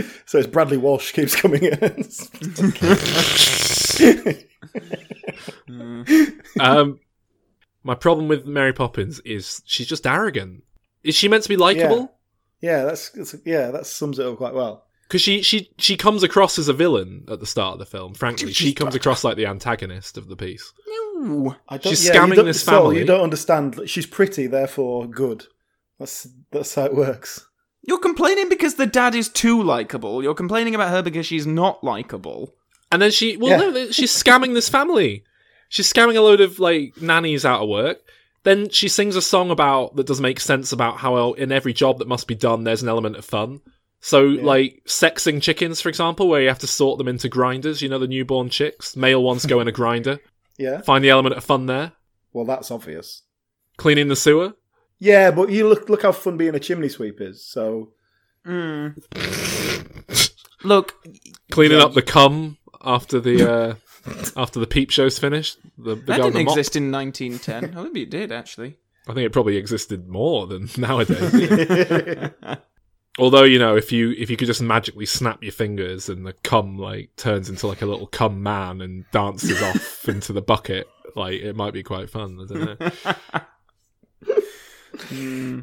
[0.26, 1.78] so it's Bradley Walsh keeps coming in.
[6.60, 6.98] um
[7.82, 10.64] my problem with Mary Poppins is she's just arrogant
[11.02, 12.12] is she meant to be likable
[12.60, 14.84] yeah, yeah that's, that's yeah, that sums it up quite well.
[15.08, 18.14] because she, she she comes across as a villain at the start of the film
[18.14, 21.56] frankly she comes across like the antagonist of the piece No.
[21.68, 22.98] I don't, She's yeah, scamming don't- this Saul, family.
[23.00, 23.78] You don't understand.
[23.86, 25.46] She's pretty, therefore good.
[25.98, 27.46] That's that's how it works.
[27.82, 30.22] You're complaining because the dad is too likable.
[30.22, 32.54] You're complaining about her because she's not likable.
[32.92, 33.70] And then she, well, Yeah.
[33.70, 35.24] no, she's scamming this family.
[35.68, 37.98] She's scamming a load of like nannies out of work.
[38.42, 41.98] Then she sings a song about that doesn't make sense about how in every job
[41.98, 43.60] that must be done, there's an element of fun.
[44.02, 47.82] So, like sexing chickens, for example, where you have to sort them into grinders.
[47.82, 50.20] You know, the newborn chicks, male ones go in a grinder.
[50.58, 50.80] Yeah.
[50.80, 51.92] Find the element of fun there.
[52.32, 53.22] Well, that's obvious.
[53.76, 54.54] Cleaning the sewer.
[55.00, 57.42] Yeah, but you look look how fun being a chimney sweep is.
[57.44, 57.92] So
[60.62, 60.94] Look,
[61.50, 61.84] Cleaning Yeah.
[61.84, 63.74] up the cum after the uh,
[64.36, 65.58] after the peep show's finished.
[65.78, 66.52] The, the that didn't mop.
[66.56, 67.78] exist in 1910.
[67.78, 68.76] Oh, maybe it did actually.
[69.08, 72.30] I think it probably existed more than nowadays.
[73.18, 76.32] Although you know, if you if you could just magically snap your fingers and the
[76.34, 80.86] cum like turns into like a little cum man and dances off into the bucket,
[81.16, 82.38] like it might be quite fun.
[82.40, 83.42] I don't know.
[84.96, 85.60] Hmm.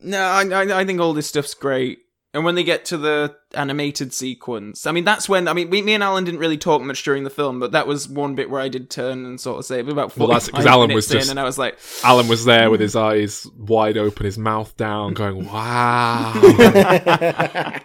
[0.00, 2.00] No, I, I I think all this stuff's great.
[2.34, 5.82] And when they get to the animated sequence, I mean, that's when I mean, we,
[5.82, 8.48] me and Alan didn't really talk much during the film, but that was one bit
[8.48, 11.08] where I did turn and sort of say about Well, that's 45 because Alan minutes
[11.08, 12.84] was just in, and I was like, Alan was there with hmm.
[12.84, 16.32] his eyes wide open, his mouth down, going, "Wow."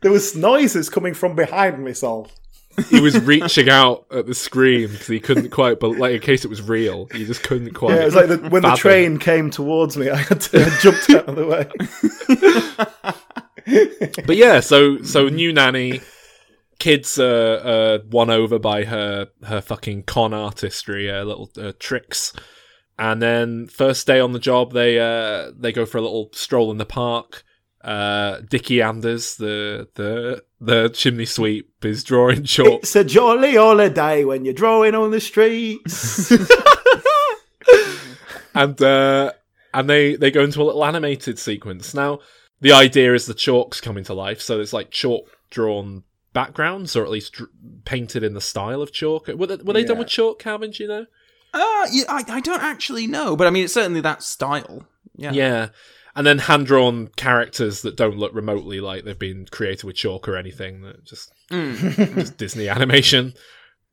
[0.00, 2.30] there was noises coming from behind me, Saul.
[2.88, 6.44] He was reaching out at the screen because he couldn't quite, but like in case
[6.44, 7.94] it was real, he just couldn't quite.
[7.94, 10.78] Yeah, it was like the, when the train came towards me, I had to I
[10.80, 13.14] jumped out of the way.
[14.26, 16.00] But yeah, so so new nanny,
[16.78, 22.32] kids are uh, won over by her her fucking con artistry, her little uh, tricks.
[22.98, 26.70] And then first day on the job, they uh, they go for a little stroll
[26.70, 27.44] in the park.
[27.82, 32.82] Uh, Dickie Anders, the the the chimney sweep, is drawing chalk.
[32.82, 36.30] It's a jolly holiday when you're drawing on the streets.
[38.54, 39.32] and uh,
[39.72, 41.94] and they they go into a little animated sequence.
[41.94, 42.20] Now
[42.60, 47.04] the idea is the chalk's coming to life, so it's like chalk drawn backgrounds, or
[47.04, 47.50] at least dr-
[47.84, 49.28] painted in the style of chalk.
[49.28, 50.70] Were they, were they done with chalk, Calvin?
[50.70, 51.06] Do you know?
[51.52, 54.86] Uh, yeah, I, I don't actually know, but I mean, it's certainly that style.
[55.16, 55.32] Yeah.
[55.32, 55.68] Yeah.
[56.16, 60.28] And then hand drawn characters that don't look remotely like they've been created with chalk
[60.28, 60.82] or anything.
[60.82, 62.14] That just, Mm.
[62.16, 63.34] just Disney animation.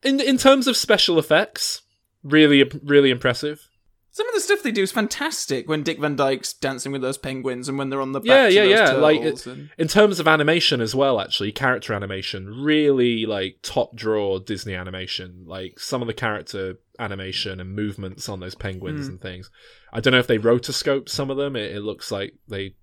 [0.03, 1.81] In in terms of special effects,
[2.23, 3.67] really really impressive.
[4.11, 7.19] Some of the stuff they do is fantastic when Dick Van Dyke's dancing with those
[7.19, 8.91] penguins and when they're on the Yeah, yeah, yeah.
[8.93, 14.39] Like and- in terms of animation as well, actually, character animation, really like top draw
[14.39, 15.43] Disney animation.
[15.45, 19.09] Like some of the character animation and movements on those penguins Mm.
[19.09, 19.51] and things.
[19.97, 21.55] I don't know if they rotoscoped some of them.
[21.55, 22.75] It, it looks like they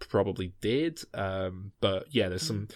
[0.00, 1.00] probably did.
[1.14, 2.68] Um, but yeah, there's some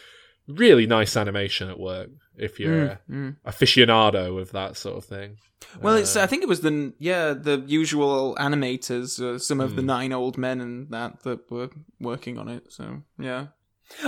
[0.48, 3.36] really nice animation at work if you're Mm, mm.
[3.46, 5.36] aficionado of that sort of thing.
[5.80, 6.16] Well, it's.
[6.16, 9.76] Uh, I think it was the yeah the usual animators, uh, some of Hmm.
[9.76, 11.68] the nine old men and that that were
[12.00, 12.72] working on it.
[12.72, 13.48] So yeah,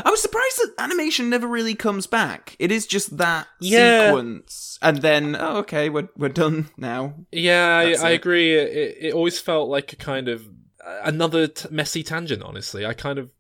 [0.05, 2.57] I was surprised that animation never really comes back.
[2.59, 4.07] It is just that Yeah.
[4.07, 7.15] sequence, and then oh, okay, we're we're done now.
[7.31, 8.55] Yeah, That's I, I agree.
[8.55, 10.49] It, it always felt like a kind of
[11.03, 12.43] another t- messy tangent.
[12.43, 13.31] Honestly, I kind of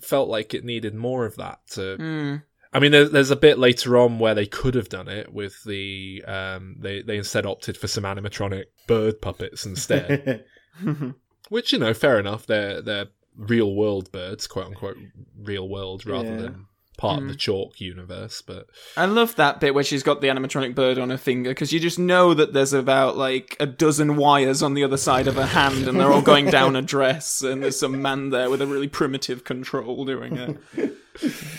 [0.00, 1.60] felt like it needed more of that.
[1.72, 2.42] To, Mm.
[2.72, 5.62] I mean, there, there's a bit later on where they could have done it with
[5.64, 10.44] the um, they they instead opted for some animatronic bird puppets instead,
[11.48, 12.46] which you know, fair enough.
[12.46, 13.06] They're they're
[13.38, 14.96] real world birds, quote unquote,
[15.40, 16.36] real world rather Yeah.
[16.36, 16.64] than
[16.98, 17.28] part of Mm.
[17.28, 18.42] the chalk universe.
[18.44, 18.66] But
[18.96, 21.78] I love that bit where she's got the animatronic bird on her finger because you
[21.78, 25.46] just know that there's about like a dozen wires on the other side of her
[25.46, 28.66] hand and they're all going down a dress and there's some man there with a
[28.66, 30.56] really primitive control doing it.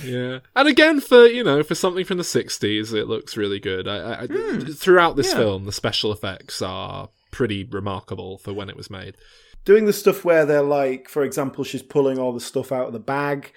[0.05, 3.89] Yeah, and again for you know for something from the '60s, it looks really good.
[3.89, 5.37] I, I, I- throughout this yeah.
[5.39, 9.15] film, the special effects are pretty remarkable for when it was made.
[9.65, 12.93] Doing the stuff where they're like, for example, she's pulling all the stuff out of
[12.93, 13.51] the bag,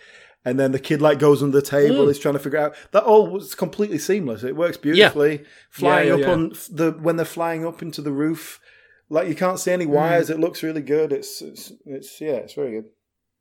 [0.45, 2.11] and then the kid like goes under the table, Mm.
[2.11, 4.43] is trying to figure out that all was completely seamless.
[4.43, 5.45] It works beautifully.
[5.71, 6.33] Flying Yeah, up yeah, yeah.
[6.33, 8.61] on the when they're flying up into the roof,
[9.09, 9.91] like you can't see any Mm.
[9.91, 10.31] wires.
[10.31, 11.13] It looks really good.
[11.13, 12.85] It's it's, it's yeah, it's very good.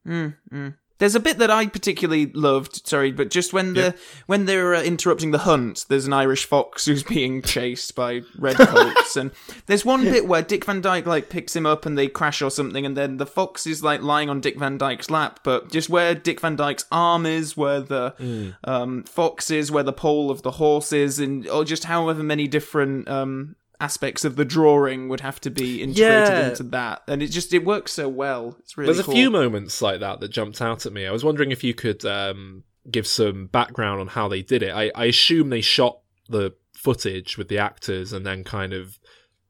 [0.08, 0.76] Mm, mm.
[1.02, 2.86] There's a bit that I particularly loved.
[2.88, 3.96] Sorry, but just when the
[4.28, 9.16] when they're uh, interrupting the hunt, there's an Irish fox who's being chased by redcoats,
[9.16, 9.32] and
[9.66, 12.52] there's one bit where Dick Van Dyke like picks him up and they crash or
[12.52, 15.90] something, and then the fox is like lying on Dick Van Dyke's lap, but just
[15.90, 18.56] where Dick Van Dyke's arm is, where the Mm.
[18.66, 22.48] um, fox is, where the pole of the horse is, and or just however many
[22.48, 26.50] different um, aspects of the drawing would have to be integrated Yeah.
[26.50, 28.56] into that, and it just it works so well.
[28.60, 31.06] It's really There's a few moments like that that jumped out at me.
[31.08, 34.72] I was wondering if you could um, give some background on how they did it.
[34.74, 38.98] I, I assume they shot the footage with the actors and then kind of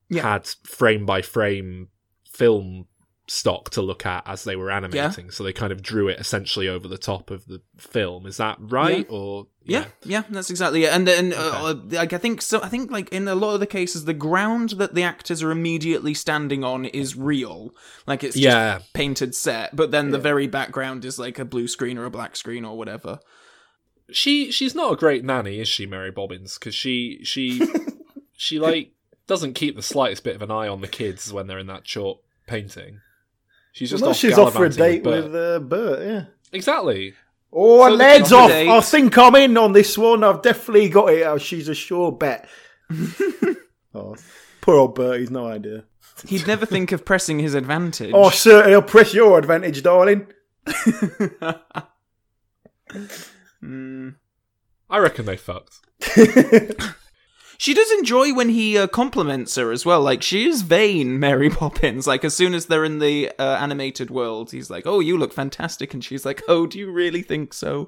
[0.10, 0.24] Yeah.
[0.24, 1.90] had frame by frame
[2.30, 2.88] film
[3.28, 5.32] stock to look at as they were animating.
[5.32, 8.26] So they kind of drew it essentially over the top of the film.
[8.26, 9.06] Is that right?
[9.10, 9.16] Yeah.
[9.16, 10.92] Or Yeah, yeah, that's exactly it.
[10.92, 12.62] And then, uh, like, I think so.
[12.64, 15.52] I think, like, in a lot of the cases, the ground that the actors are
[15.52, 17.72] immediately standing on is real.
[18.08, 18.80] Like, it's just Yeah.
[18.94, 20.24] painted set, but then the Yeah.
[20.24, 23.20] very background is like a blue screen or a black screen or whatever.
[24.12, 26.56] she she's not a great nanny, is she, Mary Bobbins?
[26.58, 27.62] Because she she
[28.36, 28.92] she like
[29.28, 31.86] doesn't keep the slightest bit of an eye on the kids when they're in that
[31.86, 33.00] chalk painting.
[33.72, 35.24] She's just Well, off she's off for a gallivanting date Bert.
[35.26, 36.06] with uh, Bert.
[36.06, 36.26] Yeah.
[36.52, 37.14] exactly.
[37.54, 38.52] Oh, So the legs off!
[38.52, 40.24] I think I'm in on this one.
[40.24, 41.24] I've definitely got it.
[41.24, 42.48] Oh, she's a sure bet.
[43.94, 44.16] oh,
[44.62, 45.20] poor old Bert.
[45.20, 45.84] He's no idea.
[46.28, 48.12] He'd never think of pressing his advantage.
[48.14, 50.28] Oh, certainly, I'll press your advantage, darling.
[53.64, 54.16] Mm.
[54.90, 55.80] I reckon they fucked.
[57.62, 60.02] She does enjoy when he uh, compliments her as well.
[60.02, 62.08] Like she is vain, Mary Poppins.
[62.08, 65.32] Like as soon as they're in the uh, animated world, he's like, "Oh, you look
[65.32, 67.88] fantastic," and she's like, "Oh, do you really think so?"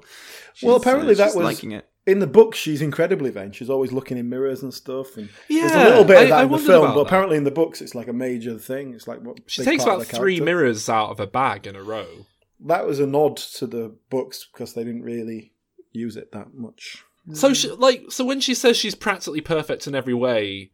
[0.62, 1.88] well, apparently uh, that was liking it.
[2.06, 2.54] in the book.
[2.54, 3.50] She's incredibly vain.
[3.50, 5.16] She's always looking in mirrors and stuff.
[5.16, 7.00] And yeah, there's a little bit of that I in the film, but that.
[7.08, 8.94] apparently in the books it's like a major thing.
[8.94, 12.26] It's like what She takes about three mirrors out of a bag in a row.
[12.60, 15.52] That was a nod to the books because they didn't really
[15.90, 17.02] use it that much.
[17.32, 20.70] So she like so when she says she's practically perfect in every way,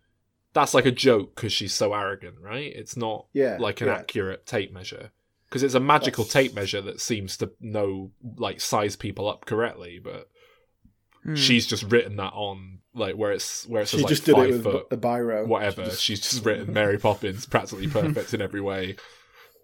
[0.52, 2.72] that's like a joke because she's so arrogant, right?
[2.74, 3.94] It's not Yeah, like an yeah.
[3.94, 5.10] accurate tape measure
[5.48, 9.46] because it's a magical That's- tape measure that seems to know like size people up
[9.46, 10.28] correctly, but
[11.22, 11.34] Hmm.
[11.34, 14.34] she's just written that on like where it's where it says She like just did
[14.34, 15.46] five it with foot, a biro.
[15.46, 15.88] whatever.
[15.90, 18.96] She's just written Mary Poppins, practically perfect in every way.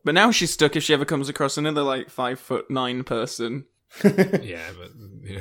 [0.05, 3.65] But now she's stuck if she ever comes across another like five foot nine person.
[4.05, 4.91] yeah, but
[5.25, 5.41] yeah.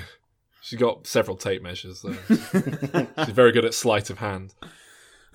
[0.66, 2.18] She's got several tape measures though.
[3.24, 4.56] She's very good at sleight of hand.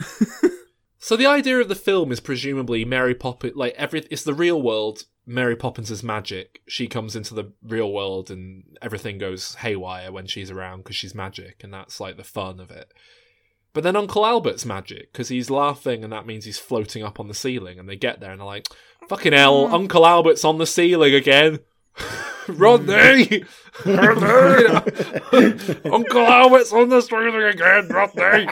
[0.98, 4.60] so the idea of the film is presumably Mary Poppins like every it's the real
[4.60, 6.62] world Mary Poppins is magic.
[6.66, 11.14] She comes into the real world and everything goes haywire when she's around because she's
[11.14, 12.92] magic and that's like the fun of it.
[13.72, 17.28] But then Uncle Albert's magic because he's laughing and that means he's floating up on
[17.28, 18.66] the ceiling and they get there and they're like,
[19.08, 21.60] "Fucking hell, Uncle Albert's on the ceiling again."
[22.48, 23.44] Rodney!
[23.84, 24.66] Rodney!
[25.90, 28.48] Uncle Albert's on the ceiling again, Rodney!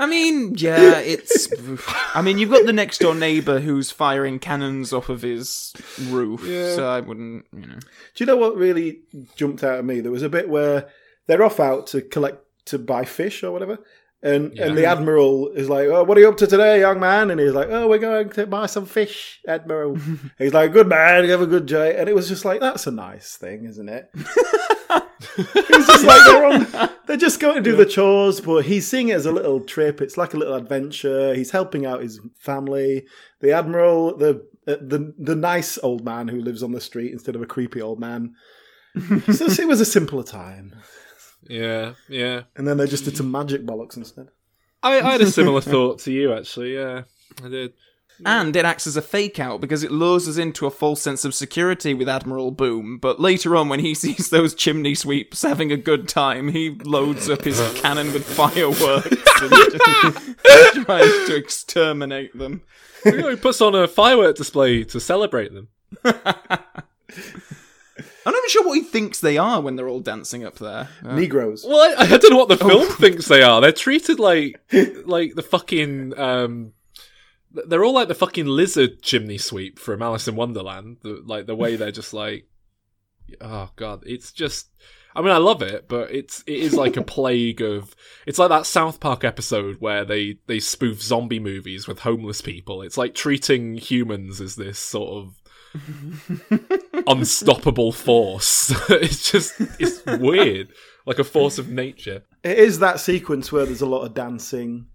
[0.00, 1.48] I mean, yeah, it's.
[2.14, 5.72] I mean, you've got the next door neighbor who's firing cannons off of his
[6.08, 6.74] roof, Yeah.
[6.76, 7.78] so I wouldn't, you know.
[7.78, 7.80] Do
[8.18, 9.00] you know what really
[9.36, 10.00] jumped out at me?
[10.00, 10.88] There was a bit where
[11.26, 13.78] they're off out to collect to buy fish or whatever,
[14.22, 14.66] and Yeah.
[14.66, 17.40] and the admiral is like, "Oh, what are you up to today, young man?" And
[17.40, 19.96] he's like, "Oh, we're going to buy some fish, admiral."
[20.38, 22.86] he's like, "Good man, you have a good day." And it was just like, "That's
[22.86, 24.10] a nice thing, isn't it?"
[25.38, 29.08] it's just like they're on, they're just going to do the chores, but he's seeing
[29.08, 30.00] it as a little trip.
[30.00, 31.34] It's like a little adventure.
[31.34, 33.06] He's helping out his family.
[33.40, 37.36] The admiral, the uh, the the nice old man who lives on the street instead
[37.36, 38.34] of a creepy old man.
[39.32, 40.74] so it was a simpler time.
[41.48, 42.42] Yeah, yeah.
[42.56, 44.28] And then they just did some magic bollocks instead.
[44.82, 47.02] I, I had a similar thought to you, actually, yeah.
[47.42, 47.72] I did.
[48.24, 51.24] And it acts as a fake out because it lures us into a false sense
[51.24, 52.98] of security with Admiral Boom.
[52.98, 57.30] But later on, when he sees those chimney sweeps having a good time, he loads
[57.30, 59.06] up his cannon with fireworks
[59.40, 59.52] and
[60.84, 62.62] tries to exterminate them.
[63.04, 65.68] You know, he puts on a firework display to celebrate them.
[68.48, 70.88] I'm not even sure what he thinks they are when they're all dancing up there.
[71.04, 71.64] Uh, Negroes.
[71.66, 72.68] Well, I, I don't know what the Oh.
[72.68, 73.60] film thinks they are.
[73.60, 74.60] They're treated like
[75.06, 76.72] like the fucking um
[77.66, 80.98] they're all like the fucking lizard chimney sweep from Alice in Wonderland.
[81.02, 82.46] The, like the way they're just like
[83.40, 84.68] oh god, it's just
[85.16, 87.96] I mean I love it, but it's it is like a plague of
[88.26, 92.82] it's like that South Park episode where they they spoof zombie movies with homeless people.
[92.82, 95.34] It's like treating humans as this sort of
[97.16, 98.72] unstoppable force.
[98.90, 100.68] it's just it's weird,
[101.06, 102.22] like a force of nature.
[102.44, 104.86] It is that sequence where there's a lot of dancing.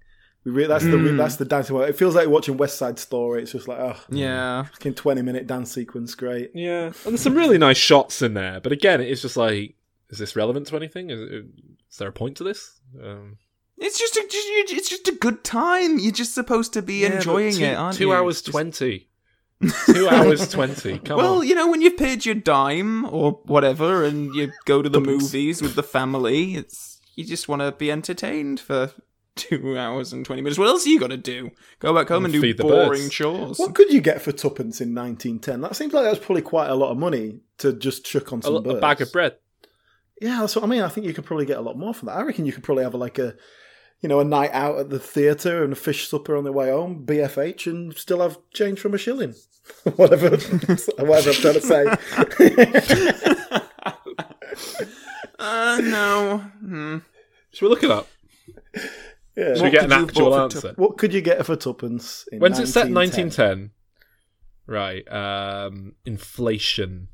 [0.46, 1.18] We re- that's the Mm.
[1.18, 1.88] that's the dancing one.
[1.88, 3.42] It feels like watching West Side Story.
[3.44, 4.64] It's just like oh Yeah.
[4.64, 6.52] fucking twenty minute dance sequence, great.
[6.54, 9.76] Yeah, and there's some really nice shots in there, but again, it's just like,
[10.10, 11.10] is this relevant to anything?
[11.10, 12.80] Is, is there a point to this?
[13.02, 13.38] Um,
[13.78, 15.98] It's just a, just- it's just a good time.
[16.00, 18.14] You're just supposed to be yeah, enjoying two, it, aren't two you?
[18.14, 19.08] hours Just- twenty.
[19.86, 21.00] Two hours twenty.
[21.00, 21.48] Come well, on.
[21.48, 25.62] you know, when you've paid your dime or whatever, and you go to the movies
[25.62, 28.92] with the family, it's you just want to be entertained for
[29.36, 30.58] two hours and twenty minutes.
[30.58, 31.52] What else are you gonna do?
[31.80, 33.14] Go back home and, do Feed the boring birds.
[33.14, 33.60] chores.
[33.60, 35.62] What could you get for tuppence in 1910?
[35.62, 38.40] That seems like that was probably quite a lot of money to just chuck on
[38.40, 38.82] A, some a birds.
[38.82, 39.38] bag of bread.
[40.22, 40.82] Yeah, that's what I mean.
[40.84, 42.16] I think you could probably get a lot more for that.
[42.18, 43.36] I reckon you could probably have like a,
[44.04, 46.70] you know, a night out at the theatre and a fish supper on the way
[46.70, 49.34] home, BFH, and still have change from a shilling,
[49.96, 50.30] whatever,
[51.00, 51.86] whatever I'm trying to say.
[55.40, 56.38] Uh, no.
[56.62, 56.98] Hmm.
[57.52, 58.08] Should we look it up?
[59.36, 59.56] Yeah.
[59.56, 60.74] Should we get an actual bought for answer?
[60.78, 62.26] What could you get for tuppence?
[62.32, 62.90] In When's it set?
[62.90, 63.72] 1910?
[63.72, 63.72] 1910.
[64.66, 65.12] Right.
[65.12, 67.10] Um, inflation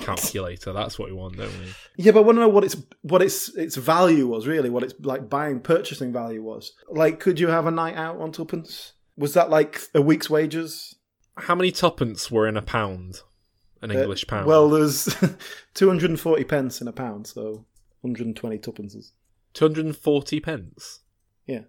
[0.00, 0.72] calculator.
[0.72, 1.72] That's what we want, don't we?
[1.96, 4.82] Yeah, but I want to know what its what its its value was really, what
[4.82, 6.72] its like buying purchasing value was.
[6.88, 8.92] Like, could you have a night out on tuppence?
[9.16, 10.96] Was that like a week's wages?
[11.36, 13.20] How many tuppence were in a pound?
[13.82, 14.46] An Uh, English pound.
[14.46, 15.14] Well, there's
[15.74, 17.66] 240 pence in a pound, so
[18.00, 19.12] 120 tuppences.
[19.52, 21.00] 240 pence.
[21.46, 21.62] Yeah.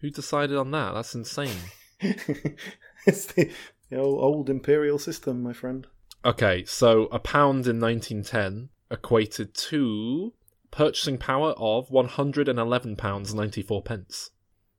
[0.00, 0.92] Who decided on that?
[0.92, 1.56] That's insane.
[2.00, 3.50] it's the,
[3.88, 5.86] the old, old imperial system, my friend.
[6.24, 10.32] Okay, so a pound in 1910 equated to
[10.70, 14.30] purchasing power of 111 pounds 94 pence.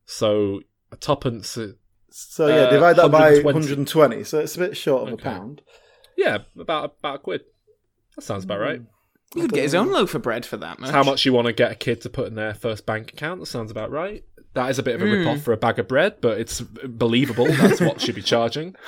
[0.05, 1.73] So a tuppence, uh,
[2.09, 3.43] So yeah, Uh, divide that by 120.
[3.45, 4.23] 120.
[4.23, 5.61] So it's a bit short of a pound.
[6.15, 7.41] yeah, about about a quid.
[8.15, 8.81] That sounds about right.
[9.35, 10.89] You could get his own loaf of bread for that much.
[10.89, 13.11] It's how much you want to get a kid to put in their first bank
[13.13, 13.39] account.
[13.39, 14.23] That sounds about right.
[14.53, 15.17] That is a bit of a Mm.
[15.25, 17.45] rip off for a bag of bread, but it's believable.
[17.47, 18.75] That's what she'd be charging.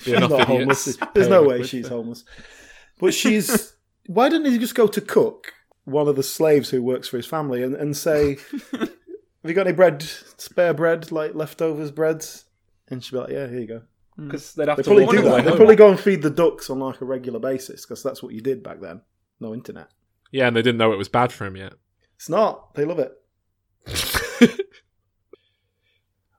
[0.00, 0.96] She's not homeless.
[1.14, 2.24] There's no way she's homeless.
[2.98, 3.74] But she's.
[4.06, 5.52] why didn't he just go to Cook,
[5.84, 8.36] one of the slaves who works for his family, and, and say,
[8.72, 8.90] "Have
[9.44, 12.44] you got any bread, spare bread, like leftovers breads?"
[12.88, 13.82] And she'd be like, "Yeah, here you go."
[14.18, 14.28] Mm.
[14.28, 15.50] Because they'd have They to probably do all the way that.
[15.50, 18.32] They probably go and feed the ducks on like a regular basis because that's what
[18.32, 19.02] you did back then.
[19.40, 19.88] No internet.
[20.30, 21.74] Yeah, and they didn't know it was bad for him yet.
[22.16, 22.74] It's not.
[22.74, 23.12] They love it.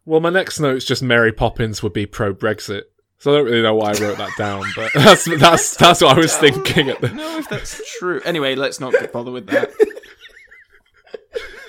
[0.06, 2.84] Well, my next note is just Mary Poppins would be pro Brexit.
[3.24, 6.18] So I don't really know why I wrote that down, but that's that's that's what
[6.18, 6.90] I was thinking.
[6.90, 7.08] At the...
[7.08, 8.20] know if that's true.
[8.26, 9.72] Anyway, let's not bother with that.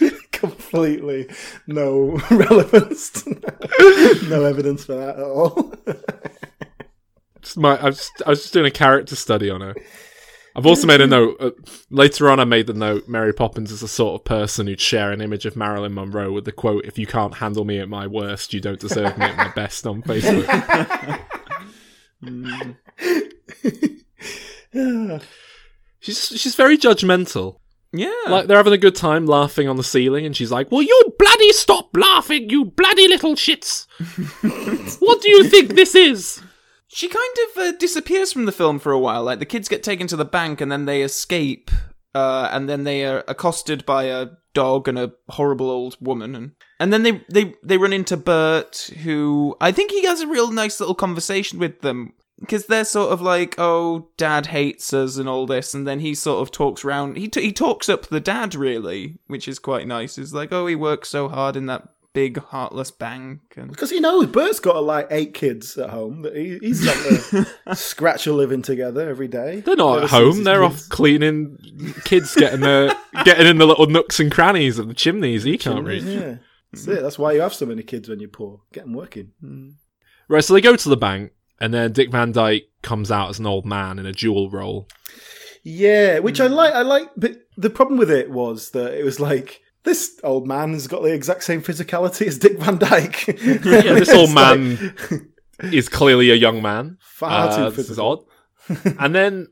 [0.33, 1.29] Completely
[1.69, 3.25] no relevance.
[3.25, 5.73] no evidence for that at all.
[7.41, 9.77] Just my, I, was just, I was just doing a character study on her.
[10.57, 11.37] I've also made a note.
[11.39, 11.51] Uh,
[11.89, 15.13] later on, I made the note Mary Poppins is the sort of person who'd share
[15.13, 18.09] an image of Marilyn Monroe with the quote, If you can't handle me at my
[18.09, 21.31] worst, you don't deserve me at my best on Facebook.
[26.01, 27.59] she's, she's very judgmental.
[27.93, 28.13] Yeah.
[28.29, 31.15] Like, they're having a good time laughing on the ceiling, and she's like, "Well, you
[31.17, 33.87] bloody stop laughing, you bloody little shits?
[35.01, 36.43] what do you think this is?
[36.89, 39.25] She kind of uh, disappears from the film for a while.
[39.25, 41.71] Like the kids get taken to the bank and then they escape,
[42.15, 46.53] uh, and then they are accosted by a dog and a horrible old woman, and
[46.79, 50.51] and then they they they run into Bert, who I think he has a real
[50.51, 55.29] nice little conversation with them because they're sort of like, oh, Dad hates us and
[55.29, 57.17] all this, and then he sort of talks around.
[57.17, 60.17] He t- he talks up the dad really, which is quite nice.
[60.17, 64.01] He's like, oh, he works so hard in that big heartless bank and Because he
[64.01, 66.23] knows Bert's got like eight kids at home.
[66.23, 69.61] That he, he's not to scratch a living together every day.
[69.61, 70.45] They're not Never at home.
[70.45, 70.83] They're kids.
[70.83, 71.59] off cleaning
[72.05, 75.43] kids, getting the getting in the little nooks and crannies of the chimneys.
[75.43, 76.05] He can't reach.
[76.05, 76.37] Yeah,
[76.73, 77.03] that's it.
[77.03, 78.63] That's why you have so many kids when you're poor.
[78.73, 79.33] Get them working.
[79.45, 79.75] Mm.
[80.27, 83.39] Right, so they go to the bank, and then Dick Van Dyke comes out as
[83.39, 84.89] an old man in a dual role.
[85.63, 86.55] Yeah, which I hmm.
[86.55, 86.75] like.
[86.75, 90.73] I like, but the problem with it was that it was like this old man
[90.73, 93.27] has got the exact same physicality as Dick Van Dyke.
[93.65, 94.95] Yeah, this old man
[95.63, 96.99] is clearly a young man.
[97.01, 98.27] Far too Uh, is physical.
[98.69, 98.95] odd.
[98.99, 99.49] and then,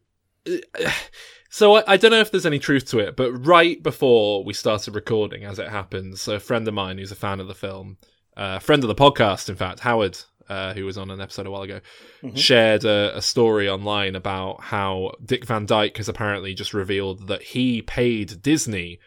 [0.50, 0.90] uh,
[1.50, 4.52] so I, I don't know if there's any truth to it, but right before we
[4.54, 7.98] started recording, as it happens, a friend of mine who's a fan of the film,
[8.36, 10.18] a friend of the podcast, in fact, Howard,
[10.48, 11.80] uh, who was on an episode a while ago,
[12.22, 12.36] Mhm.
[12.36, 17.42] shared a, a story online about how Dick Van Dyke has apparently just revealed that
[17.42, 18.98] he paid Disney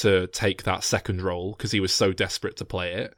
[0.00, 3.14] to take that second role because he was so desperate to play it.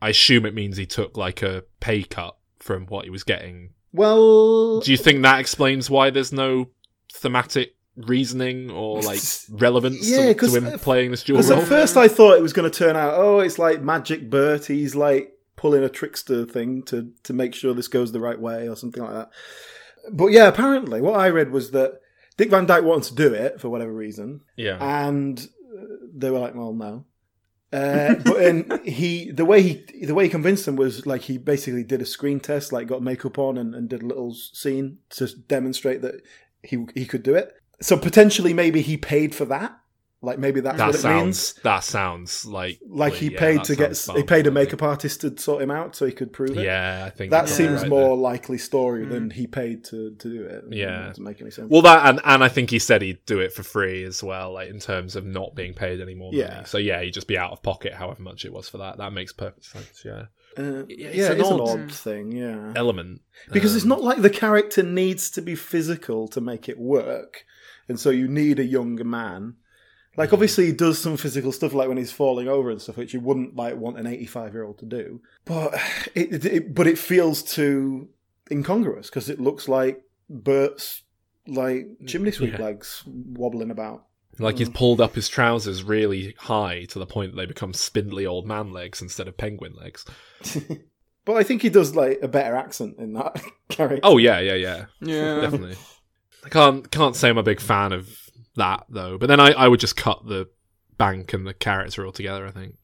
[0.00, 3.70] I assume it means he took like a pay cut from what he was getting.
[3.92, 6.70] Well, Do you think that explains why there's no
[7.12, 9.20] thematic reasoning or like
[9.50, 11.60] relevance Yeah, to, to him playing this dual Because role?
[11.60, 14.66] at first I thought it was going to turn out, oh, it's like Magic Bert.
[14.66, 18.68] He's like pulling a trickster thing to to make sure this goes the right way
[18.68, 19.30] or something like that.
[20.10, 22.00] But yeah, apparently what I read was that
[22.36, 24.78] Dick Van Dyke wanted to do it for whatever reason, yeah.
[24.80, 25.46] and
[26.12, 27.04] they were like, well, no.
[27.72, 31.38] Uh, but then he, the way he, the way he convinced them was like he
[31.38, 34.98] basically did a screen test, like got makeup on and, and did a little scene
[35.10, 36.22] to demonstrate that
[36.62, 37.54] he he could do it.
[37.80, 39.78] So potentially, maybe he paid for that.
[40.24, 41.54] Like maybe that's that what it sounds means.
[41.64, 45.36] that sounds like Like he yeah, paid to get, he paid a makeup artist to
[45.36, 46.62] sort him out so he could prove it.
[46.64, 48.22] Yeah, I think that you're seems right more there.
[48.30, 50.62] likely story than he paid to, to do it.
[50.70, 51.68] Yeah, it doesn't make any sense.
[51.68, 54.52] Well, that and, and I think he said he'd do it for free as well,
[54.52, 56.44] like in terms of not being paid any more money.
[56.44, 56.62] Yeah.
[56.64, 58.98] So yeah, he'd just be out of pocket, however much it was for that.
[58.98, 60.02] That makes perfect sense.
[60.04, 60.26] Yeah.
[60.56, 62.30] Uh, Yeah, yeah, it's it's, an an odd- odd thing.
[62.30, 66.68] Yeah, Element because it's Um, not like the character needs to be physical to make
[66.68, 67.44] it work,
[67.88, 69.54] and so you need a younger man.
[70.16, 73.14] Like obviously he does some physical stuff, like when he's falling over and stuff, which
[73.14, 75.20] you wouldn't like want an eighty-five-year-old to do.
[75.44, 75.74] But
[76.14, 78.08] it, it, it- but it feels too
[78.50, 81.02] incongruous because it looks like Bert's
[81.46, 82.62] like chimney sweep Yeah.
[82.64, 84.04] legs wobbling about.
[84.38, 88.24] Like he's pulled up his trousers really high to the point that they become spindly
[88.26, 90.04] old man legs instead of penguin legs.
[91.24, 94.00] But I think he does like a better accent in that character.
[94.02, 95.40] Oh yeah, yeah, yeah, Yeah.
[95.40, 95.76] definitely.
[96.44, 98.21] I can't can't say I'm a big fan of
[98.56, 99.18] that though.
[99.18, 100.48] But then I, I would just cut the
[100.98, 102.46] bank and the character altogether.
[102.46, 102.74] I think.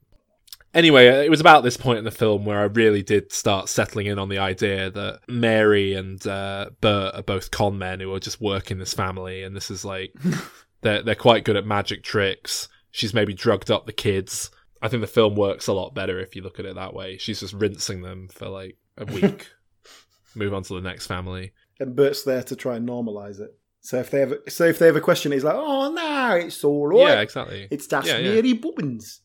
[0.75, 3.71] Anyway, uh, it was about this point in the film where I really did start
[3.71, 8.13] settling in on the idea that Mary and uh, Bert are both con men who
[8.15, 10.15] are just working this family, and this is like
[10.83, 12.69] they're they're quite good at magic tricks.
[12.91, 14.51] She's maybe drugged up the kids.
[14.81, 17.17] I think the film works a lot better if you look at it that way.
[17.17, 19.49] She's just rinsing them for like a week.
[20.35, 21.53] Move on to the next family.
[21.81, 23.59] and Bert's there to try and normalize it.
[23.89, 26.63] So if they have, so if they have a question, he's like, "Oh no, it's
[26.63, 26.99] all right.
[27.09, 27.69] Yeah, exactly.
[27.71, 28.35] It's that's Yeah, yeah.
[28.35, 29.23] Mary Poppins."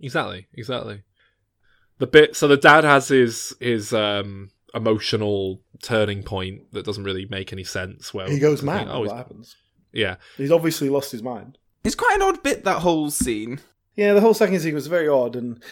[0.00, 1.02] Exactly, exactly.
[1.98, 7.26] The bit so the dad has his his um emotional turning point that doesn't really
[7.30, 8.12] make any sense.
[8.12, 8.78] Where He goes mad.
[8.78, 9.54] think, oh, what happens?
[9.92, 11.56] yeah, He's obviously lost his mind.
[11.84, 13.60] It's quite an odd bit that whole scene.
[13.94, 15.62] Yeah, the whole second scene was very odd, and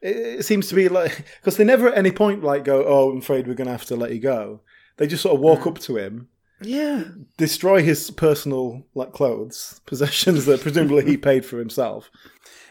[0.00, 3.10] it, it seems to be like because they never at any point like go, "Oh,
[3.10, 4.60] I'm afraid we're going to have to let you go."
[4.98, 6.28] They just sort of walk up to him,
[6.62, 7.04] yeah
[7.36, 12.10] destroy his personal like clothes possessions that presumably he paid for himself.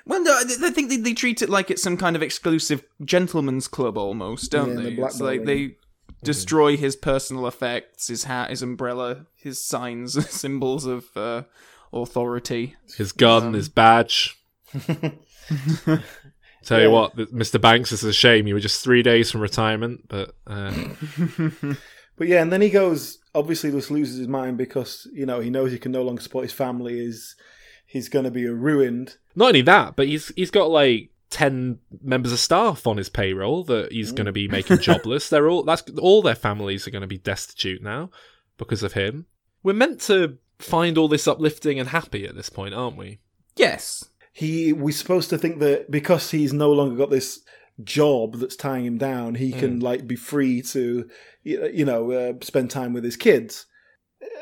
[0.06, 2.84] Well, no, I I think they, they treat it like it's some kind of exclusive
[3.04, 4.96] gentleman's club almost, don't Yeah, they?
[4.96, 5.76] the It's like they
[6.24, 11.44] destroy his personal effects, his hat, his umbrella, his signs, symbols of uh,
[11.92, 12.76] authority.
[12.98, 14.38] His gun, Um, his badge.
[16.64, 17.60] Tell you what, Mr.
[17.62, 20.74] Banks, it's a shame you were just three days from retirement, but uh,
[22.18, 23.20] But yeah, and then he goes.
[23.38, 26.44] Obviously, just loses his mind because you know he knows he can no longer support
[26.44, 27.00] his family.
[27.00, 27.36] Is
[27.86, 29.18] he's going to be ruined?
[29.38, 33.64] not only that, but he's he's got like ten members of staff on his payroll
[33.66, 35.30] that he's going to be making jobless.
[35.30, 38.10] They're all that's all their families are going to be destitute now
[38.58, 39.28] because of him.
[39.62, 43.20] We're meant to find all this uplifting and happy at this point, aren't we?
[43.56, 44.06] Yes.
[44.34, 47.42] He we're supposed to think that because he's no longer got this
[47.84, 51.10] job that's tying him down, he can like be free to
[51.44, 53.66] you know uh, spend time with his kids.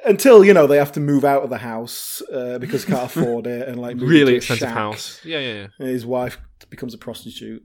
[0.05, 3.05] Until you know they have to move out of the house uh, because he can't
[3.17, 4.73] afford it, and like move Really into a expensive shack.
[4.77, 5.19] house.
[5.25, 5.67] Yeah, yeah, yeah.
[5.79, 6.37] And his wife
[6.69, 7.63] becomes a prostitute.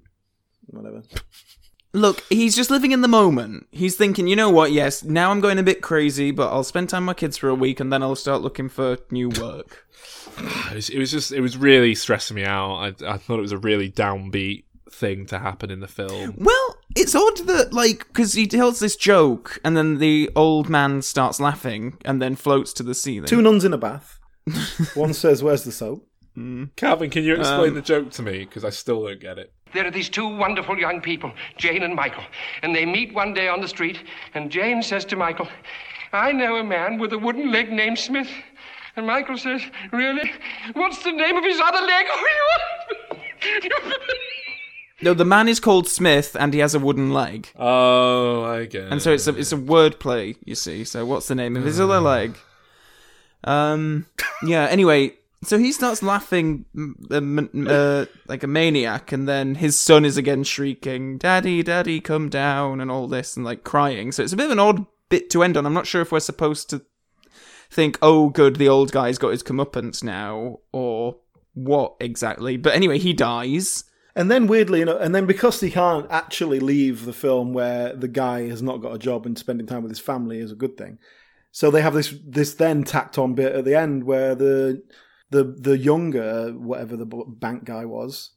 [0.66, 1.02] Whatever.
[1.92, 3.66] Look, he's just living in the moment.
[3.72, 4.70] He's thinking, you know what?
[4.70, 7.48] Yes, now I'm going a bit crazy, but I'll spend time with my kids for
[7.48, 9.86] a week, and then I'll start looking for new work.
[10.70, 12.76] It was, it was just it was really stressing me out.
[12.76, 16.34] I I thought it was a really downbeat thing to happen in the film.
[16.38, 21.02] Well, it's odd that, like, because he tells this joke, and then the old man
[21.02, 23.26] starts laughing, and then floats to the ceiling.
[23.28, 24.18] Two nuns in a bath.
[24.94, 26.06] One says, "Where's the soap?"
[26.76, 28.40] Calvin, can you explain Um, the joke to me?
[28.40, 29.52] Because I still don't get it.
[29.74, 32.24] There are these two wonderful young people, Jane and Michael,
[32.62, 33.98] and they meet one day on the street,
[34.34, 35.48] and Jane says to Michael,
[36.12, 38.28] I know a man with a wooden leg named Smith.
[38.96, 39.62] And Michael says,
[39.92, 40.32] Really?
[40.72, 42.06] What's the name of his other leg?
[45.02, 47.50] No, the man is called Smith, and he has a wooden leg.
[47.56, 48.92] Oh, I get it.
[48.92, 50.84] And so it's a it's a word play, you see.
[50.84, 52.38] So what's the name of his other leg?
[53.44, 54.06] Um.
[54.42, 54.66] Yeah.
[54.66, 60.04] Anyway, so he starts laughing m- m- uh, like a maniac, and then his son
[60.04, 64.12] is again shrieking, "Daddy, Daddy, come down!" and all this, and like crying.
[64.12, 65.64] So it's a bit of an odd bit to end on.
[65.64, 66.82] I'm not sure if we're supposed to
[67.70, 71.16] think, "Oh, good, the old guy's got his comeuppance now," or
[71.54, 72.58] what exactly.
[72.58, 73.84] But anyway, he dies.
[74.16, 77.94] And then weirdly, you know, and then because he can't actually leave the film where
[77.94, 80.56] the guy has not got a job and spending time with his family is a
[80.56, 80.98] good thing.
[81.52, 84.82] So they have this this then tacked on bit at the end where the
[85.30, 88.30] the the younger whatever the bank guy was.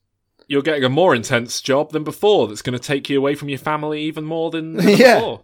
[0.47, 2.47] You're getting a more intense job than before.
[2.47, 5.15] That's going to take you away from your family even more than than Yeah.
[5.15, 5.43] before.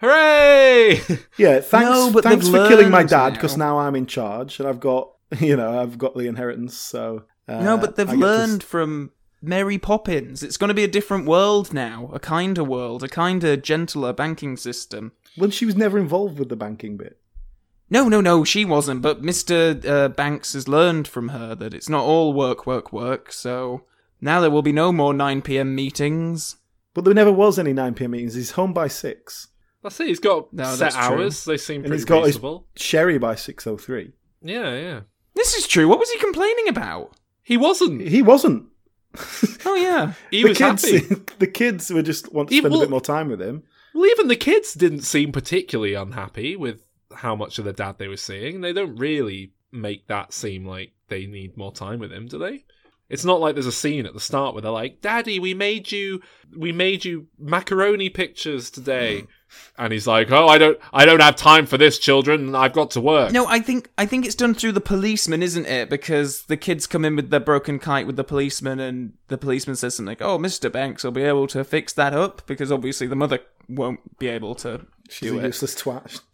[0.00, 1.00] Hooray!
[1.38, 4.68] Yeah, thanks No, but thanks for killing my dad because now I'm in charge and
[4.68, 6.76] I've got you know I've got the inheritance.
[6.76, 9.10] So uh, no, but they've I get to learned from
[9.42, 10.42] Mary Poppins.
[10.42, 14.56] It's going to be a different world now, a kinder world, a kinder, gentler banking
[14.56, 15.12] system.
[15.36, 17.18] Well, she was never involved with the banking bit.
[17.90, 19.02] No, no, no, she wasn't.
[19.02, 19.84] But Mr.
[19.84, 23.32] Uh, Banks has learned from her that it's not all work, work, work.
[23.32, 23.84] So
[24.20, 25.74] now there will be no more 9 p.m.
[25.74, 26.56] meetings.
[26.94, 28.12] But there never was any 9 p.m.
[28.12, 28.34] meetings.
[28.34, 29.48] He's home by six,
[29.82, 30.06] That's it.
[30.08, 31.04] He's got No, set that's true.
[31.04, 31.44] hours.
[31.44, 32.66] They seem and pretty he's got reasonable.
[32.74, 34.12] his sherry by six oh three.
[34.42, 35.00] Yeah, yeah.
[35.34, 35.88] This is true.
[35.88, 37.16] What was he complaining about?
[37.42, 38.02] He wasn't.
[38.02, 38.66] He wasn't.
[39.66, 41.22] Oh yeah, He the was kids, happy.
[41.38, 43.62] the kids would just want to He- spend well- a bit more time with him.
[43.94, 46.82] Well, even the kids didn't seem particularly unhappy with
[47.14, 48.60] how much of the dad they were seeing.
[48.62, 52.64] They don't really make that seem like they need more time with him, do they?
[53.10, 55.92] It's not like there's a scene at the start where they're like, "Daddy, we made
[55.92, 56.22] you,
[56.56, 59.26] we made you macaroni pictures today,"
[59.78, 62.54] and he's like, "Oh, I don't, I don't have time for this, children.
[62.54, 65.66] I've got to work." No, I think I think it's done through the policeman, isn't
[65.66, 65.88] it?
[65.90, 69.76] Because the kids come in with their broken kite with the policeman, and the policeman
[69.76, 73.06] says something like, "Oh, Mister Banks will be able to fix that up," because obviously
[73.06, 75.46] the mother won't be able to She's do a it.
[75.46, 76.20] useless twat.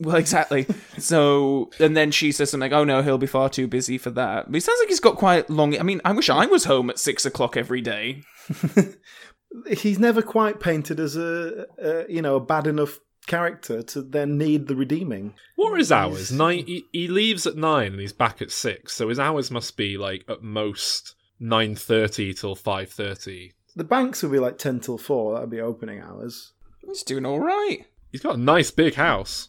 [0.00, 0.66] Well, exactly.
[0.98, 4.10] so, and then she says something like, "Oh no, he'll be far too busy for
[4.10, 5.78] that." But he sounds like he's got quite long.
[5.78, 8.24] I mean, I wish I was home at six o'clock every day.
[9.70, 14.36] He's never quite painted as a, a you know a bad enough character to then
[14.36, 15.34] need the redeeming.
[15.56, 16.30] What are his hours?
[16.32, 16.66] Nine.
[16.66, 18.94] He, he leaves at nine and he's back at six.
[18.94, 23.52] So his hours must be like at most nine thirty till five thirty.
[23.76, 25.34] The banks would be like ten till four.
[25.34, 26.52] That'd be opening hours.
[26.86, 27.86] He's doing all right.
[28.12, 29.48] He's got a nice big house.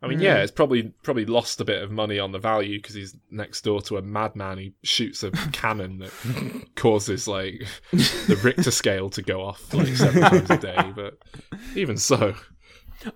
[0.00, 0.42] I mean, yeah, Yeah.
[0.42, 3.80] it's probably probably lost a bit of money on the value because he's next door
[3.82, 6.12] to a madman who shoots a cannon that
[6.76, 10.92] causes like the Richter scale to go off like seven times a day.
[10.94, 11.18] But
[11.74, 12.34] even so,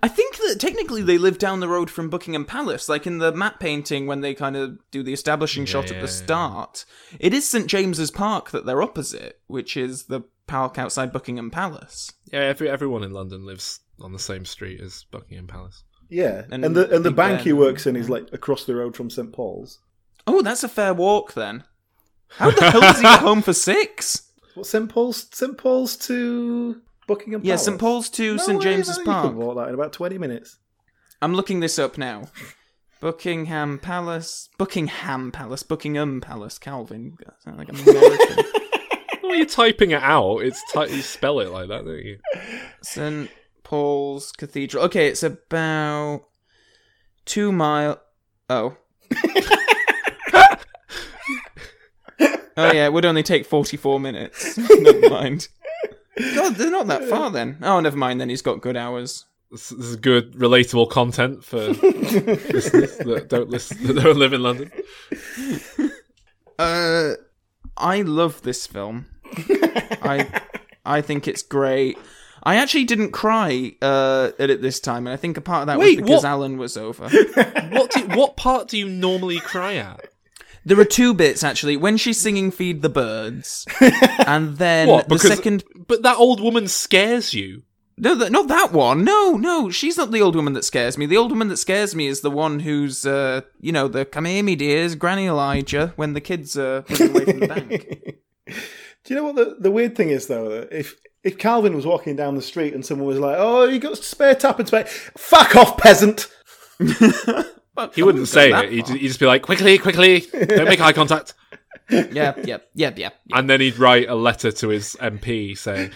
[0.01, 2.89] I think that technically they live down the road from Buckingham Palace.
[2.89, 6.01] Like in the map painting, when they kind of do the establishing shot yeah, at
[6.01, 6.83] the start,
[7.19, 12.11] it is St James's Park that they're opposite, which is the park outside Buckingham Palace.
[12.31, 15.83] yeah, every, everyone in London lives on the same street as Buckingham Palace.
[16.13, 18.75] Yeah, and, And the and the Big bank he works in is like across the
[18.75, 19.79] road from St Paul's.
[20.27, 21.63] Oh, that's a fair walk then.
[22.29, 24.31] How the hell does he get home for six?
[24.55, 25.27] What St Paul's?
[25.31, 27.65] St Paul's to Buckingham Yeah, Palace.
[27.65, 29.23] St Paul's to No St James's man, Park.
[29.25, 30.57] You can walk that in about twenty minutes.
[31.21, 32.29] I'm looking this up now.
[33.01, 37.17] Buckingham Palace, Buckingham Palace, Buckingham Palace, Calvin.
[37.45, 38.45] I like I'm American.
[39.21, 42.19] When you're typing it out, it's ty- you spell it like that, don't you?
[42.83, 43.31] St
[43.63, 44.83] Paul's Cathedral.
[44.85, 46.25] Okay, it's about
[47.25, 48.01] two mile.
[48.49, 48.77] Oh.
[52.57, 54.57] oh yeah, it would only take forty-four minutes.
[54.79, 55.47] never mind.
[56.35, 57.57] God, they're not that far then.
[57.61, 58.21] Oh, never mind.
[58.21, 59.25] Then he's got good hours.
[59.49, 64.41] This, this is good, relatable content for listeners that don't listen, that don't live in
[64.43, 64.71] London.
[66.57, 67.13] Uh,
[67.77, 69.07] I love this film.
[70.01, 70.41] I
[70.85, 71.97] I think it's great.
[72.45, 75.67] I actually didn't cry uh, at it this time, and I think a part of
[75.67, 76.29] that Wait, was because what?
[76.29, 77.09] Alan was over.
[77.73, 80.05] What do, what part do you normally cry at?
[80.65, 81.75] There are two bits actually.
[81.77, 83.65] When she's singing "Feed the Birds,"
[84.27, 85.09] and then What?
[85.09, 85.63] the Because second.
[85.87, 87.63] but that old woman scares you.
[87.97, 89.03] No, th- not that one.
[89.03, 91.05] No, no, she's not the old woman that scares me.
[91.05, 94.25] The old woman that scares me is the one who's, uh, you know, the "Come
[94.25, 98.15] here, me dears," Granny Elijah, when the kids are running away from the bank.
[99.05, 100.49] Do you know what the, the weird thing is though?
[100.49, 103.79] That If if Calvin was walking down the street and someone was like, "Oh, you
[103.79, 106.29] got spare tap and spare," fuck off, peasant.
[107.95, 108.71] He wouldn't say it.
[108.71, 111.33] He'd, he'd just be like, "Quickly, quickly, don't make eye contact."
[111.89, 113.15] Yep, yep, yep, yep.
[113.31, 115.89] And then he'd write a letter to his MP saying,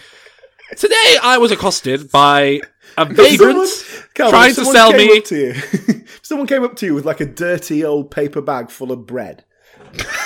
[0.76, 2.60] "Today I was accosted by
[2.96, 6.02] a vagrant Someone- Calvin, trying if to someone sell came me." up to you.
[6.22, 9.44] someone came up to you with like a dirty old paper bag full of bread.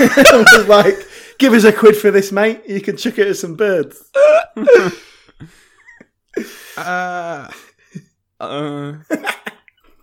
[0.01, 1.07] and was like,
[1.39, 2.63] "Give us a quid for this, mate.
[2.69, 4.11] You can chuck it at some birds."
[6.77, 7.49] Uh,
[8.41, 8.95] uh,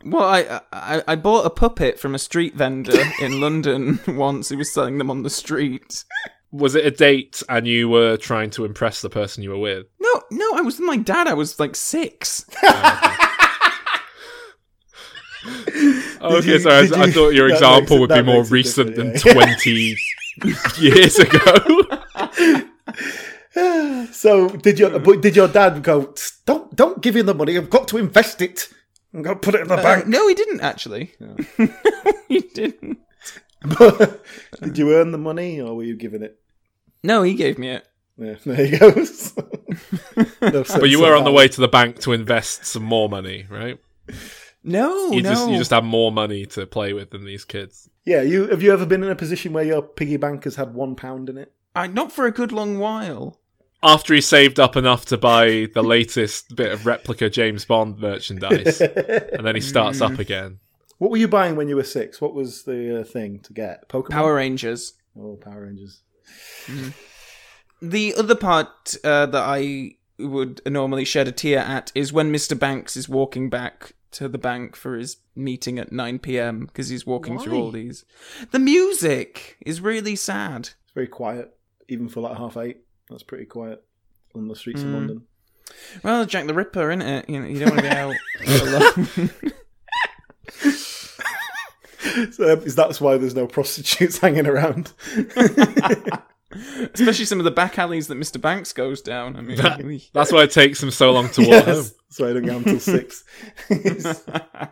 [0.06, 4.50] well, I, I I bought a puppet from a street vendor in London once.
[4.50, 6.04] He was selling them on the street.
[6.52, 9.86] Was it a date and you were trying to impress the person you were with?
[10.00, 11.28] No, no, I was with my dad.
[11.28, 12.46] I was like six.
[16.22, 19.46] Okay, you- so I, did I thought your example would be more recent than different,
[19.62, 19.96] 20
[20.80, 21.56] years ago.
[24.12, 26.14] So did your but did your dad go?
[26.46, 27.58] Don't don't give him the money.
[27.58, 28.70] I've got to invest it.
[29.14, 30.08] I'm going to put it in the Uh, bank.
[30.08, 31.12] no, he didn't actually.
[32.30, 33.00] he didn't.
[33.78, 34.24] But
[34.62, 36.40] did you earn the money or were you giving it?
[37.04, 37.86] No, he gave me it.
[38.18, 39.34] Yeah, there he goes.
[40.42, 43.48] No But you were on the way to the bank to invest some more money,
[43.50, 43.80] right?
[44.64, 45.30] No, You no.
[45.32, 47.90] just you just have more money to play with than these kids.
[48.10, 50.74] Yeah, you have you ever been in a position where your piggy bank has had
[50.74, 51.54] one pound in it?
[51.76, 53.40] I, not for a good long while.
[53.84, 58.82] After he saved up enough to buy the latest bit of replica James Bond merchandise,
[59.32, 60.14] and then he starts Mm.
[60.14, 60.58] up again.
[60.98, 62.20] What were you buying when you were six?
[62.20, 63.88] What was the uh, thing to get?
[63.90, 64.10] Pokemon.
[64.10, 64.94] Power Rangers.
[65.16, 66.02] Oh, Power Rangers.
[67.80, 72.58] The other part uh, that I would normally shed a tear at is when Mr.
[72.58, 76.66] Banks is walking back to the bank for his meeting at 9 p.m.
[76.66, 78.06] because he's walking through all these.
[78.52, 80.70] The music is really sad.
[80.84, 81.56] It's very quiet,
[81.88, 82.78] even for like half eight.
[83.10, 83.84] That's pretty quiet
[84.36, 84.94] on the streets of Mm.
[84.94, 85.22] London.
[86.04, 87.30] Well, Jack the Ripper, isn't it?
[87.30, 88.16] You know, you don't want to be out
[88.48, 89.30] alone.
[92.32, 94.92] So is that's why there's no prostitutes hanging around?
[96.52, 98.42] Especially some of the back alleys that Mr.
[98.42, 99.36] Banks goes down.
[99.36, 101.86] I mean, That- that's why it takes him so long to walk yes, home.
[102.10, 103.24] that's why I don't get home until six.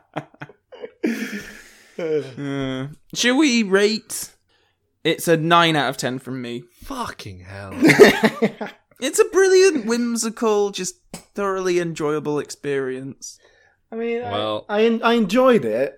[1.99, 4.29] Uh, shall we rate?
[5.03, 6.63] It's a 9 out of 10 from me.
[6.83, 7.73] Fucking hell.
[8.99, 10.95] It's a brilliant, whimsical, just
[11.35, 13.37] thoroughly enjoyable experience.
[13.91, 15.93] I mean, Well- I, I I enjoyed it,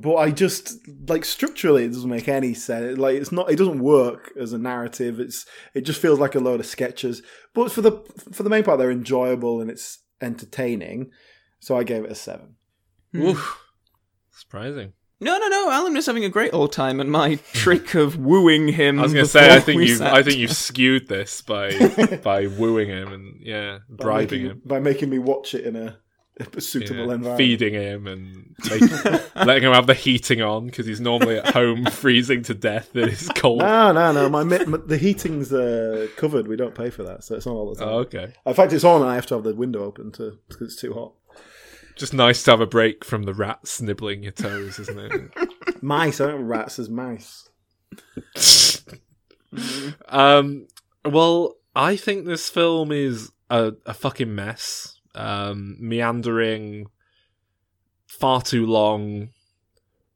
[0.00, 0.76] but I just
[1.08, 2.98] like structurally it doesn't make any sense.
[2.98, 5.20] Like it's not, it doesn't work as a narrative.
[5.20, 7.22] It's it just feels like a load of sketches.
[7.54, 7.92] But for the
[8.32, 11.10] for the main part, they're enjoyable and it's entertaining.
[11.60, 12.56] So I gave it a seven.
[13.12, 13.22] Hmm.
[13.22, 13.58] Oof.
[14.30, 14.92] Surprising.
[15.20, 15.70] No, no, no.
[15.70, 19.00] Alan was having a great old time, and my trick of wooing him.
[19.00, 21.72] I was going to say, I think we you, I think you've skewed this by
[22.22, 25.74] by wooing him and yeah, By bribing making, him, by making me watch it in
[25.74, 25.98] a,
[26.40, 27.36] a suitable yeah, environment.
[27.36, 28.88] feeding him, and making,
[29.36, 33.08] letting him have the heating on because he's normally at home freezing to death in
[33.08, 33.60] his cold.
[33.60, 34.28] No, no, no.
[34.28, 36.48] My, my the heating's uh, covered.
[36.48, 37.88] We don't pay for that, so it's not all the time.
[37.88, 38.32] Oh, okay.
[38.46, 40.80] In fact, it's on, and I have to have the window open to because it's
[40.80, 41.12] too hot.
[41.96, 45.82] Just nice to have a break from the rats nibbling your toes, isn't it?
[45.82, 47.48] Mice, I don't rats as mice.
[50.08, 50.68] um,
[51.04, 54.97] well, I think this film is a, a fucking mess.
[55.18, 56.86] Um, meandering,
[58.06, 59.30] far too long,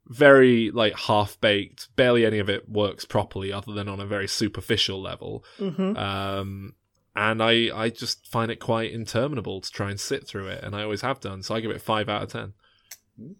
[0.07, 1.95] very like half baked.
[1.95, 5.43] Barely any of it works properly, other than on a very superficial level.
[5.59, 5.97] Mhm.
[5.97, 6.75] Um,
[7.15, 10.75] and I I just find it quite interminable to try and sit through it, and
[10.75, 11.43] I always have done.
[11.43, 12.53] So I give it five out of ten.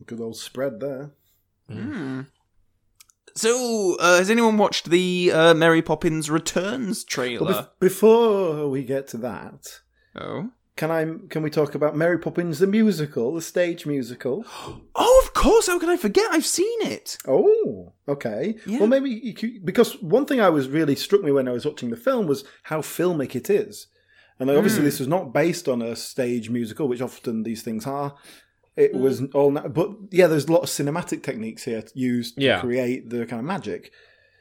[0.06, 1.12] Good old spread there.
[1.68, 2.22] Hmm.
[3.36, 7.52] So, uh, has anyone watched the uh, Mary Poppins Returns trailer?
[7.54, 9.82] But bef- before we get to that,
[10.16, 11.06] oh, can I?
[11.30, 14.46] Can we talk about Mary Poppins the musical, the stage musical?
[14.96, 15.68] Oh, of course.
[15.68, 16.32] How can I forget?
[16.32, 17.18] I've seen it.
[17.28, 18.56] Oh, okay.
[18.68, 21.66] Well, maybe you could, because one thing I was really struck me when I was
[21.66, 23.88] watching the film was how filmic it is,
[24.40, 24.86] and obviously Mm.
[24.86, 28.16] this was not based on a stage musical, which often these things are.
[28.76, 32.42] It was all, na- but yeah, there's a lot of cinematic techniques here used to
[32.44, 32.60] Yeah.
[32.62, 33.92] create the kind of magic.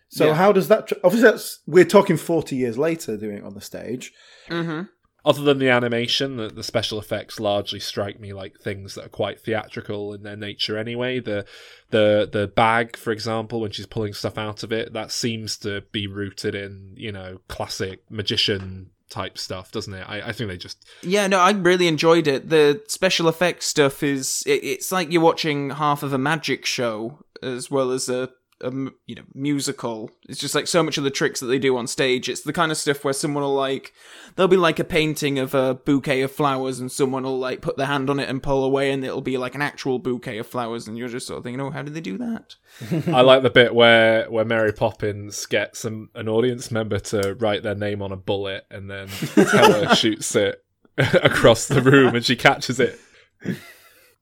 [0.08, 0.34] So Yeah.
[0.34, 0.88] how does that?
[0.88, 4.12] Tr- obviously, that's we're talking forty years later doing it on the stage.
[4.50, 4.82] Mm-hmm.
[5.24, 9.10] Other than the animation, the, the special effects largely strike me like things that are
[9.10, 11.20] quite theatrical in their nature anyway.
[11.20, 11.44] The
[11.90, 15.82] the the bag, for example, when she's pulling stuff out of it, that seems to
[15.92, 20.08] be rooted in, you know, classic magician type stuff, doesn't it?
[20.08, 22.48] I, I think they just Yeah, no, I really enjoyed it.
[22.48, 27.18] The special effects stuff is it, it's like you're watching half of a magic show
[27.42, 28.30] as well as a,
[28.62, 28.70] a
[29.06, 30.10] you know musical.
[30.28, 32.28] It's just like so much of the tricks that they do on stage.
[32.28, 33.92] It's the kind of stuff where someone will like
[34.36, 37.76] there'll be like a painting of a bouquet of flowers and someone will like put
[37.76, 40.46] their hand on it and pull away and it'll be like an actual bouquet of
[40.46, 42.54] flowers and you're just sort of thinking, "Oh, how did they do that?"
[43.14, 47.62] I like the bit where where Mary Poppins gets an, an audience member to write
[47.62, 50.64] their name on a bullet and then Teller shoots it
[50.98, 52.98] across the room and she catches it.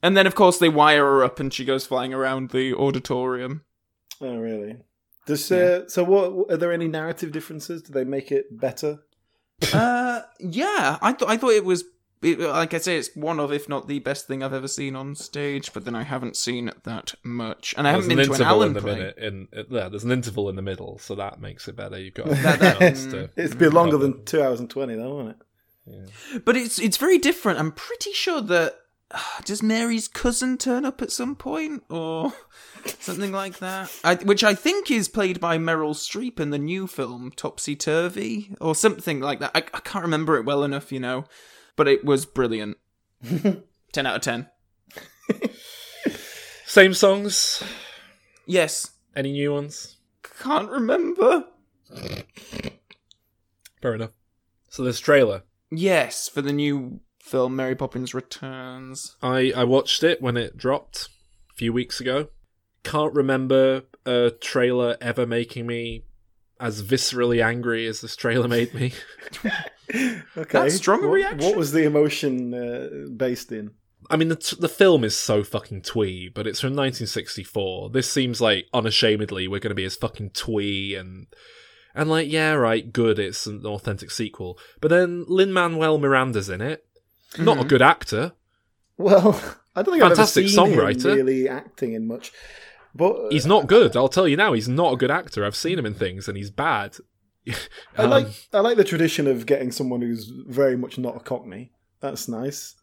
[0.02, 3.62] And then of course they wire her up and she goes flying around the auditorium.
[4.20, 4.76] Oh, really?
[5.26, 6.04] Does uh, so?
[6.04, 7.82] What are there any narrative differences?
[7.82, 9.00] Do they make it better?
[9.74, 11.84] uh, yeah, I thought I thought it was
[12.22, 14.94] it, like I say, it's one of, if not the best thing I've ever seen
[14.96, 15.72] on stage.
[15.72, 18.54] But then I haven't seen that much, and I There's haven't been to an interval
[18.56, 18.94] Alan in the play.
[18.94, 19.18] minute.
[19.18, 21.98] In yeah, there's an interval in the middle, so that makes it better.
[21.98, 25.28] You've got That- that- to- It's been longer than two hours and twenty, though, won't
[25.30, 26.44] it?
[26.44, 27.58] But it's it's very different.
[27.58, 28.74] I'm pretty sure that
[29.44, 32.32] does Mary's cousin turn up at some point or
[32.98, 36.86] something like that, I, which I think is played by Meryl Streep in the new
[36.86, 39.52] film Topsy Turvy or something like that.
[39.54, 41.24] I, I can't remember it well enough, you know,
[41.76, 42.76] but it was brilliant.
[43.92, 44.48] ten out of ten.
[46.66, 47.62] Same songs.
[48.46, 48.92] Yes.
[49.16, 49.96] Any new ones?
[50.40, 51.44] Can't remember.
[53.82, 54.12] Fair enough.
[54.68, 55.42] So this trailer.
[55.72, 59.16] Yes, for the new film Mary Poppins Returns.
[59.22, 61.08] I, I watched it when it dropped
[61.52, 62.28] a few weeks ago.
[62.82, 66.04] Can't remember a trailer ever making me
[66.58, 68.92] as viscerally angry as this trailer made me.
[69.92, 70.22] Okay,
[70.52, 71.40] That's strong what, reaction.
[71.40, 73.72] What was the emotion uh, based in?
[74.08, 77.90] I mean, the, t- the film is so fucking twee, but it's from 1964.
[77.90, 81.26] This seems like unashamedly we're going to be as fucking twee and
[81.94, 83.18] and like yeah, right, good.
[83.18, 86.86] It's an authentic sequel, but then Lin Manuel Miranda's in it.
[87.38, 87.68] Not a Mhm.
[87.68, 88.32] good actor.
[88.98, 89.40] Well,
[89.76, 91.10] I don't think Fantastic I've ever seen songwriter.
[91.12, 92.32] him really acting in much.
[92.94, 93.96] But uh, He's not good.
[93.96, 94.52] I'll tell you now.
[94.52, 95.44] He's not a good actor.
[95.44, 96.96] I've seen him in things, and he's bad.
[97.48, 101.20] I Um, like I like the tradition of getting someone who's very much not a
[101.20, 101.72] Cockney.
[102.00, 102.74] That's nice.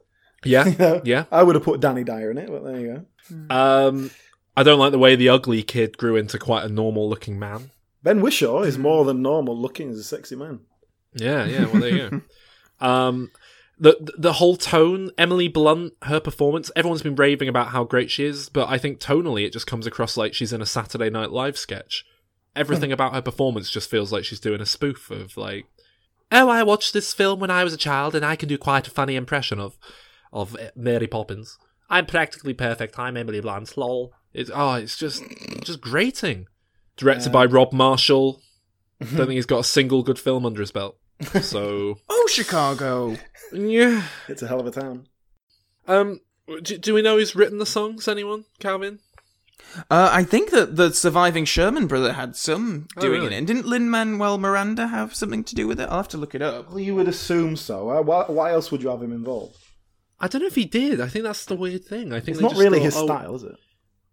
[0.45, 1.25] Yeah, You know, yeah.
[1.31, 3.05] I would have put Danny Dyer in it, but there you
[3.49, 3.55] go.
[3.55, 4.11] Um,
[4.55, 7.71] I don't like the way the ugly kid grew into quite a normal-looking man.
[8.03, 10.61] Ben Whishaw is more than normal looking as a sexy man.
[11.13, 11.65] Yeah, yeah.
[11.65, 12.21] Well, there you go.
[12.87, 13.31] Um,
[13.79, 16.71] the the whole tone, Emily Blunt, her performance.
[16.75, 19.85] Everyone's been raving about how great she is, but I think tonally it just comes
[19.85, 22.05] across like she's in a Saturday Night Live sketch.
[22.55, 25.65] Everything about her performance just feels like she's doing a spoof of like,
[26.31, 28.87] oh, I watched this film when I was a child, and I can do quite
[28.87, 29.77] a funny impression of
[30.33, 31.57] of uh, Mary Poppins.
[31.89, 32.97] I'm practically perfect.
[32.97, 33.77] I'm Emily Blunt.
[33.77, 34.11] Lol.
[34.33, 35.23] It's oh, it's just
[35.61, 36.47] just grating.
[36.95, 38.41] Directed by Rob Marshall.
[38.99, 40.97] Don't think he's got a single good film under his belt.
[41.41, 43.15] So Oh, Chicago.
[43.51, 44.03] yeah.
[44.27, 45.07] It's a hell of a town.
[45.87, 46.19] Um,
[46.63, 48.07] do, do we know who's written the songs?
[48.07, 48.45] Anyone?
[48.59, 48.99] Calvin?
[49.89, 53.35] Uh, I think that the surviving Sherman brother had some Oh, doing really?
[53.35, 53.37] it.
[53.39, 55.89] And didn't Lin Manuel Miranda have something to do with it?
[55.89, 56.69] I'll have to look it up.
[56.69, 57.89] Well, you would assume so.
[57.89, 59.57] Uh, Why, why else would you have him involved?
[60.19, 61.01] I don't know if he did.
[61.01, 62.13] I think that's the weird thing.
[62.13, 63.55] I think It's not just really thought, his oh- style, is it?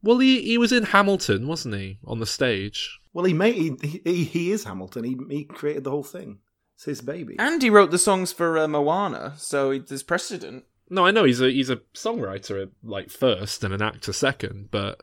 [0.02, 2.98] Well, he he was in Hamilton, wasn't he, on the stage?
[3.14, 5.02] Well, he made he, he, he is Hamilton.
[5.04, 6.40] He he created the whole thing.
[6.76, 7.36] It's his baby.
[7.38, 10.64] And he wrote the songs for uh, Moana, so there's precedent.
[10.90, 15.00] No, I know he's a he's a songwriter like first and an actor second, but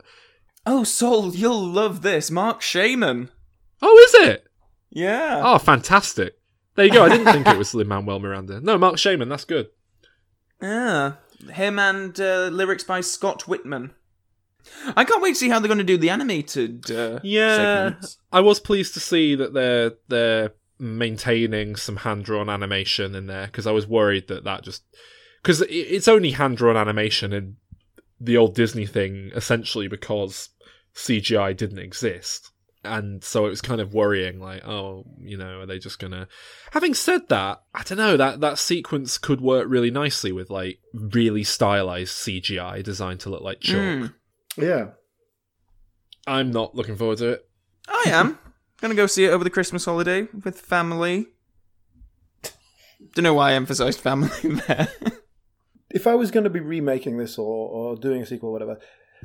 [0.64, 2.30] Oh, Saul, you'll love this.
[2.30, 3.30] Marc Shaiman.
[3.80, 4.46] oh, is it?
[4.90, 5.40] Yeah.
[5.44, 6.38] Oh, fantastic!
[6.76, 7.04] There you go.
[7.04, 8.60] I didn't think it was Lin Manuel Miranda.
[8.60, 9.28] No, Marc Shaiman.
[9.28, 9.68] That's good.
[10.60, 11.14] Yeah.
[11.52, 13.90] him and uh, lyrics by Scott Wittman.
[14.96, 17.56] I can't wait to see how they're going to do the animated uh, Yeah,
[17.88, 18.18] segments.
[18.30, 23.46] I was pleased to see that they're they're maintaining some hand drawn animation in there
[23.46, 24.82] because I was worried that that just
[25.40, 27.56] because it's only hand drawn animation in
[28.20, 30.48] the old Disney thing essentially because
[30.94, 32.50] CGI didn't exist.
[32.84, 36.26] And so it was kind of worrying, like, oh, you know, are they just gonna?
[36.72, 40.80] Having said that, I don't know that that sequence could work really nicely with like
[40.92, 43.76] really stylized CGI designed to look like chalk.
[43.76, 44.14] Mm.
[44.56, 44.86] Yeah.
[46.26, 47.48] I'm not looking forward to it.
[47.88, 48.38] I am
[48.82, 51.28] gonna go see it over the Christmas holiday with family.
[53.14, 54.88] Don't know why I emphasised family there.
[55.90, 58.78] if I was going to be remaking this or, or doing a sequel or whatever,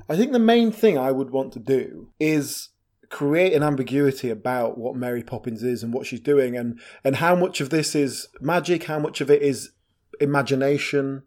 [0.10, 2.70] I think the main thing I would want to do is
[3.10, 7.36] create an ambiguity about what Mary Poppins is and what she's doing and, and how
[7.36, 9.72] much of this is magic, how much of it is
[10.20, 11.24] imagination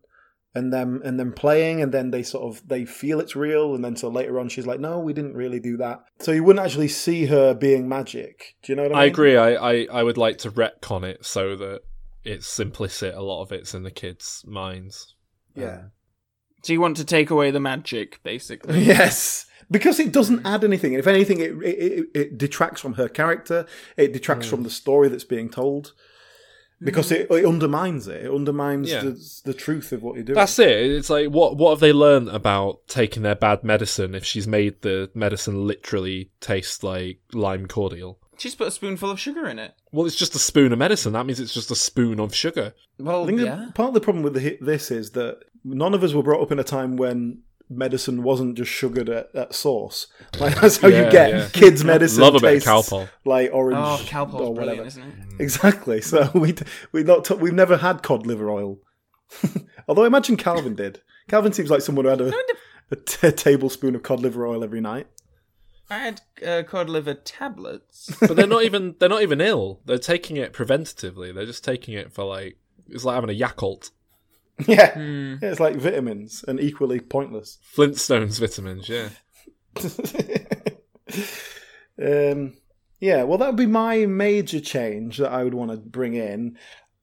[0.54, 3.84] and them and them playing and then they sort of they feel it's real and
[3.84, 6.00] then so later on she's like, No, we didn't really do that.
[6.18, 8.56] So you wouldn't actually see her being magic.
[8.62, 9.02] Do you know what I mean?
[9.02, 9.36] I agree.
[9.36, 11.82] I, I, I would like to retcon it so that
[12.24, 13.14] it's implicit.
[13.14, 15.14] A lot of it's in the kids' minds.
[15.54, 15.84] Yeah.
[16.62, 18.82] So you want to take away the magic, basically?
[18.84, 20.92] Yes, because it doesn't add anything.
[20.94, 23.66] If anything, it it, it detracts from her character.
[23.96, 24.50] It detracts Mm.
[24.50, 25.92] from the story that's being told.
[26.82, 28.24] Because it, it undermines it.
[28.24, 29.02] It undermines Yeah.
[29.02, 30.34] the, the truth of what you're doing.
[30.34, 30.68] That's it.
[30.68, 34.80] It's like what what have they learned about taking their bad medicine if she's made
[34.82, 38.18] the medicine literally taste like lime cordial?
[38.38, 39.74] She's put a spoonful of sugar in it.
[39.92, 41.12] Well, it's just a spoon of medicine.
[41.12, 42.72] That means it's just a spoon of sugar.
[42.98, 43.56] Well, I think yeah.
[43.56, 46.40] that part of the problem with the, this is that none of us were brought
[46.40, 50.08] up in a time when medicine wasn't just sugared at, at source.
[50.38, 51.48] Like that's how Yeah, you get yeah.
[51.52, 52.20] kids' medicine.
[52.22, 52.92] Love a bit of tastes
[53.24, 53.78] like orange.
[53.80, 54.84] Oh, Calpol's or whatever.
[54.84, 55.14] isn't it?
[55.40, 56.00] Exactly.
[56.02, 56.54] So we
[56.92, 58.78] we not t- we've never had cod liver oil.
[59.88, 61.00] Although I imagine Calvin did.
[61.28, 62.32] Calvin seems like someone who had a,
[62.90, 65.06] a t- tablespoon of cod liver oil every night.
[65.88, 68.14] I had uh, cod liver tablets.
[68.20, 69.80] But they're not even they're not even ill.
[69.86, 71.34] They're taking it preventatively.
[71.34, 73.90] They're just taking it for like it's like having a Yakult.
[74.68, 74.94] Yeah.
[74.94, 75.34] Hmm.
[75.42, 77.58] yeah, it's like vitamins and equally pointless.
[77.74, 79.08] Flintstones vitamins, yeah.
[82.02, 82.54] Um,
[82.98, 86.56] yeah, well, that would be my major change that I would want to bring in.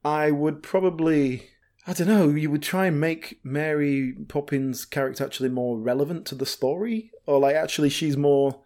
[0.04, 1.50] I would probably,
[1.86, 6.34] I don't know, you would try and make Mary Poppins' character actually more relevant to
[6.34, 8.60] the story, or like actually she's more,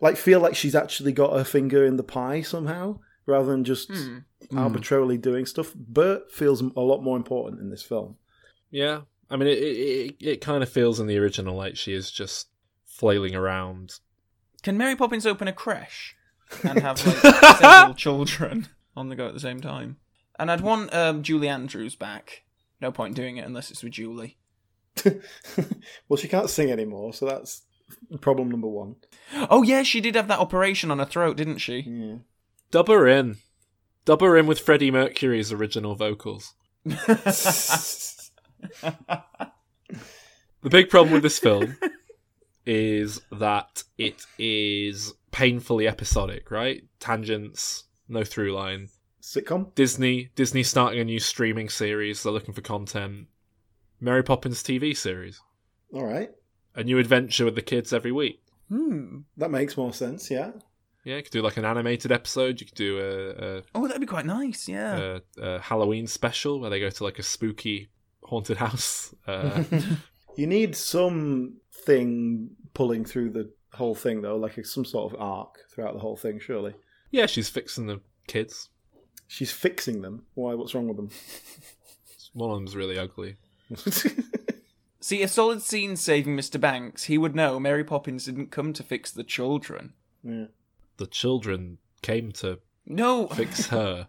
[0.00, 3.90] like feel like she's actually got her finger in the pie somehow, rather than just
[3.90, 4.18] Hmm.
[4.56, 5.74] arbitrarily doing stuff.
[5.74, 8.16] Bert feels a lot more important in this film.
[8.70, 9.02] Yeah.
[9.30, 12.10] I mean it it, it, it kind of feels in the original like she is
[12.10, 12.48] just
[12.86, 14.00] flailing around.
[14.62, 16.16] Can Mary Poppins open a creche
[16.64, 19.98] and have like several children on the go at the same time?
[20.38, 22.44] And I'd want um, Julie Andrews back.
[22.80, 24.36] No point doing it unless it's with Julie.
[26.08, 27.62] Well, she can't sing anymore, so that's
[28.20, 28.96] problem number one.
[29.50, 31.80] Oh yeah, she did have that operation on her throat, didn't she?
[31.80, 32.16] Yeah.
[32.70, 33.36] Dub her in.
[34.04, 36.54] Dub her in with Freddie Mercury's original vocals.
[40.60, 41.76] The big problem with this film
[42.66, 46.82] is that it is painfully episodic, right?
[46.98, 48.88] Tangents, no through line.
[49.22, 49.74] Sitcom?
[49.74, 53.28] Disney Disney starting a new streaming series, they're looking for content.
[54.00, 55.40] Mary Poppins TV series.
[55.92, 56.30] All right.
[56.74, 58.42] A new adventure with the kids every week.
[58.68, 59.20] Hmm.
[59.36, 60.52] That makes more sense, yeah.
[61.04, 62.60] Yeah, you could do like an animated episode.
[62.60, 64.68] You could do a, a, Oh, that'd be quite nice.
[64.68, 65.18] Yeah.
[65.38, 67.88] a, a Halloween special where they go to like a spooky
[68.24, 69.14] haunted house.
[69.26, 69.64] Uh,
[70.36, 75.56] You need some thing pulling through the whole thing, though, like some sort of arc
[75.68, 76.74] throughout the whole thing, surely.
[77.10, 78.68] yeah, she's fixing the kids.
[79.26, 80.26] She's fixing them.
[80.34, 80.54] Why?
[80.54, 81.10] What's wrong with them?
[82.34, 83.34] One of them's really ugly.
[85.00, 86.60] See, a solid scene saving Mr.
[86.60, 89.94] Banks, he would know Mary Poppins didn't come to fix the children.
[90.22, 90.46] Yeah.
[90.98, 93.26] The children came to No.
[93.26, 94.06] fix her.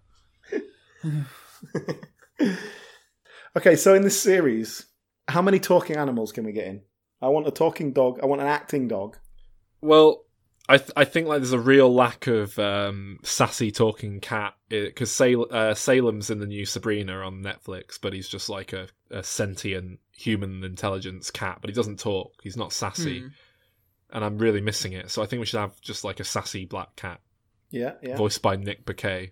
[3.58, 4.86] Okay, so in this series,
[5.28, 6.82] how many talking animals can we get in?
[7.22, 8.20] I want a talking dog.
[8.22, 9.18] I want an acting dog.
[9.82, 10.24] Well,
[10.68, 15.12] I th- I think like there's a real lack of um, sassy talking cat because
[15.12, 19.24] Sal- uh, Salem's in the new Sabrina on Netflix, but he's just like a, a
[19.24, 22.34] sentient human intelligence cat, but he doesn't talk.
[22.44, 23.28] He's not sassy, Hmm.
[24.12, 25.10] and I'm really missing it.
[25.10, 27.20] So I think we should have just like a sassy black cat,
[27.72, 28.16] Yeah, yeah.
[28.16, 29.32] voiced by Nick Bakay.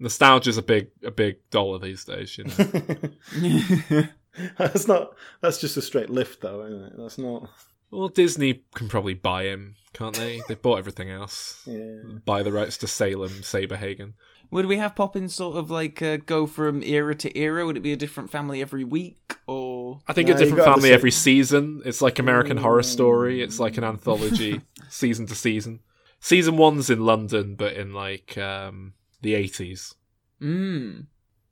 [0.00, 4.04] Nostalgia's a big a big dollar these days, you know.
[4.58, 5.12] that's not.
[5.40, 6.92] That's just a straight lift, though, isn't it?
[6.96, 7.48] That's not.
[7.90, 10.40] well, Disney can probably buy him, can't they?
[10.48, 11.62] They've bought everything else.
[11.66, 11.98] Yeah.
[12.24, 14.14] Buy the rights to Salem, Saberhagen.
[14.52, 17.64] Would we have Poppins sort of like uh, go from era to era?
[17.66, 19.36] Would it be a different family every week?
[19.46, 21.82] or I think No, a different family say- every season.
[21.84, 23.42] It's like American Horror Story.
[23.42, 25.80] It's like an anthology, season to season.
[26.20, 29.94] Season one's in London, but in like um, the eighties.
[30.40, 31.06] Mm.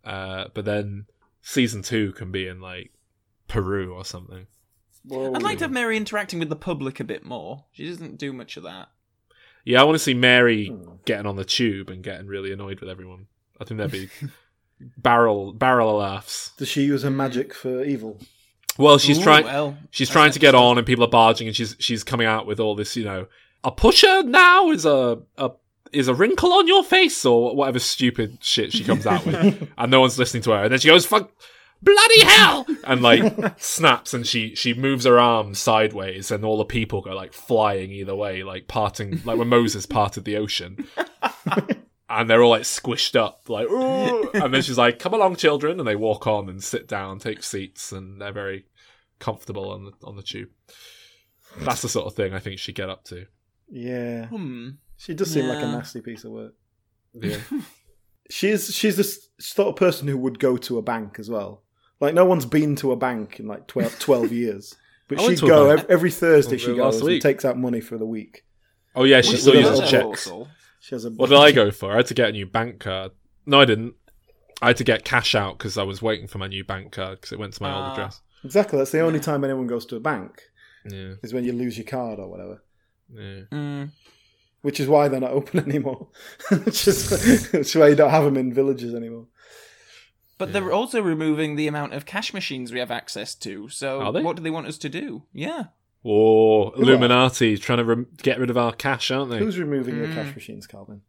[0.04, 1.06] Uh, but then
[1.42, 2.92] season two can be in like
[3.48, 4.46] Peru or something.
[5.10, 7.64] I'd like to have Mary interacting with the public a bit more.
[7.72, 8.88] She doesn't do much of that.
[9.64, 10.74] Yeah, I want to see Mary
[11.04, 13.26] getting on the tube and getting really annoyed with everyone.
[13.60, 14.08] I think that'd be
[14.96, 16.52] barrel barrel of laughs.
[16.56, 18.18] Does she use her magic for evil?
[18.78, 19.44] Well, she's Ooh, trying.
[19.44, 22.46] well, she's trying to get on, and people are barging, and she's she's coming out
[22.46, 23.26] with all this, you know,
[23.64, 25.50] a pusher now is a a
[25.92, 29.90] is a wrinkle on your face or whatever stupid shit she comes out with, and
[29.90, 31.30] no one's listening to her, and then she goes fuck.
[31.80, 32.66] Bloody hell!
[32.84, 37.14] And like snaps, and she she moves her arm sideways, and all the people go
[37.14, 40.88] like flying either way, like parting, like when Moses parted the ocean,
[42.10, 45.78] and they're all like squished up, like, "Ooh." and then she's like, "Come along, children,"
[45.78, 48.66] and they walk on and sit down, take seats, and they're very
[49.20, 50.50] comfortable on the on the tube.
[51.58, 53.26] That's the sort of thing I think she'd get up to.
[53.70, 54.26] Yeah.
[54.26, 54.70] Hmm.
[54.98, 55.72] She does seem like a Yeah.
[55.72, 56.52] nasty piece of work.
[57.14, 57.38] Yeah,
[58.30, 61.62] She's she's the s- sort of person who would go to a bank as well.
[62.00, 64.76] Like no one's been to a bank in like 12, 12 years,
[65.08, 65.80] but I went she'd to a go bank.
[65.80, 66.56] ev- every Thursday.
[66.56, 67.22] Oh, She last goes and week.
[67.22, 68.44] takes out money for the week.
[68.94, 70.24] Oh yeah, she With- still with uses little checks.
[70.28, 70.48] parcel.
[70.80, 71.10] She has a.
[71.10, 71.92] What did I go for?
[71.92, 73.12] I had to get a new bank card.
[73.46, 73.94] No, I didn't.
[74.60, 77.20] I had to get cash out because I was waiting for my new bank card
[77.20, 77.76] because it went to my Ah.
[77.90, 78.20] old address.
[78.44, 78.78] Exactly.
[78.78, 80.42] That's the only time anyone goes to a bank
[80.84, 82.62] Yeah, is when you lose your card or whatever.
[83.12, 83.40] yeah.
[83.52, 83.90] Mm.
[84.62, 86.08] Which is why they're not open anymore.
[86.50, 87.10] which, is,
[87.52, 89.26] which is why you don't have them in villages anymore.
[90.36, 93.68] But they're also removing the amount of cash machines we have access to.
[93.68, 94.22] So Are they?
[94.22, 95.24] what do they want us to do?
[95.32, 95.64] Yeah.
[96.04, 96.84] Or Who are?
[96.84, 99.38] Illuminati trying to rem- get rid of our cash, aren't they?
[99.38, 100.14] Who's removing your Mm.
[100.14, 101.02] cash machines, Calvin?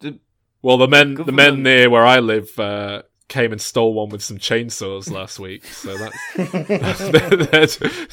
[0.00, 0.18] The,
[0.62, 1.62] Well, the men, the men Government.
[1.64, 5.64] near where I live, uh, came and stole one with some chainsaws last week.
[5.64, 7.66] So that's they're, they're,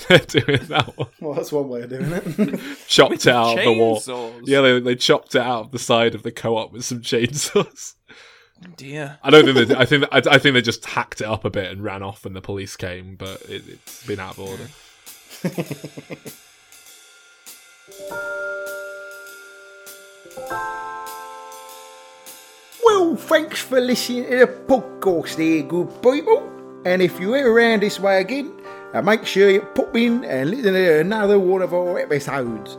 [0.07, 1.10] they're doing that one.
[1.19, 2.60] Well, that's one way of doing it.
[2.88, 4.02] Chopped it out of the wall.
[4.44, 7.95] Yeah, they, they chopped it out of the side of the co-op with some chainsaws.
[8.65, 9.19] Oh, dear.
[9.23, 9.76] I don't think they.
[9.76, 12.23] I think I, I think they just hacked it up a bit and ran off
[12.23, 14.68] when the police came, but it, it's been out of order.
[22.85, 26.49] Well, thanks for listening to the podcast there, good people.
[26.85, 28.53] And if you're around this way again,
[28.93, 32.77] uh, make sure you pop in and listen to another one of our episodes.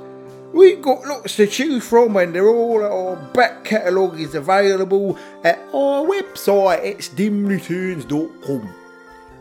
[0.53, 5.59] We've got lots to choose from, and they're all our back catalogue is available at
[5.73, 8.75] our website It's stimreturns.com.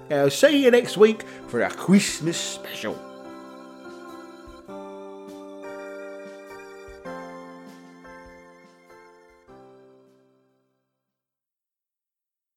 [0.09, 3.12] I'll see you next week for a Christmas special.